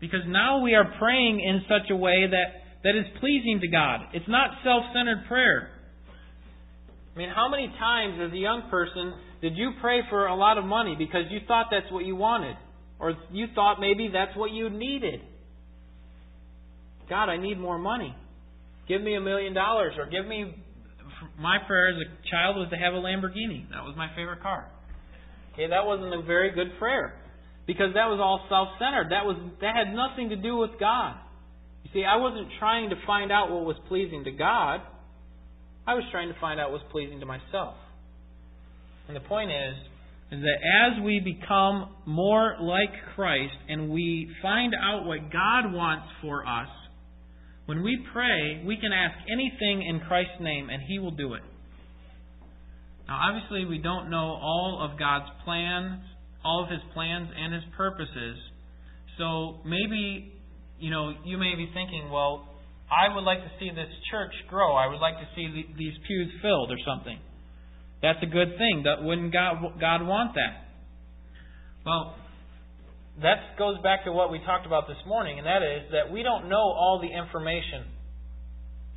Because 0.00 0.20
now 0.26 0.60
we 0.60 0.74
are 0.74 0.92
praying 0.98 1.40
in 1.40 1.62
such 1.68 1.90
a 1.90 1.96
way 1.96 2.26
that, 2.28 2.48
that 2.84 2.96
is 2.96 3.06
pleasing 3.20 3.60
to 3.60 3.68
God. 3.68 4.00
It's 4.12 4.28
not 4.28 4.50
self 4.62 4.84
centered 4.94 5.26
prayer. 5.26 5.70
I 7.14 7.18
mean, 7.18 7.30
how 7.34 7.48
many 7.48 7.68
times 7.78 8.20
as 8.20 8.32
a 8.32 8.36
young 8.36 8.68
person 8.70 9.14
did 9.40 9.56
you 9.56 9.72
pray 9.80 10.00
for 10.10 10.26
a 10.26 10.36
lot 10.36 10.58
of 10.58 10.64
money 10.64 10.96
because 10.98 11.24
you 11.30 11.40
thought 11.48 11.66
that's 11.70 11.90
what 11.90 12.04
you 12.04 12.14
wanted? 12.14 12.56
Or 12.98 13.14
you 13.32 13.46
thought 13.54 13.80
maybe 13.80 14.10
that's 14.12 14.36
what 14.36 14.50
you 14.50 14.68
needed? 14.68 15.20
God, 17.08 17.28
I 17.28 17.36
need 17.38 17.58
more 17.58 17.78
money. 17.78 18.14
Give 18.88 19.02
me 19.02 19.14
a 19.14 19.20
million 19.20 19.54
dollars. 19.54 19.94
Or 19.98 20.06
give 20.06 20.26
me. 20.26 20.62
My 21.38 21.58
prayer 21.66 21.88
as 21.88 21.96
a 21.96 22.30
child 22.30 22.56
was 22.56 22.68
to 22.70 22.76
have 22.76 22.94
a 22.94 22.98
Lamborghini. 22.98 23.68
That 23.70 23.84
was 23.84 23.94
my 23.96 24.08
favorite 24.14 24.42
car. 24.42 24.70
Okay, 25.52 25.68
that 25.68 25.84
wasn't 25.86 26.14
a 26.14 26.22
very 26.22 26.52
good 26.52 26.78
prayer. 26.78 27.14
Because 27.66 27.94
that 27.94 28.06
was 28.06 28.20
all 28.20 28.46
self 28.48 28.68
centered. 28.78 29.10
That 29.10 29.24
was 29.24 29.36
that 29.60 29.74
had 29.74 29.94
nothing 29.94 30.30
to 30.30 30.36
do 30.36 30.56
with 30.56 30.78
God. 30.78 31.16
You 31.84 31.90
see, 31.92 32.04
I 32.04 32.16
wasn't 32.16 32.48
trying 32.58 32.90
to 32.90 32.96
find 33.06 33.32
out 33.32 33.50
what 33.50 33.64
was 33.64 33.76
pleasing 33.88 34.24
to 34.24 34.30
God. 34.30 34.80
I 35.86 35.94
was 35.94 36.04
trying 36.10 36.32
to 36.32 36.40
find 36.40 36.60
out 36.60 36.70
what 36.70 36.82
was 36.82 36.90
pleasing 36.90 37.20
to 37.20 37.26
myself. 37.26 37.74
And 39.08 39.16
the 39.16 39.20
point 39.20 39.50
is, 39.50 39.76
is 40.32 40.42
that 40.42 40.96
as 40.98 41.04
we 41.04 41.20
become 41.20 41.94
more 42.04 42.56
like 42.60 42.90
Christ 43.14 43.54
and 43.68 43.90
we 43.90 44.28
find 44.42 44.74
out 44.74 45.06
what 45.06 45.30
God 45.30 45.72
wants 45.72 46.06
for 46.20 46.44
us, 46.44 46.68
when 47.66 47.82
we 47.82 47.98
pray, 48.12 48.62
we 48.64 48.76
can 48.76 48.92
ask 48.92 49.14
anything 49.30 49.86
in 49.86 50.00
Christ's 50.00 50.40
name 50.40 50.70
and 50.70 50.82
He 50.86 50.98
will 50.98 51.10
do 51.10 51.34
it. 51.34 51.42
Now, 53.08 53.20
obviously, 53.28 53.64
we 53.64 53.78
don't 53.78 54.10
know 54.10 54.38
all 54.40 54.80
of 54.82 54.98
God's 54.98 55.26
plans, 55.44 56.00
all 56.44 56.64
of 56.64 56.70
His 56.70 56.80
plans 56.94 57.28
and 57.36 57.54
His 57.54 57.62
purposes. 57.76 58.36
So 59.18 59.58
maybe, 59.64 60.32
you 60.78 60.90
know, 60.90 61.12
you 61.24 61.38
may 61.38 61.54
be 61.56 61.70
thinking, 61.74 62.10
well, 62.10 62.48
I 62.90 63.12
would 63.14 63.24
like 63.24 63.38
to 63.38 63.50
see 63.58 63.70
this 63.70 63.90
church 64.10 64.32
grow. 64.48 64.74
I 64.74 64.86
would 64.86 65.00
like 65.00 65.18
to 65.18 65.26
see 65.34 65.66
these 65.76 65.94
pews 66.06 66.30
filled 66.40 66.70
or 66.70 66.78
something. 66.86 67.18
That's 68.02 68.22
a 68.22 68.26
good 68.26 68.58
thing. 68.58 68.84
Wouldn't 69.02 69.32
God, 69.32 69.80
God 69.80 70.06
want 70.06 70.34
that? 70.34 70.70
Well, 71.84 72.14
that 73.22 73.56
goes 73.58 73.80
back 73.82 74.04
to 74.04 74.12
what 74.12 74.30
we 74.30 74.38
talked 74.44 74.66
about 74.66 74.86
this 74.86 74.98
morning, 75.06 75.38
and 75.38 75.46
that 75.46 75.62
is 75.62 75.90
that 75.92 76.12
we 76.12 76.22
don't 76.22 76.48
know 76.48 76.56
all 76.56 77.00
the 77.00 77.08
information. 77.08 77.84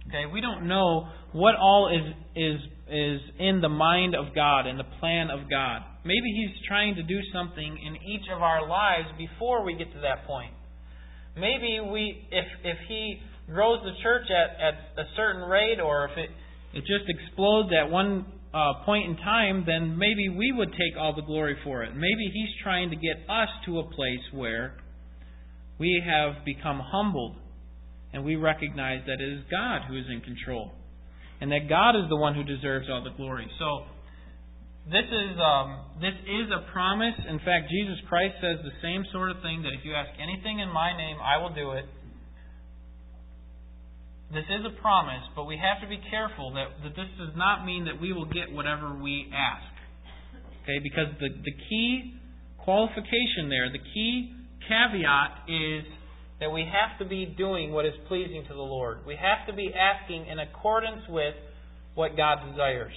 Okay, 0.07 0.25
we 0.25 0.41
don't 0.41 0.67
know 0.67 1.07
what 1.31 1.55
all 1.55 1.87
is 1.93 2.13
is 2.35 2.59
is 2.89 3.21
in 3.37 3.61
the 3.61 3.69
mind 3.69 4.15
of 4.15 4.33
God 4.33 4.65
and 4.65 4.79
the 4.79 4.89
plan 4.99 5.29
of 5.29 5.49
God. 5.49 5.81
Maybe 6.03 6.33
He's 6.35 6.67
trying 6.67 6.95
to 6.95 7.03
do 7.03 7.19
something 7.31 7.77
in 7.77 7.95
each 7.95 8.25
of 8.35 8.41
our 8.41 8.67
lives 8.67 9.07
before 9.17 9.63
we 9.63 9.75
get 9.75 9.91
to 9.93 9.99
that 10.01 10.25
point. 10.25 10.53
Maybe 11.37 11.79
we, 11.79 12.27
if 12.31 12.45
if 12.63 12.77
He 12.87 13.21
grows 13.47 13.79
the 13.83 13.93
church 14.03 14.27
at, 14.29 14.59
at 14.59 15.05
a 15.05 15.07
certain 15.15 15.43
rate, 15.43 15.79
or 15.79 16.05
if 16.05 16.17
it 16.17 16.29
it 16.73 16.81
just 16.81 17.07
explodes 17.07 17.69
at 17.71 17.89
one 17.89 18.25
uh, 18.53 18.83
point 18.85 19.09
in 19.09 19.15
time, 19.17 19.63
then 19.65 19.97
maybe 19.97 20.29
we 20.29 20.51
would 20.51 20.71
take 20.71 20.97
all 20.99 21.15
the 21.15 21.21
glory 21.21 21.55
for 21.63 21.83
it. 21.83 21.93
Maybe 21.93 22.31
He's 22.33 22.49
trying 22.63 22.89
to 22.89 22.95
get 22.95 23.17
us 23.29 23.49
to 23.65 23.79
a 23.79 23.83
place 23.83 24.25
where 24.33 24.75
we 25.77 26.01
have 26.05 26.43
become 26.45 26.81
humbled 26.83 27.35
and 28.11 28.25
we 28.25 28.35
recognize 28.35 29.01
that 29.05 29.21
it 29.21 29.29
is 29.33 29.43
God 29.51 29.81
who 29.87 29.97
is 29.97 30.05
in 30.11 30.21
control 30.21 30.71
and 31.41 31.51
that 31.51 31.69
God 31.69 31.95
is 31.95 32.09
the 32.09 32.17
one 32.17 32.35
who 32.35 32.43
deserves 32.43 32.87
all 32.89 33.03
the 33.03 33.15
glory. 33.15 33.47
So, 33.59 33.85
this 34.89 35.05
is 35.05 35.37
um, 35.37 36.01
this 36.01 36.17
is 36.25 36.49
a 36.49 36.65
promise. 36.73 37.13
In 37.29 37.37
fact, 37.45 37.69
Jesus 37.69 38.01
Christ 38.09 38.41
says 38.41 38.57
the 38.65 38.73
same 38.81 39.05
sort 39.13 39.29
of 39.29 39.37
thing 39.45 39.61
that 39.61 39.69
if 39.77 39.85
you 39.85 39.93
ask 39.93 40.09
anything 40.17 40.59
in 40.59 40.69
my 40.73 40.97
name, 40.97 41.17
I 41.21 41.37
will 41.37 41.53
do 41.53 41.77
it. 41.77 41.85
This 44.31 44.45
is 44.45 44.61
a 44.61 44.81
promise, 44.81 45.25
but 45.35 45.45
we 45.45 45.57
have 45.57 45.81
to 45.81 45.89
be 45.89 45.97
careful 46.09 46.53
that, 46.53 46.69
that 46.83 46.95
this 46.95 47.09
does 47.17 47.33
not 47.35 47.65
mean 47.65 47.85
that 47.85 47.99
we 47.99 48.13
will 48.13 48.29
get 48.29 48.51
whatever 48.51 48.93
we 48.93 49.25
ask. 49.33 49.73
Okay, 50.61 50.77
because 50.83 51.09
the, 51.19 51.29
the 51.33 51.55
key 51.67 52.13
qualification 52.63 53.49
there, 53.49 53.71
the 53.73 53.81
key 53.93 54.31
caveat 54.69 55.49
is 55.49 55.83
that 56.39 56.51
we 56.51 56.61
have 56.61 56.99
to 56.99 57.05
be 57.09 57.25
doing 57.25 57.71
what 57.71 57.85
is 57.85 57.93
pleasing 58.07 58.45
to 58.47 58.53
the 58.53 58.61
Lord. 58.61 58.99
We 59.05 59.15
have 59.15 59.47
to 59.47 59.53
be 59.53 59.73
asking 59.73 60.27
in 60.27 60.37
accordance 60.37 61.01
with 61.09 61.33
what 61.95 62.15
God 62.15 62.37
desires. 62.51 62.93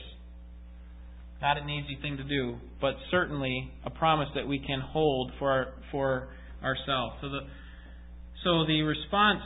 Not 1.40 1.56
an 1.56 1.68
easy 1.70 1.98
thing 2.02 2.18
to 2.18 2.24
do, 2.24 2.56
but 2.78 2.94
certainly 3.10 3.72
a 3.84 3.90
promise 3.90 4.28
that 4.34 4.46
we 4.46 4.58
can 4.58 4.80
hold 4.80 5.32
for 5.38 5.50
our, 5.50 5.66
for 5.90 6.28
ourselves. 6.62 7.16
So 7.22 7.28
the 7.30 7.40
so 8.44 8.66
the 8.66 8.82
response 8.82 9.40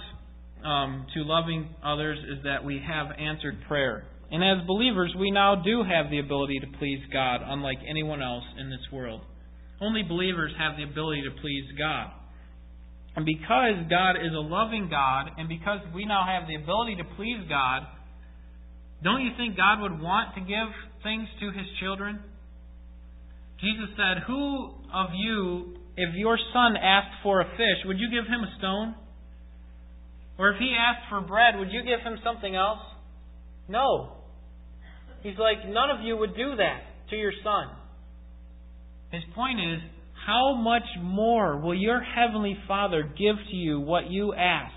um, 0.65 1.07
to 1.15 1.23
loving 1.23 1.75
others 1.85 2.19
is 2.19 2.45
that 2.45 2.65
we 2.65 2.81
have 2.87 3.09
answered 3.19 3.59
prayer. 3.69 4.05
And 4.31 4.43
as 4.43 4.67
believers, 4.67 5.15
we 5.19 5.31
now 5.31 5.63
do 5.65 5.85
have 5.85 6.11
the 6.11 6.19
ability 6.19 6.59
to 6.61 6.79
please 6.79 7.01
God, 7.13 7.41
unlike 7.45 7.79
anyone 7.89 8.23
else 8.23 8.45
in 8.59 8.71
this 8.71 8.83
world. 8.93 9.21
Only 9.81 10.03
believers 10.03 10.53
have 10.59 10.77
the 10.77 10.83
ability 10.83 11.23
to 11.23 11.41
please 11.41 11.65
God. 11.79 12.11
And 13.15 13.25
because 13.25 13.87
God 13.89 14.17
is 14.17 14.33
a 14.35 14.43
loving 14.43 14.89
God, 14.91 15.31
and 15.39 15.49
because 15.49 15.81
we 15.95 16.05
now 16.05 16.25
have 16.27 16.49
the 16.49 16.57
ability 16.57 16.97
to 16.97 17.05
please 17.17 17.41
God, 17.49 17.83
don't 19.03 19.23
you 19.23 19.31
think 19.37 19.57
God 19.57 19.81
would 19.81 20.01
want 20.01 20.35
to 20.35 20.41
give 20.41 20.69
things 21.03 21.29
to 21.41 21.47
His 21.53 21.67
children? 21.81 22.21
Jesus 23.61 23.89
said, 23.97 24.25
Who 24.27 24.75
of 24.93 25.11
you, 25.15 25.77
if 25.97 26.15
your 26.15 26.39
son 26.53 26.77
asked 26.77 27.23
for 27.23 27.41
a 27.41 27.49
fish, 27.57 27.81
would 27.87 27.99
you 27.99 28.11
give 28.11 28.29
him 28.29 28.45
a 28.45 28.53
stone? 28.59 28.95
Or 30.39 30.51
if 30.51 30.59
he 30.59 30.75
asked 30.79 31.09
for 31.09 31.21
bread, 31.21 31.59
would 31.59 31.71
you 31.71 31.83
give 31.83 32.01
him 32.01 32.19
something 32.23 32.55
else? 32.55 32.81
No. 33.69 34.13
He's 35.23 35.39
like, 35.39 35.67
none 35.67 35.91
of 35.91 36.05
you 36.05 36.17
would 36.17 36.37
do 36.37 36.57
that 36.57 36.83
to 37.11 37.17
your 37.17 37.33
son. 37.43 37.69
His 39.13 39.23
point 39.35 39.59
is, 39.61 39.81
how 40.27 40.55
much 40.57 40.83
more 41.01 41.59
will 41.59 41.75
your 41.75 42.01
heavenly 42.01 42.57
Father 42.67 43.03
give 43.03 43.37
to 43.51 43.57
you 43.57 43.81
what 43.81 44.11
you 44.11 44.35
ask? 44.35 44.75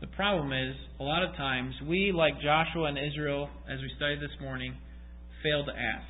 The 0.00 0.06
problem 0.08 0.52
is, 0.52 0.74
a 0.98 1.02
lot 1.02 1.22
of 1.22 1.36
times, 1.36 1.74
we, 1.86 2.12
like 2.14 2.34
Joshua 2.42 2.84
and 2.84 2.98
Israel, 2.98 3.48
as 3.70 3.78
we 3.80 3.90
studied 3.96 4.20
this 4.20 4.36
morning, 4.40 4.74
fail 5.42 5.64
to 5.64 5.72
ask. 5.72 6.06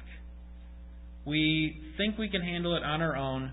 We 1.27 1.81
think 1.97 2.17
we 2.17 2.29
can 2.29 2.41
handle 2.41 2.77
it 2.77 2.83
on 2.83 3.03
our 3.03 3.17
own, 3.17 3.53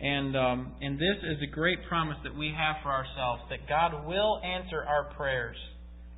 And, 0.00 0.36
um, 0.36 0.72
and 0.80 0.98
this 0.98 1.16
is 1.22 1.38
a 1.42 1.54
great 1.54 1.78
promise 1.88 2.16
that 2.24 2.36
we 2.36 2.52
have 2.56 2.76
for 2.82 2.90
ourselves 2.90 3.42
that 3.50 3.68
God 3.68 4.06
will 4.06 4.40
answer 4.42 4.82
our 4.82 5.14
prayers, 5.14 5.56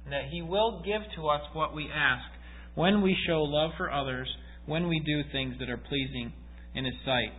and 0.04 0.12
that 0.12 0.30
He 0.30 0.42
will 0.42 0.82
give 0.84 1.02
to 1.16 1.28
us 1.28 1.42
what 1.52 1.74
we 1.74 1.88
ask 1.92 2.24
when 2.74 3.02
we 3.02 3.16
show 3.26 3.42
love 3.42 3.72
for 3.76 3.92
others, 3.92 4.28
when 4.66 4.88
we 4.88 5.00
do 5.00 5.22
things 5.32 5.54
that 5.60 5.70
are 5.70 5.76
pleasing 5.76 6.32
in 6.74 6.84
His 6.84 6.94
sight. 7.04 7.32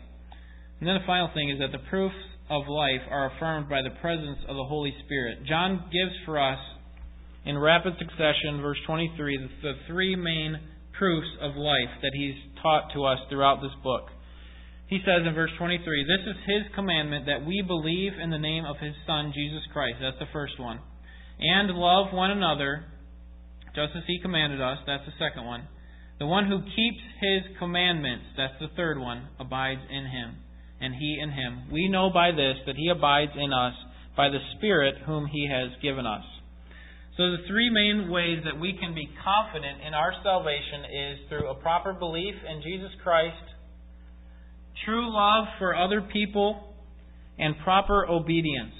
And 0.79 0.87
then 0.87 0.95
the 0.95 1.07
final 1.07 1.29
thing 1.33 1.49
is 1.49 1.59
that 1.59 1.71
the 1.71 1.83
proofs 1.89 2.15
of 2.49 2.67
life 2.67 3.01
are 3.09 3.31
affirmed 3.35 3.69
by 3.69 3.81
the 3.81 3.95
presence 3.99 4.39
of 4.47 4.55
the 4.55 4.63
Holy 4.63 4.93
Spirit. 5.05 5.39
John 5.45 5.89
gives 5.91 6.15
for 6.25 6.39
us, 6.39 6.59
in 7.45 7.57
rapid 7.57 7.93
succession, 7.97 8.61
verse 8.61 8.77
23, 8.85 9.37
the, 9.37 9.49
the 9.61 9.73
three 9.87 10.15
main 10.15 10.59
proofs 10.97 11.27
of 11.41 11.55
life 11.55 11.93
that 12.01 12.11
he's 12.13 12.35
taught 12.61 12.89
to 12.93 13.05
us 13.05 13.19
throughout 13.29 13.61
this 13.61 13.71
book. 13.83 14.09
He 14.87 14.99
says 15.03 15.27
in 15.27 15.35
verse 15.35 15.51
23, 15.57 15.83
This 16.07 16.23
is 16.23 16.39
his 16.47 16.63
commandment 16.73 17.25
that 17.27 17.45
we 17.45 17.61
believe 17.65 18.13
in 18.21 18.29
the 18.29 18.39
name 18.39 18.63
of 18.63 18.77
his 18.79 18.95
Son, 19.05 19.33
Jesus 19.35 19.63
Christ. 19.73 19.97
That's 19.99 20.19
the 20.19 20.31
first 20.31 20.59
one. 20.59 20.79
And 21.39 21.69
love 21.75 22.13
one 22.13 22.31
another, 22.31 22.85
just 23.75 23.91
as 23.95 24.03
he 24.07 24.19
commanded 24.21 24.61
us. 24.61 24.79
That's 24.87 25.05
the 25.05 25.19
second 25.19 25.45
one. 25.45 25.67
The 26.19 26.25
one 26.25 26.47
who 26.47 26.63
keeps 26.63 27.03
his 27.21 27.57
commandments, 27.59 28.25
that's 28.37 28.57
the 28.59 28.73
third 28.75 28.97
one, 28.97 29.27
abides 29.39 29.81
in 29.91 30.05
him, 30.07 30.39
and 30.81 30.95
he 30.95 31.19
in 31.21 31.29
him. 31.29 31.69
We 31.71 31.89
know 31.89 32.09
by 32.09 32.31
this 32.31 32.55
that 32.65 32.75
he 32.75 32.89
abides 32.89 33.33
in 33.35 33.53
us 33.53 33.75
by 34.15 34.29
the 34.29 34.41
Spirit 34.57 34.95
whom 35.05 35.27
he 35.27 35.47
has 35.51 35.69
given 35.83 36.07
us. 36.07 36.23
So, 37.17 37.23
the 37.31 37.45
three 37.47 37.69
main 37.69 38.09
ways 38.09 38.41
that 38.45 38.59
we 38.59 38.77
can 38.79 38.95
be 38.95 39.09
confident 39.21 39.81
in 39.85 39.93
our 39.93 40.13
salvation 40.23 40.85
is 40.85 41.17
through 41.29 41.49
a 41.49 41.61
proper 41.61 41.93
belief 41.93 42.33
in 42.33 42.61
Jesus 42.61 42.91
Christ, 43.03 43.56
true 44.85 45.13
love 45.13 45.45
for 45.59 45.75
other 45.75 46.01
people, 46.01 46.73
and 47.39 47.55
proper 47.63 48.07
obedience 48.07 48.73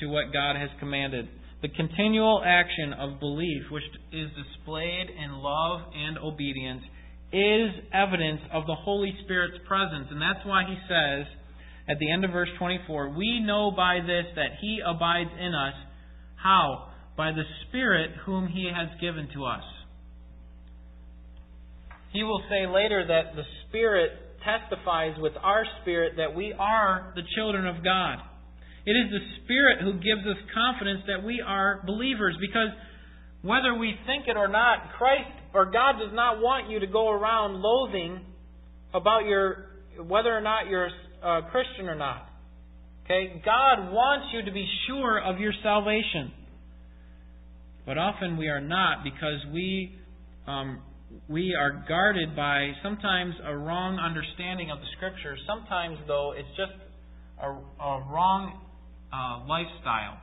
to 0.00 0.06
what 0.06 0.32
God 0.32 0.56
has 0.56 0.70
commanded. 0.80 1.28
The 1.62 1.68
continual 1.68 2.42
action 2.44 2.92
of 2.92 3.20
belief, 3.20 3.62
which 3.70 3.84
is 4.12 4.28
displayed 4.34 5.06
in 5.10 5.32
love 5.32 5.80
and 5.94 6.18
obedience, 6.18 6.82
is 7.32 7.70
evidence 7.94 8.40
of 8.52 8.66
the 8.66 8.74
Holy 8.74 9.14
Spirit's 9.24 9.58
presence. 9.68 10.08
And 10.10 10.20
that's 10.20 10.44
why 10.44 10.64
he 10.66 10.76
says 10.88 11.26
at 11.88 11.98
the 11.98 12.10
end 12.10 12.24
of 12.24 12.32
verse 12.32 12.50
24, 12.58 13.10
We 13.16 13.40
know 13.46 13.70
by 13.70 14.00
this 14.00 14.26
that 14.34 14.58
he 14.60 14.80
abides 14.84 15.30
in 15.38 15.54
us. 15.54 15.74
How? 16.34 16.92
by 17.16 17.30
the 17.32 17.44
Spirit 17.68 18.10
whom 18.24 18.48
He 18.48 18.70
has 18.74 18.88
given 19.00 19.28
to 19.34 19.44
us. 19.44 19.64
He 22.12 22.22
will 22.22 22.42
say 22.48 22.66
later 22.66 23.06
that 23.06 23.36
the 23.36 23.44
Spirit 23.68 24.12
testifies 24.44 25.14
with 25.18 25.32
our 25.42 25.64
spirit 25.80 26.14
that 26.16 26.34
we 26.34 26.54
are 26.58 27.12
the 27.14 27.22
children 27.36 27.66
of 27.66 27.82
God. 27.84 28.18
It 28.84 28.92
is 28.92 29.10
the 29.10 29.44
Spirit 29.44 29.78
who 29.80 29.92
gives 29.94 30.26
us 30.26 30.36
confidence 30.52 31.02
that 31.06 31.24
we 31.24 31.40
are 31.40 31.82
believers 31.86 32.36
because 32.40 32.70
whether 33.42 33.74
we 33.78 33.94
think 34.06 34.26
it 34.26 34.36
or 34.36 34.48
not, 34.48 34.92
Christ 34.98 35.30
or 35.54 35.66
God 35.66 35.92
does 36.02 36.12
not 36.12 36.38
want 36.38 36.70
you 36.70 36.80
to 36.80 36.86
go 36.86 37.10
around 37.10 37.60
loathing 37.62 38.20
about 38.92 39.24
your 39.26 39.66
whether 40.06 40.36
or 40.36 40.40
not 40.40 40.68
you're 40.68 40.88
a 41.22 41.42
Christian 41.50 41.88
or 41.88 41.94
not. 41.94 42.26
Okay? 43.04 43.42
God 43.44 43.92
wants 43.92 44.28
you 44.34 44.44
to 44.44 44.52
be 44.52 44.66
sure 44.88 45.20
of 45.20 45.38
your 45.38 45.52
salvation. 45.62 46.32
But 47.84 47.98
often 47.98 48.36
we 48.36 48.48
are 48.48 48.60
not 48.60 49.04
because 49.04 49.44
we 49.52 49.98
um, 50.46 50.80
we 51.28 51.54
are 51.54 51.84
guarded 51.88 52.34
by 52.36 52.72
sometimes 52.82 53.34
a 53.44 53.56
wrong 53.56 53.98
understanding 53.98 54.70
of 54.70 54.78
the 54.78 54.86
Scriptures. 54.96 55.38
Sometimes, 55.46 55.98
though, 56.06 56.32
it's 56.36 56.48
just 56.56 56.72
a, 57.40 57.48
a 57.48 58.04
wrong 58.10 58.60
uh, 59.12 59.46
lifestyle. 59.46 60.18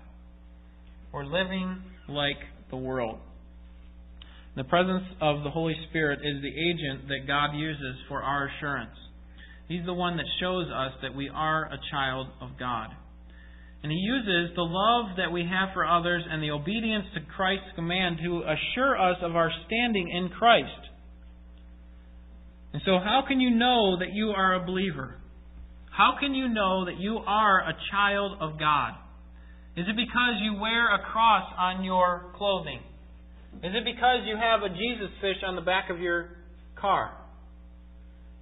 We're 1.11 1.25
living 1.25 1.81
like 2.07 2.37
the 2.69 2.77
world. 2.77 3.19
The 4.55 4.63
presence 4.63 5.03
of 5.21 5.43
the 5.43 5.49
Holy 5.49 5.75
Spirit 5.89 6.19
is 6.23 6.41
the 6.41 6.49
agent 6.49 7.07
that 7.07 7.27
God 7.27 7.55
uses 7.55 7.95
for 8.07 8.21
our 8.21 8.49
assurance. 8.49 8.95
He's 9.67 9.85
the 9.85 9.93
one 9.93 10.17
that 10.17 10.25
shows 10.39 10.67
us 10.67 10.93
that 11.01 11.15
we 11.15 11.29
are 11.29 11.65
a 11.65 11.77
child 11.91 12.27
of 12.41 12.49
God. 12.59 12.89
And 13.81 13.91
he 13.91 13.97
uses 13.97 14.55
the 14.55 14.63
love 14.63 15.15
that 15.17 15.31
we 15.31 15.41
have 15.43 15.69
for 15.73 15.85
others 15.85 16.23
and 16.29 16.43
the 16.43 16.51
obedience 16.51 17.05
to 17.13 17.21
Christ's 17.35 17.71
command 17.75 18.17
to 18.23 18.43
assure 18.43 18.99
us 18.99 19.17
of 19.21 19.35
our 19.35 19.51
standing 19.65 20.09
in 20.09 20.29
Christ. 20.29 20.89
And 22.73 22.81
so, 22.85 22.99
how 22.99 23.23
can 23.27 23.39
you 23.39 23.51
know 23.51 23.97
that 23.99 24.13
you 24.13 24.29
are 24.29 24.55
a 24.55 24.65
believer? 24.65 25.15
How 25.91 26.15
can 26.19 26.33
you 26.33 26.49
know 26.49 26.85
that 26.85 26.99
you 26.99 27.17
are 27.17 27.61
a 27.61 27.73
child 27.91 28.37
of 28.41 28.59
God? 28.59 28.93
Is 29.75 29.85
it 29.87 29.95
because 29.95 30.35
you 30.41 30.59
wear 30.59 30.93
a 30.93 30.99
cross 31.11 31.51
on 31.57 31.83
your 31.83 32.33
clothing? 32.37 32.81
Is 33.63 33.71
it 33.73 33.85
because 33.85 34.27
you 34.27 34.35
have 34.35 34.61
a 34.61 34.69
Jesus 34.69 35.09
fish 35.21 35.37
on 35.45 35.55
the 35.55 35.61
back 35.61 35.89
of 35.89 35.99
your 35.99 36.29
car? 36.75 37.11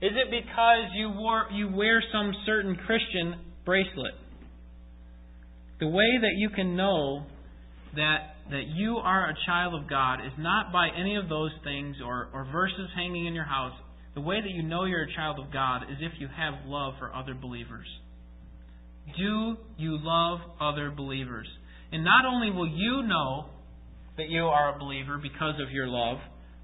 Is 0.01 0.11
it 0.13 0.29
because 0.29 0.91
you, 0.95 1.09
wore, 1.09 1.47
you 1.51 1.69
wear 1.73 2.03
some 2.11 2.31
certain 2.45 2.75
Christian 2.85 3.35
bracelet? 3.65 4.13
The 5.80 5.88
way 5.88 6.17
that 6.21 6.34
you 6.38 6.49
can 6.49 6.75
know 6.75 7.25
that 7.95 8.38
that 8.49 8.63
you 8.75 8.97
are 8.97 9.30
a 9.30 9.34
child 9.45 9.73
of 9.73 9.89
God 9.89 10.25
is 10.25 10.32
not 10.38 10.71
by 10.71 10.88
any 10.97 11.17
of 11.17 11.28
those 11.28 11.51
things 11.63 11.97
or, 12.03 12.30
or 12.34 12.47
verses 12.51 12.89
hanging 12.95 13.25
in 13.25 13.34
your 13.34 13.45
house. 13.45 13.73
The 14.15 14.21
way 14.21 14.39
that 14.41 14.49
you 14.49 14.63
know 14.63 14.86
you're 14.86 15.03
a 15.03 15.13
child 15.15 15.38
of 15.38 15.51
God 15.51 15.84
is 15.84 15.97
if 15.99 16.13
you 16.19 16.28
have 16.28 16.65
love 16.65 16.93
for 16.97 17.13
other 17.13 17.34
believers. 17.34 17.88
Do 19.17 19.57
you 19.78 19.97
love 20.01 20.39
other 20.61 20.91
believers? 20.95 21.47
And 21.91 22.03
not 22.03 22.25
only 22.25 22.51
will 22.51 22.67
you 22.67 23.03
know 23.05 23.47
that 24.17 24.30
you 24.30 24.43
are 24.43 24.75
a 24.75 24.80
believer 24.80 25.19
because 25.21 25.55
of 25.61 25.71
your 25.71 25.88
love, 25.88 26.17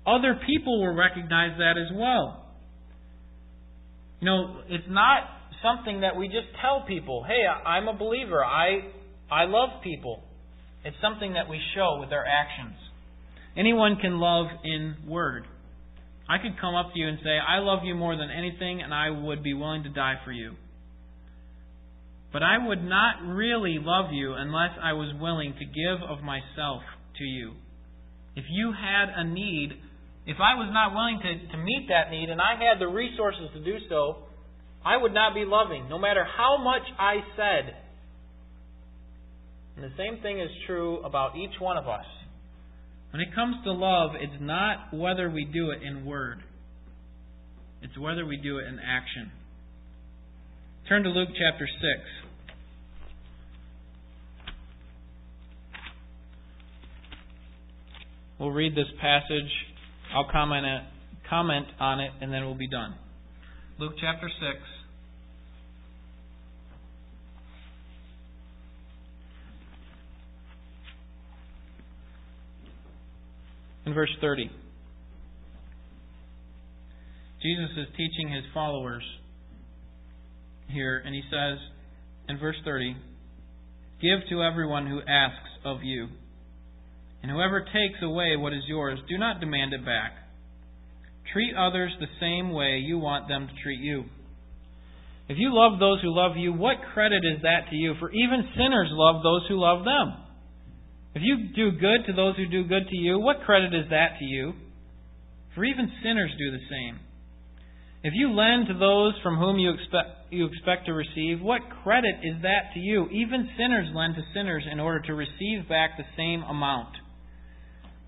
other 0.05 0.39
people 0.47 0.81
will 0.81 0.95
recognize 0.95 1.57
that 1.57 1.75
as 1.77 1.95
well. 1.95 2.45
You 4.19 4.25
know, 4.25 4.61
it's 4.69 4.87
not 4.89 5.23
something 5.61 6.01
that 6.01 6.15
we 6.15 6.27
just 6.27 6.47
tell 6.61 6.85
people, 6.87 7.25
hey, 7.27 7.45
I'm 7.45 7.87
a 7.87 7.97
believer. 7.97 8.43
I 8.43 8.79
I 9.31 9.45
love 9.45 9.81
people. 9.83 10.23
It's 10.85 10.97
something 11.01 11.33
that 11.33 11.49
we 11.49 11.59
show 11.75 11.97
with 11.99 12.11
our 12.11 12.25
actions. 12.25 12.75
Anyone 13.55 13.97
can 14.01 14.19
love 14.19 14.47
in 14.63 14.95
word. 15.07 15.45
I 16.27 16.37
could 16.37 16.59
come 16.59 16.75
up 16.75 16.93
to 16.93 16.99
you 16.99 17.07
and 17.07 17.19
say, 17.23 17.37
I 17.37 17.59
love 17.59 17.83
you 17.83 17.95
more 17.95 18.15
than 18.15 18.29
anything, 18.29 18.81
and 18.81 18.93
I 18.93 19.09
would 19.09 19.43
be 19.43 19.53
willing 19.53 19.83
to 19.83 19.89
die 19.89 20.15
for 20.23 20.31
you. 20.31 20.53
But 22.31 22.41
I 22.41 22.57
would 22.67 22.83
not 22.83 23.21
really 23.27 23.77
love 23.79 24.11
you 24.11 24.33
unless 24.33 24.71
I 24.81 24.93
was 24.93 25.13
willing 25.21 25.53
to 25.53 25.65
give 25.65 26.01
of 26.09 26.23
myself 26.23 26.81
to 27.19 27.23
you. 27.23 27.53
If 28.35 28.45
you 28.49 28.73
had 28.73 29.13
a 29.15 29.23
need, 29.23 29.77
if 30.25 30.37
I 30.41 30.55
was 30.57 30.71
not 30.73 30.95
willing 30.95 31.19
to, 31.21 31.51
to 31.51 31.57
meet 31.61 31.87
that 31.89 32.09
need 32.09 32.29
and 32.29 32.41
I 32.41 32.57
had 32.57 32.81
the 32.81 32.87
resources 32.87 33.49
to 33.53 33.63
do 33.63 33.77
so, 33.87 34.25
I 34.83 34.97
would 34.97 35.13
not 35.13 35.35
be 35.35 35.45
loving, 35.45 35.87
no 35.87 35.99
matter 35.99 36.25
how 36.25 36.57
much 36.57 36.81
I 36.97 37.21
said 37.37 37.75
and 39.75 39.83
the 39.83 39.91
same 39.97 40.21
thing 40.21 40.39
is 40.39 40.49
true 40.67 40.99
about 41.03 41.35
each 41.35 41.59
one 41.59 41.77
of 41.77 41.87
us. 41.87 42.05
When 43.11 43.21
it 43.21 43.33
comes 43.35 43.55
to 43.63 43.71
love, 43.71 44.11
it's 44.19 44.41
not 44.41 44.93
whether 44.93 45.29
we 45.29 45.45
do 45.45 45.71
it 45.71 45.83
in 45.83 46.05
word, 46.05 46.39
it's 47.81 47.97
whether 47.97 48.25
we 48.25 48.37
do 48.37 48.57
it 48.57 48.65
in 48.65 48.79
action. 48.79 49.31
Turn 50.89 51.03
to 51.03 51.09
Luke 51.09 51.29
chapter 51.37 51.65
6. 51.67 51.73
We'll 58.39 58.51
read 58.51 58.75
this 58.75 58.87
passage. 58.99 59.51
I'll 60.13 60.29
comment, 60.29 60.65
comment 61.29 61.67
on 61.79 61.99
it, 61.99 62.11
and 62.19 62.33
then 62.33 62.45
we'll 62.45 62.55
be 62.55 62.69
done. 62.69 62.95
Luke 63.79 63.93
chapter 64.01 64.27
6. 64.27 64.59
In 73.85 73.93
verse 73.93 74.15
30, 74.21 74.49
Jesus 77.41 77.69
is 77.77 77.87
teaching 77.97 78.31
his 78.31 78.45
followers 78.53 79.03
here, 80.69 81.01
and 81.05 81.13
he 81.13 81.21
says 81.29 81.57
in 82.29 82.39
verse 82.39 82.55
30, 82.63 82.95
Give 84.01 84.19
to 84.29 84.43
everyone 84.43 84.87
who 84.87 84.99
asks 84.99 85.49
of 85.65 85.83
you. 85.83 86.07
And 87.21 87.31
whoever 87.31 87.61
takes 87.61 88.01
away 88.01 88.35
what 88.37 88.53
is 88.53 88.63
yours, 88.67 88.99
do 89.09 89.17
not 89.17 89.39
demand 89.39 89.73
it 89.73 89.85
back. 89.85 90.11
Treat 91.31 91.53
others 91.55 91.91
the 91.99 92.07
same 92.19 92.51
way 92.51 92.77
you 92.77 92.99
want 92.99 93.27
them 93.27 93.47
to 93.47 93.63
treat 93.63 93.79
you. 93.79 94.03
If 95.29 95.37
you 95.37 95.53
love 95.53 95.79
those 95.79 96.01
who 96.01 96.13
love 96.13 96.35
you, 96.35 96.51
what 96.53 96.77
credit 96.93 97.23
is 97.23 97.41
that 97.43 97.69
to 97.69 97.75
you? 97.75 97.93
For 97.99 98.11
even 98.11 98.49
sinners 98.55 98.89
love 98.91 99.23
those 99.23 99.47
who 99.47 99.59
love 99.59 99.85
them. 99.85 100.13
If 101.15 101.21
you 101.21 101.49
do 101.55 101.77
good 101.77 102.05
to 102.07 102.13
those 102.13 102.35
who 102.37 102.47
do 102.47 102.63
good 102.63 102.87
to 102.89 102.97
you, 102.97 103.19
what 103.19 103.41
credit 103.45 103.73
is 103.73 103.89
that 103.89 104.17
to 104.19 104.25
you? 104.25 104.53
For 105.53 105.63
even 105.63 105.91
sinners 106.01 106.31
do 106.37 106.51
the 106.51 106.65
same. 106.69 106.99
If 108.03 108.13
you 108.15 108.33
lend 108.33 108.67
to 108.67 108.73
those 108.73 109.13
from 109.21 109.37
whom 109.37 109.59
you 109.59 109.71
expect, 109.71 110.33
you 110.33 110.45
expect 110.45 110.87
to 110.87 110.93
receive, 110.93 111.39
what 111.39 111.61
credit 111.83 112.15
is 112.23 112.41
that 112.41 112.73
to 112.73 112.79
you? 112.79 113.07
Even 113.09 113.49
sinners 113.57 113.87
lend 113.93 114.15
to 114.15 114.23
sinners 114.33 114.65
in 114.69 114.79
order 114.79 114.99
to 115.01 115.13
receive 115.13 115.69
back 115.69 115.91
the 115.97 116.03
same 116.17 116.41
amount. 116.43 116.89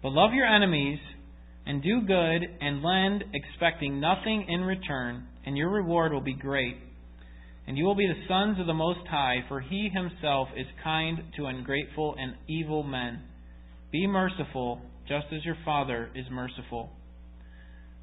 But 0.01 0.12
love 0.12 0.34
your 0.34 0.47
enemies 0.47 0.99
and 1.66 1.82
do 1.82 2.01
good 2.01 2.41
and 2.60 2.84
lend, 2.84 3.24
expecting 3.34 3.99
nothing 3.99 4.47
in 4.49 4.62
return, 4.62 5.28
and 5.45 5.56
your 5.56 5.70
reward 5.70 6.12
will 6.12 6.22
be 6.22 6.34
great. 6.34 6.78
And 7.68 7.78
you 7.78 7.86
will 7.86 7.95
be 7.95 8.07
the 8.07 8.28
sons 8.28 8.59
of 8.59 8.68
the 8.68 8.74
Most 8.74 9.07
High, 9.09 9.43
for 9.47 9.59
He 9.59 9.89
Himself 9.91 10.49
is 10.55 10.68
kind 10.84 11.20
to 11.38 11.47
ungrateful 11.47 12.16
and 12.20 12.36
evil 12.47 12.84
men. 12.84 13.22
Be 13.91 14.05
merciful, 14.05 14.82
just 15.07 15.28
as 15.36 15.43
your 15.43 15.57
Father 15.66 16.09
is 16.16 16.26
merciful. 16.32 16.89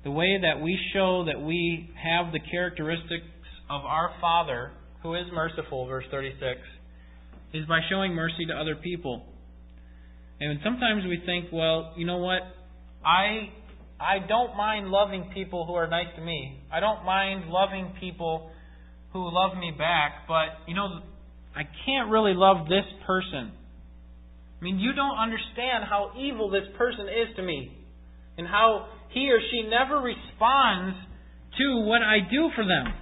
The 0.04 0.10
way 0.10 0.38
that 0.42 0.60
we 0.60 0.76
show 0.92 1.24
that 1.26 1.40
we 1.40 1.90
have 2.02 2.32
the 2.32 2.40
characteristics 2.50 3.26
of 3.70 3.82
our 3.84 4.10
Father, 4.20 4.72
who 5.02 5.14
is 5.14 5.26
merciful, 5.32 5.86
verse 5.86 6.04
36, 6.10 6.60
is 7.54 7.66
by 7.66 7.80
showing 7.88 8.14
mercy 8.14 8.46
to 8.46 8.54
other 8.54 8.74
people. 8.74 9.22
And 10.40 10.58
sometimes 10.64 11.04
we 11.04 11.22
think, 11.24 11.52
well, 11.52 11.94
you 11.96 12.04
know 12.04 12.18
what? 12.18 12.40
I 13.04 13.50
I 14.00 14.18
don't 14.26 14.56
mind 14.56 14.88
loving 14.88 15.30
people 15.32 15.66
who 15.66 15.74
are 15.74 15.86
nice 15.86 16.08
to 16.16 16.22
me. 16.22 16.58
I 16.72 16.80
don't 16.80 17.04
mind 17.04 17.48
loving 17.48 17.94
people 18.00 18.50
who 19.12 19.32
love 19.32 19.56
me 19.56 19.72
back, 19.76 20.26
but 20.26 20.66
you 20.66 20.74
know, 20.74 21.00
I 21.54 21.62
can't 21.84 22.10
really 22.10 22.32
love 22.34 22.66
this 22.68 22.84
person. 23.06 23.52
I 24.60 24.64
mean, 24.64 24.78
you 24.78 24.92
don't 24.92 25.18
understand 25.18 25.84
how 25.88 26.12
evil 26.18 26.50
this 26.50 26.64
person 26.78 27.06
is 27.08 27.36
to 27.36 27.42
me 27.42 27.76
and 28.38 28.46
how 28.46 28.86
he 29.10 29.30
or 29.30 29.38
she 29.50 29.68
never 29.68 29.96
responds 29.96 30.96
to 31.58 31.84
what 31.84 32.00
I 32.02 32.18
do 32.30 32.48
for 32.56 32.64
them. 32.64 32.94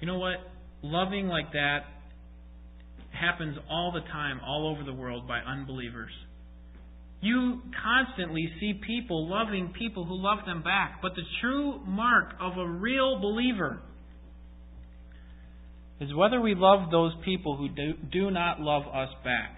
You 0.00 0.06
know 0.06 0.18
what? 0.18 0.36
Loving 0.82 1.28
like 1.28 1.52
that 1.52 1.80
happens 3.18 3.56
all 3.70 3.92
the 3.92 4.00
time, 4.12 4.40
all 4.44 4.68
over 4.68 4.84
the 4.84 4.94
world, 4.94 5.26
by 5.26 5.38
unbelievers. 5.38 6.10
You 7.22 7.62
constantly 7.84 8.52
see 8.58 8.80
people 8.84 9.30
loving 9.30 9.72
people 9.78 10.04
who 10.04 10.20
love 10.20 10.44
them 10.44 10.64
back. 10.64 10.98
But 11.00 11.12
the 11.14 11.22
true 11.40 11.78
mark 11.86 12.34
of 12.40 12.58
a 12.58 12.68
real 12.68 13.20
believer 13.20 13.80
is 16.00 16.12
whether 16.16 16.40
we 16.40 16.56
love 16.56 16.90
those 16.90 17.12
people 17.24 17.56
who 17.56 17.68
do, 18.10 18.30
not 18.32 18.58
love 18.60 18.82
us 18.92 19.08
back. 19.22 19.56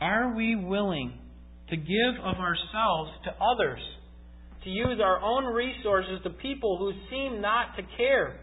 Are 0.00 0.34
we 0.34 0.56
willing 0.56 1.12
to 1.68 1.76
give 1.76 2.24
of 2.24 2.36
ourselves 2.38 3.12
to 3.24 3.30
others? 3.40 3.80
To 4.64 4.70
use 4.70 4.98
our 5.00 5.22
own 5.22 5.44
resources 5.44 6.18
to 6.24 6.30
people 6.30 6.76
who 6.76 6.92
seem 7.08 7.40
not 7.40 7.76
to 7.76 7.82
care? 7.96 8.40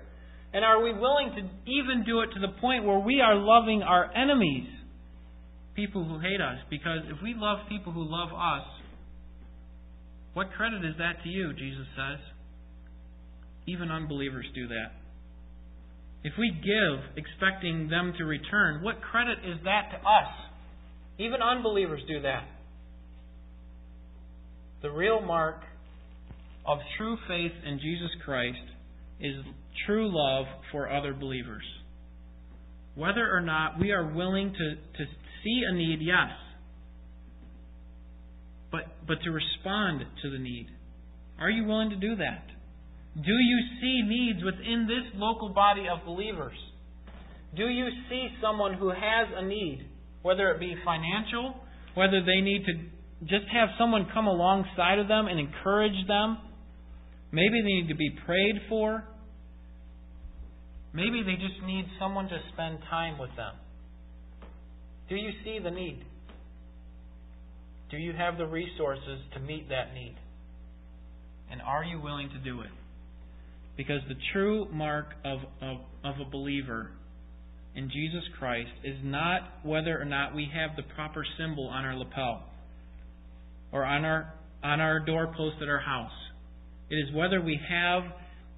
And 0.53 0.63
are 0.63 0.82
we 0.82 0.93
willing 0.93 1.32
to 1.36 1.41
even 1.69 2.05
do 2.05 2.21
it 2.21 2.28
to 2.34 2.39
the 2.39 2.59
point 2.61 2.86
where 2.86 2.99
we 2.99 3.19
are 3.19 3.36
loving 3.36 3.84
our 3.84 4.09
enemies? 4.15 4.69
People 5.78 6.03
who 6.03 6.19
hate 6.19 6.41
us. 6.41 6.57
Because 6.69 7.05
if 7.07 7.21
we 7.23 7.36
love 7.38 7.59
people 7.69 7.93
who 7.93 8.03
love 8.03 8.30
us, 8.34 8.67
what 10.34 10.51
credit 10.51 10.84
is 10.84 10.95
that 10.97 11.23
to 11.23 11.30
you, 11.30 11.53
Jesus 11.53 11.88
says? 11.95 12.19
Even 13.67 13.91
unbelievers 13.91 14.45
do 14.53 14.67
that. 14.67 14.91
If 16.23 16.34
we 16.38 16.51
give 16.51 17.15
expecting 17.15 17.89
them 17.89 18.13
to 18.17 18.25
return, 18.25 18.84
what 18.84 19.01
credit 19.01 19.38
is 19.45 19.59
that 19.63 19.91
to 19.91 19.97
us? 19.97 20.34
Even 21.19 21.41
unbelievers 21.41 22.01
do 22.07 22.21
that. 22.21 22.43
The 24.82 24.91
real 24.91 25.21
mark 25.21 25.61
of 26.65 26.80
true 26.97 27.17
faith 27.28 27.53
in 27.65 27.80
Jesus 27.80 28.09
Christ 28.25 28.57
is 29.19 29.36
true 29.86 30.09
love 30.11 30.45
for 30.71 30.91
other 30.91 31.13
believers. 31.13 31.63
Whether 32.95 33.32
or 33.32 33.41
not 33.41 33.80
we 33.80 33.91
are 33.91 34.13
willing 34.13 34.51
to, 34.53 34.75
to 34.75 35.11
see 35.43 35.61
a 35.67 35.73
need, 35.73 35.99
yes. 36.01 36.31
But, 38.71 38.83
but 39.07 39.17
to 39.23 39.31
respond 39.31 40.03
to 40.21 40.29
the 40.29 40.39
need. 40.39 40.67
Are 41.39 41.49
you 41.49 41.65
willing 41.65 41.89
to 41.91 41.95
do 41.95 42.15
that? 42.17 42.45
Do 43.15 43.31
you 43.31 43.59
see 43.81 44.01
needs 44.05 44.43
within 44.43 44.88
this 44.88 45.11
local 45.15 45.49
body 45.49 45.85
of 45.91 46.05
believers? 46.05 46.57
Do 47.55 47.67
you 47.67 47.88
see 48.09 48.27
someone 48.41 48.73
who 48.73 48.89
has 48.89 49.27
a 49.35 49.45
need? 49.45 49.88
whether 50.27 50.51
it 50.51 50.59
be 50.59 50.75
financial, 50.83 51.55
whether 51.93 52.21
they 52.21 52.41
need 52.41 52.65
to 52.65 52.73
just 53.25 53.45
have 53.51 53.69
someone 53.79 54.07
come 54.13 54.27
alongside 54.27 54.99
of 54.99 55.07
them 55.07 55.27
and 55.27 55.39
encourage 55.39 56.05
them. 56.05 56.38
Maybe 57.31 57.61
they 57.61 57.81
need 57.81 57.88
to 57.88 57.95
be 57.95 58.11
prayed 58.25 58.55
for. 58.67 59.05
Maybe 60.93 61.23
they 61.23 61.35
just 61.35 61.65
need 61.65 61.85
someone 61.97 62.27
to 62.27 62.38
spend 62.53 62.79
time 62.89 63.17
with 63.17 63.29
them. 63.38 63.53
Do 65.10 65.16
you 65.16 65.32
see 65.43 65.60
the 65.64 65.72
need? 65.72 66.03
Do 67.89 67.97
you 67.97 68.14
have 68.14 68.38
the 68.38 68.45
resources 68.45 69.20
to 69.34 69.39
meet 69.39 69.70
that 69.70 69.93
need? 69.93 70.16
And 71.49 71.62
are 71.62 71.84
you 71.84 72.01
willing 72.01 72.30
to 72.30 72.39
do 72.39 72.62
it? 72.62 72.70
Because 73.78 74.01
the 74.10 74.16
true 74.34 74.68
mark 74.72 75.08
of, 75.24 75.39
of, 75.62 75.78
of 76.03 76.16
a 76.20 76.30
believer 76.30 76.91
in 77.76 77.89
Jesus 77.89 78.24
Christ 78.39 78.72
is 78.84 78.97
not 79.03 79.41
whether 79.64 80.01
or 80.01 80.05
not 80.05 80.36
we 80.36 80.49
have 80.53 80.76
the 80.76 80.84
proper 80.95 81.24
symbol 81.38 81.68
on 81.68 81.86
our 81.86 81.95
lapel 81.95 82.43
or 83.72 83.86
on 83.86 84.03
our 84.03 84.34
on 84.64 84.82
our 84.82 84.99
doorpost 84.99 85.58
at 85.62 85.70
our 85.70 85.80
house. 85.80 86.12
It 86.89 86.95
is 86.95 87.14
whether 87.14 87.39
we 87.39 87.60
have 87.70 88.03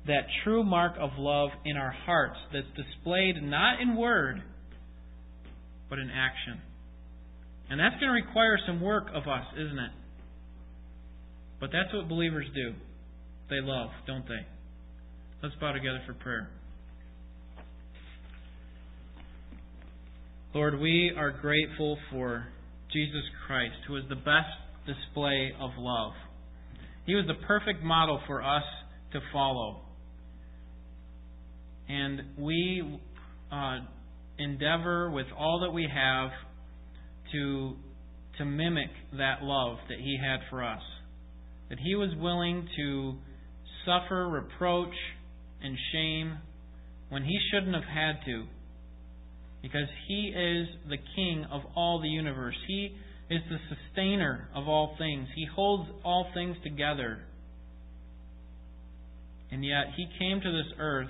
that 0.07 0.25
true 0.43 0.63
mark 0.63 0.93
of 0.97 1.09
love 1.17 1.49
in 1.65 1.75
our 1.75 1.91
hearts 1.91 2.37
that's 2.53 2.65
displayed 2.77 3.35
not 3.43 3.81
in 3.81 3.97
word 3.97 4.41
but 5.89 5.99
in 5.99 6.09
action. 6.09 6.61
And 7.69 7.79
that's 7.79 7.95
going 7.95 8.07
to 8.07 8.25
require 8.27 8.57
some 8.65 8.81
work 8.81 9.07
of 9.13 9.23
us, 9.23 9.45
isn't 9.55 9.79
it? 9.79 9.91
But 11.59 11.71
that's 11.71 11.93
what 11.93 12.07
believers 12.07 12.45
do. 12.55 12.73
They 13.49 13.61
love, 13.61 13.89
don't 14.07 14.27
they? 14.27 14.45
Let's 15.43 15.55
bow 15.59 15.71
together 15.71 16.01
for 16.05 16.13
prayer. 16.13 16.49
Lord, 20.53 20.79
we 20.79 21.11
are 21.15 21.31
grateful 21.31 21.97
for 22.11 22.47
Jesus 22.91 23.23
Christ, 23.45 23.75
who 23.87 23.97
is 23.97 24.03
the 24.09 24.15
best 24.15 24.49
display 24.87 25.51
of 25.59 25.71
love. 25.77 26.13
He 27.05 27.13
was 27.13 27.25
the 27.27 27.45
perfect 27.45 27.83
model 27.83 28.19
for 28.25 28.41
us 28.41 28.63
to 29.13 29.19
follow. 29.31 29.81
And 31.87 32.21
we 32.37 32.99
uh, 33.51 33.79
endeavor 34.39 35.11
with 35.11 35.27
all 35.37 35.59
that 35.61 35.71
we 35.71 35.87
have 35.93 36.31
to, 37.31 37.75
to 38.37 38.45
mimic 38.45 38.89
that 39.17 39.43
love 39.43 39.77
that 39.89 39.99
He 39.99 40.17
had 40.21 40.39
for 40.49 40.63
us. 40.63 40.81
That 41.69 41.79
He 41.79 41.95
was 41.95 42.09
willing 42.17 42.67
to 42.77 43.15
suffer 43.85 44.27
reproach 44.27 44.95
and 45.61 45.77
shame 45.91 46.37
when 47.09 47.23
He 47.23 47.37
shouldn't 47.51 47.75
have 47.75 47.83
had 47.83 48.25
to 48.25 48.45
because 49.61 49.87
He 50.07 50.33
is 50.35 50.67
the 50.89 50.97
King 51.15 51.45
of 51.51 51.61
all 51.75 52.01
the 52.01 52.07
universe. 52.07 52.55
He 52.67 52.95
is 53.29 53.41
the 53.49 53.57
sustainer 53.69 54.49
of 54.55 54.67
all 54.67 54.95
things. 54.97 55.27
He 55.35 55.45
holds 55.53 55.89
all 56.03 56.27
things 56.33 56.55
together. 56.63 57.19
And 59.51 59.65
yet, 59.65 59.93
He 59.97 60.07
came 60.17 60.41
to 60.41 60.51
this 60.51 60.73
earth 60.79 61.09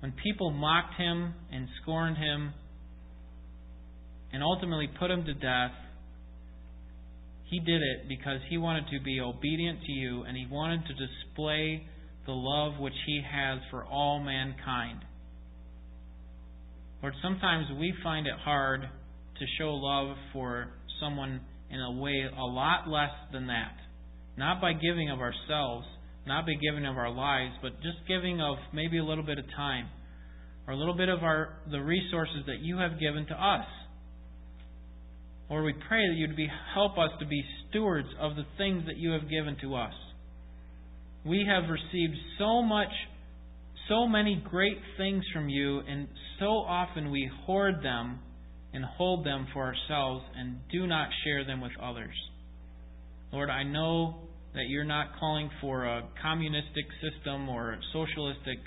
when 0.00 0.12
people 0.22 0.50
mocked 0.50 0.94
Him 0.96 1.34
and 1.52 1.68
scorned 1.80 2.16
Him 2.16 2.52
and 4.32 4.42
ultimately 4.42 4.88
put 4.98 5.10
Him 5.10 5.24
to 5.24 5.34
death. 5.34 5.72
He 7.44 7.60
did 7.60 7.82
it 7.82 8.08
because 8.08 8.40
He 8.48 8.58
wanted 8.58 8.84
to 8.92 9.02
be 9.02 9.20
obedient 9.20 9.80
to 9.84 9.92
you 9.92 10.22
and 10.22 10.36
He 10.36 10.46
wanted 10.50 10.82
to 10.86 10.94
display 10.94 11.86
the 12.26 12.32
love 12.32 12.80
which 12.80 12.94
He 13.06 13.22
has 13.30 13.60
for 13.70 13.84
all 13.84 14.20
mankind. 14.20 15.00
Lord, 17.02 17.14
sometimes 17.22 17.66
we 17.78 17.94
find 18.02 18.26
it 18.26 18.34
hard 18.44 18.82
to 18.82 19.46
show 19.58 19.70
love 19.70 20.16
for 20.32 20.68
someone 21.00 21.40
in 21.70 21.80
a 21.80 21.92
way 21.92 22.24
a 22.36 22.44
lot 22.44 22.88
less 22.88 23.10
than 23.32 23.46
that. 23.46 23.72
Not 24.36 24.60
by 24.60 24.74
giving 24.74 25.10
of 25.10 25.18
ourselves, 25.20 25.86
not 26.26 26.46
be 26.46 26.56
giving 26.56 26.86
of 26.86 26.96
our 26.96 27.10
lives, 27.10 27.54
but 27.62 27.72
just 27.82 27.98
giving 28.06 28.40
of 28.40 28.56
maybe 28.72 28.98
a 28.98 29.04
little 29.04 29.24
bit 29.24 29.38
of 29.38 29.44
time 29.56 29.88
or 30.66 30.74
a 30.74 30.76
little 30.76 30.96
bit 30.96 31.08
of 31.08 31.22
our 31.22 31.58
the 31.70 31.80
resources 31.80 32.44
that 32.46 32.60
you 32.60 32.78
have 32.78 33.00
given 33.00 33.26
to 33.26 33.34
us. 33.34 33.66
Lord, 35.48 35.64
we 35.64 35.74
pray 35.88 36.06
that 36.06 36.14
you'd 36.16 36.36
be 36.36 36.48
help 36.74 36.98
us 36.98 37.10
to 37.18 37.26
be 37.26 37.42
stewards 37.68 38.08
of 38.20 38.36
the 38.36 38.44
things 38.56 38.84
that 38.86 38.96
you 38.96 39.10
have 39.10 39.28
given 39.28 39.56
to 39.62 39.74
us. 39.74 39.94
We 41.24 41.44
have 41.48 41.68
received 41.68 42.14
so 42.38 42.62
much 42.62 42.92
so 43.90 44.06
many 44.06 44.42
great 44.48 44.78
things 44.96 45.24
from 45.34 45.48
you, 45.48 45.80
and 45.80 46.06
so 46.38 46.46
often 46.46 47.10
we 47.10 47.28
hoard 47.44 47.82
them 47.82 48.20
and 48.72 48.84
hold 48.84 49.26
them 49.26 49.48
for 49.52 49.64
ourselves 49.64 50.24
and 50.36 50.58
do 50.70 50.86
not 50.86 51.08
share 51.24 51.44
them 51.44 51.60
with 51.60 51.72
others. 51.82 52.14
Lord, 53.32 53.50
I 53.50 53.64
know 53.64 54.14
that 54.54 54.64
you're 54.68 54.84
not 54.84 55.18
calling 55.18 55.50
for 55.60 55.84
a 55.84 56.02
communistic 56.22 56.86
system 57.00 57.48
or 57.48 57.72
a 57.72 57.78
socialistic 57.92 58.58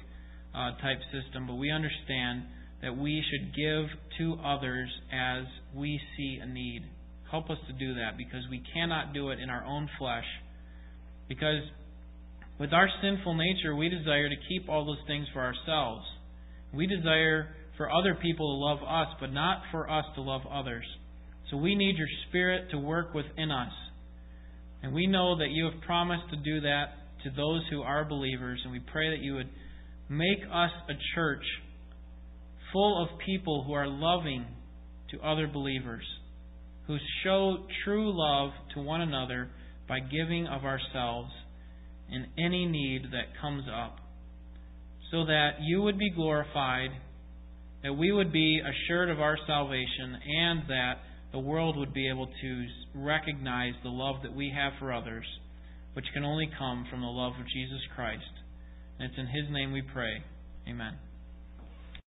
uh, 0.55 0.71
type 0.81 0.99
system, 1.11 1.47
but 1.47 1.55
we 1.55 1.71
understand 1.71 2.43
that 2.81 2.95
we 2.97 3.23
should 3.29 3.55
give 3.55 3.86
to 4.17 4.36
others 4.45 4.89
as 5.11 5.45
we 5.75 5.99
see 6.15 6.39
a 6.41 6.45
need. 6.45 6.84
Help 7.31 7.49
us 7.49 7.57
to 7.67 7.73
do 7.73 7.95
that 7.95 8.17
because 8.17 8.43
we 8.49 8.61
cannot 8.73 9.13
do 9.13 9.29
it 9.29 9.39
in 9.39 9.49
our 9.49 9.65
own 9.65 9.89
flesh. 9.97 10.25
Because 11.27 11.63
with 12.59 12.71
our 12.73 12.88
sinful 13.01 13.36
nature, 13.36 13.75
we 13.75 13.89
desire 13.89 14.29
to 14.29 14.36
keep 14.47 14.69
all 14.69 14.86
those 14.86 15.03
things 15.07 15.25
for 15.34 15.41
ourselves. 15.41 16.05
We 16.73 16.88
desire 16.88 17.55
for 17.77 17.91
other 17.91 18.15
people 18.21 18.55
to 18.55 18.65
love 18.65 18.79
us, 18.88 19.15
but 19.19 19.34
not 19.34 19.63
for 19.71 19.89
us 19.89 20.05
to 20.15 20.21
love 20.21 20.41
others. 20.51 20.86
So 21.49 21.57
we 21.57 21.75
need 21.75 21.97
your 21.97 22.07
Spirit 22.29 22.69
to 22.71 22.77
work 22.77 23.13
within 23.13 23.51
us. 23.51 23.71
And 24.84 24.93
we 24.93 25.07
know 25.07 25.38
that 25.38 25.49
you 25.49 25.65
have 25.65 25.81
promised 25.81 26.29
to 26.29 26.36
do 26.36 26.61
that 26.61 26.86
to 27.23 27.29
those 27.29 27.61
who 27.71 27.81
are 27.81 28.03
believers, 28.03 28.59
and 28.63 28.71
we 28.73 28.81
pray 28.91 29.09
that 29.11 29.23
you 29.23 29.34
would 29.36 29.49
make 30.09 30.39
us 30.53 30.71
a 30.89 30.93
church 31.15 31.43
full 32.73 33.01
of 33.01 33.17
people 33.25 33.63
who 33.65 33.73
are 33.73 33.88
loving 33.88 34.45
to 35.11 35.19
other 35.21 35.47
believers, 35.47 36.03
who 36.88 36.97
show 37.23 37.59
true 37.86 38.11
love 38.13 38.51
to 38.73 38.81
one 38.81 38.99
another 38.99 39.49
by 39.88 39.99
giving 39.99 40.47
of 40.47 40.65
ourselves 40.65 41.31
in 42.09 42.25
any 42.38 42.65
need 42.65 43.03
that 43.11 43.39
comes 43.41 43.63
up, 43.73 43.97
so 45.11 45.25
that 45.25 45.51
you 45.61 45.81
would 45.81 45.97
be 45.97 46.09
glorified, 46.09 46.89
that 47.84 47.93
we 47.93 48.11
would 48.11 48.34
be 48.34 48.59
assured 48.59 49.09
of 49.09 49.21
our 49.21 49.38
salvation, 49.47 50.17
and 50.39 50.63
that 50.67 50.95
the 51.31 51.39
world 51.39 51.77
would 51.77 51.93
be 51.93 52.09
able 52.09 52.27
to 52.27 52.65
recognize 52.95 53.73
the 53.83 53.89
love 53.89 54.17
that 54.23 54.35
we 54.35 54.53
have 54.55 54.73
for 54.79 54.93
others, 54.93 55.25
which 55.93 56.05
can 56.13 56.23
only 56.23 56.49
come 56.57 56.85
from 56.89 57.01
the 57.01 57.07
love 57.07 57.33
of 57.39 57.47
Jesus 57.47 57.81
Christ. 57.95 58.23
And 58.99 59.09
it's 59.09 59.19
in 59.19 59.27
His 59.27 59.51
name 59.51 59.71
we 59.71 59.81
pray. 59.81 60.23
Amen. 60.67 60.93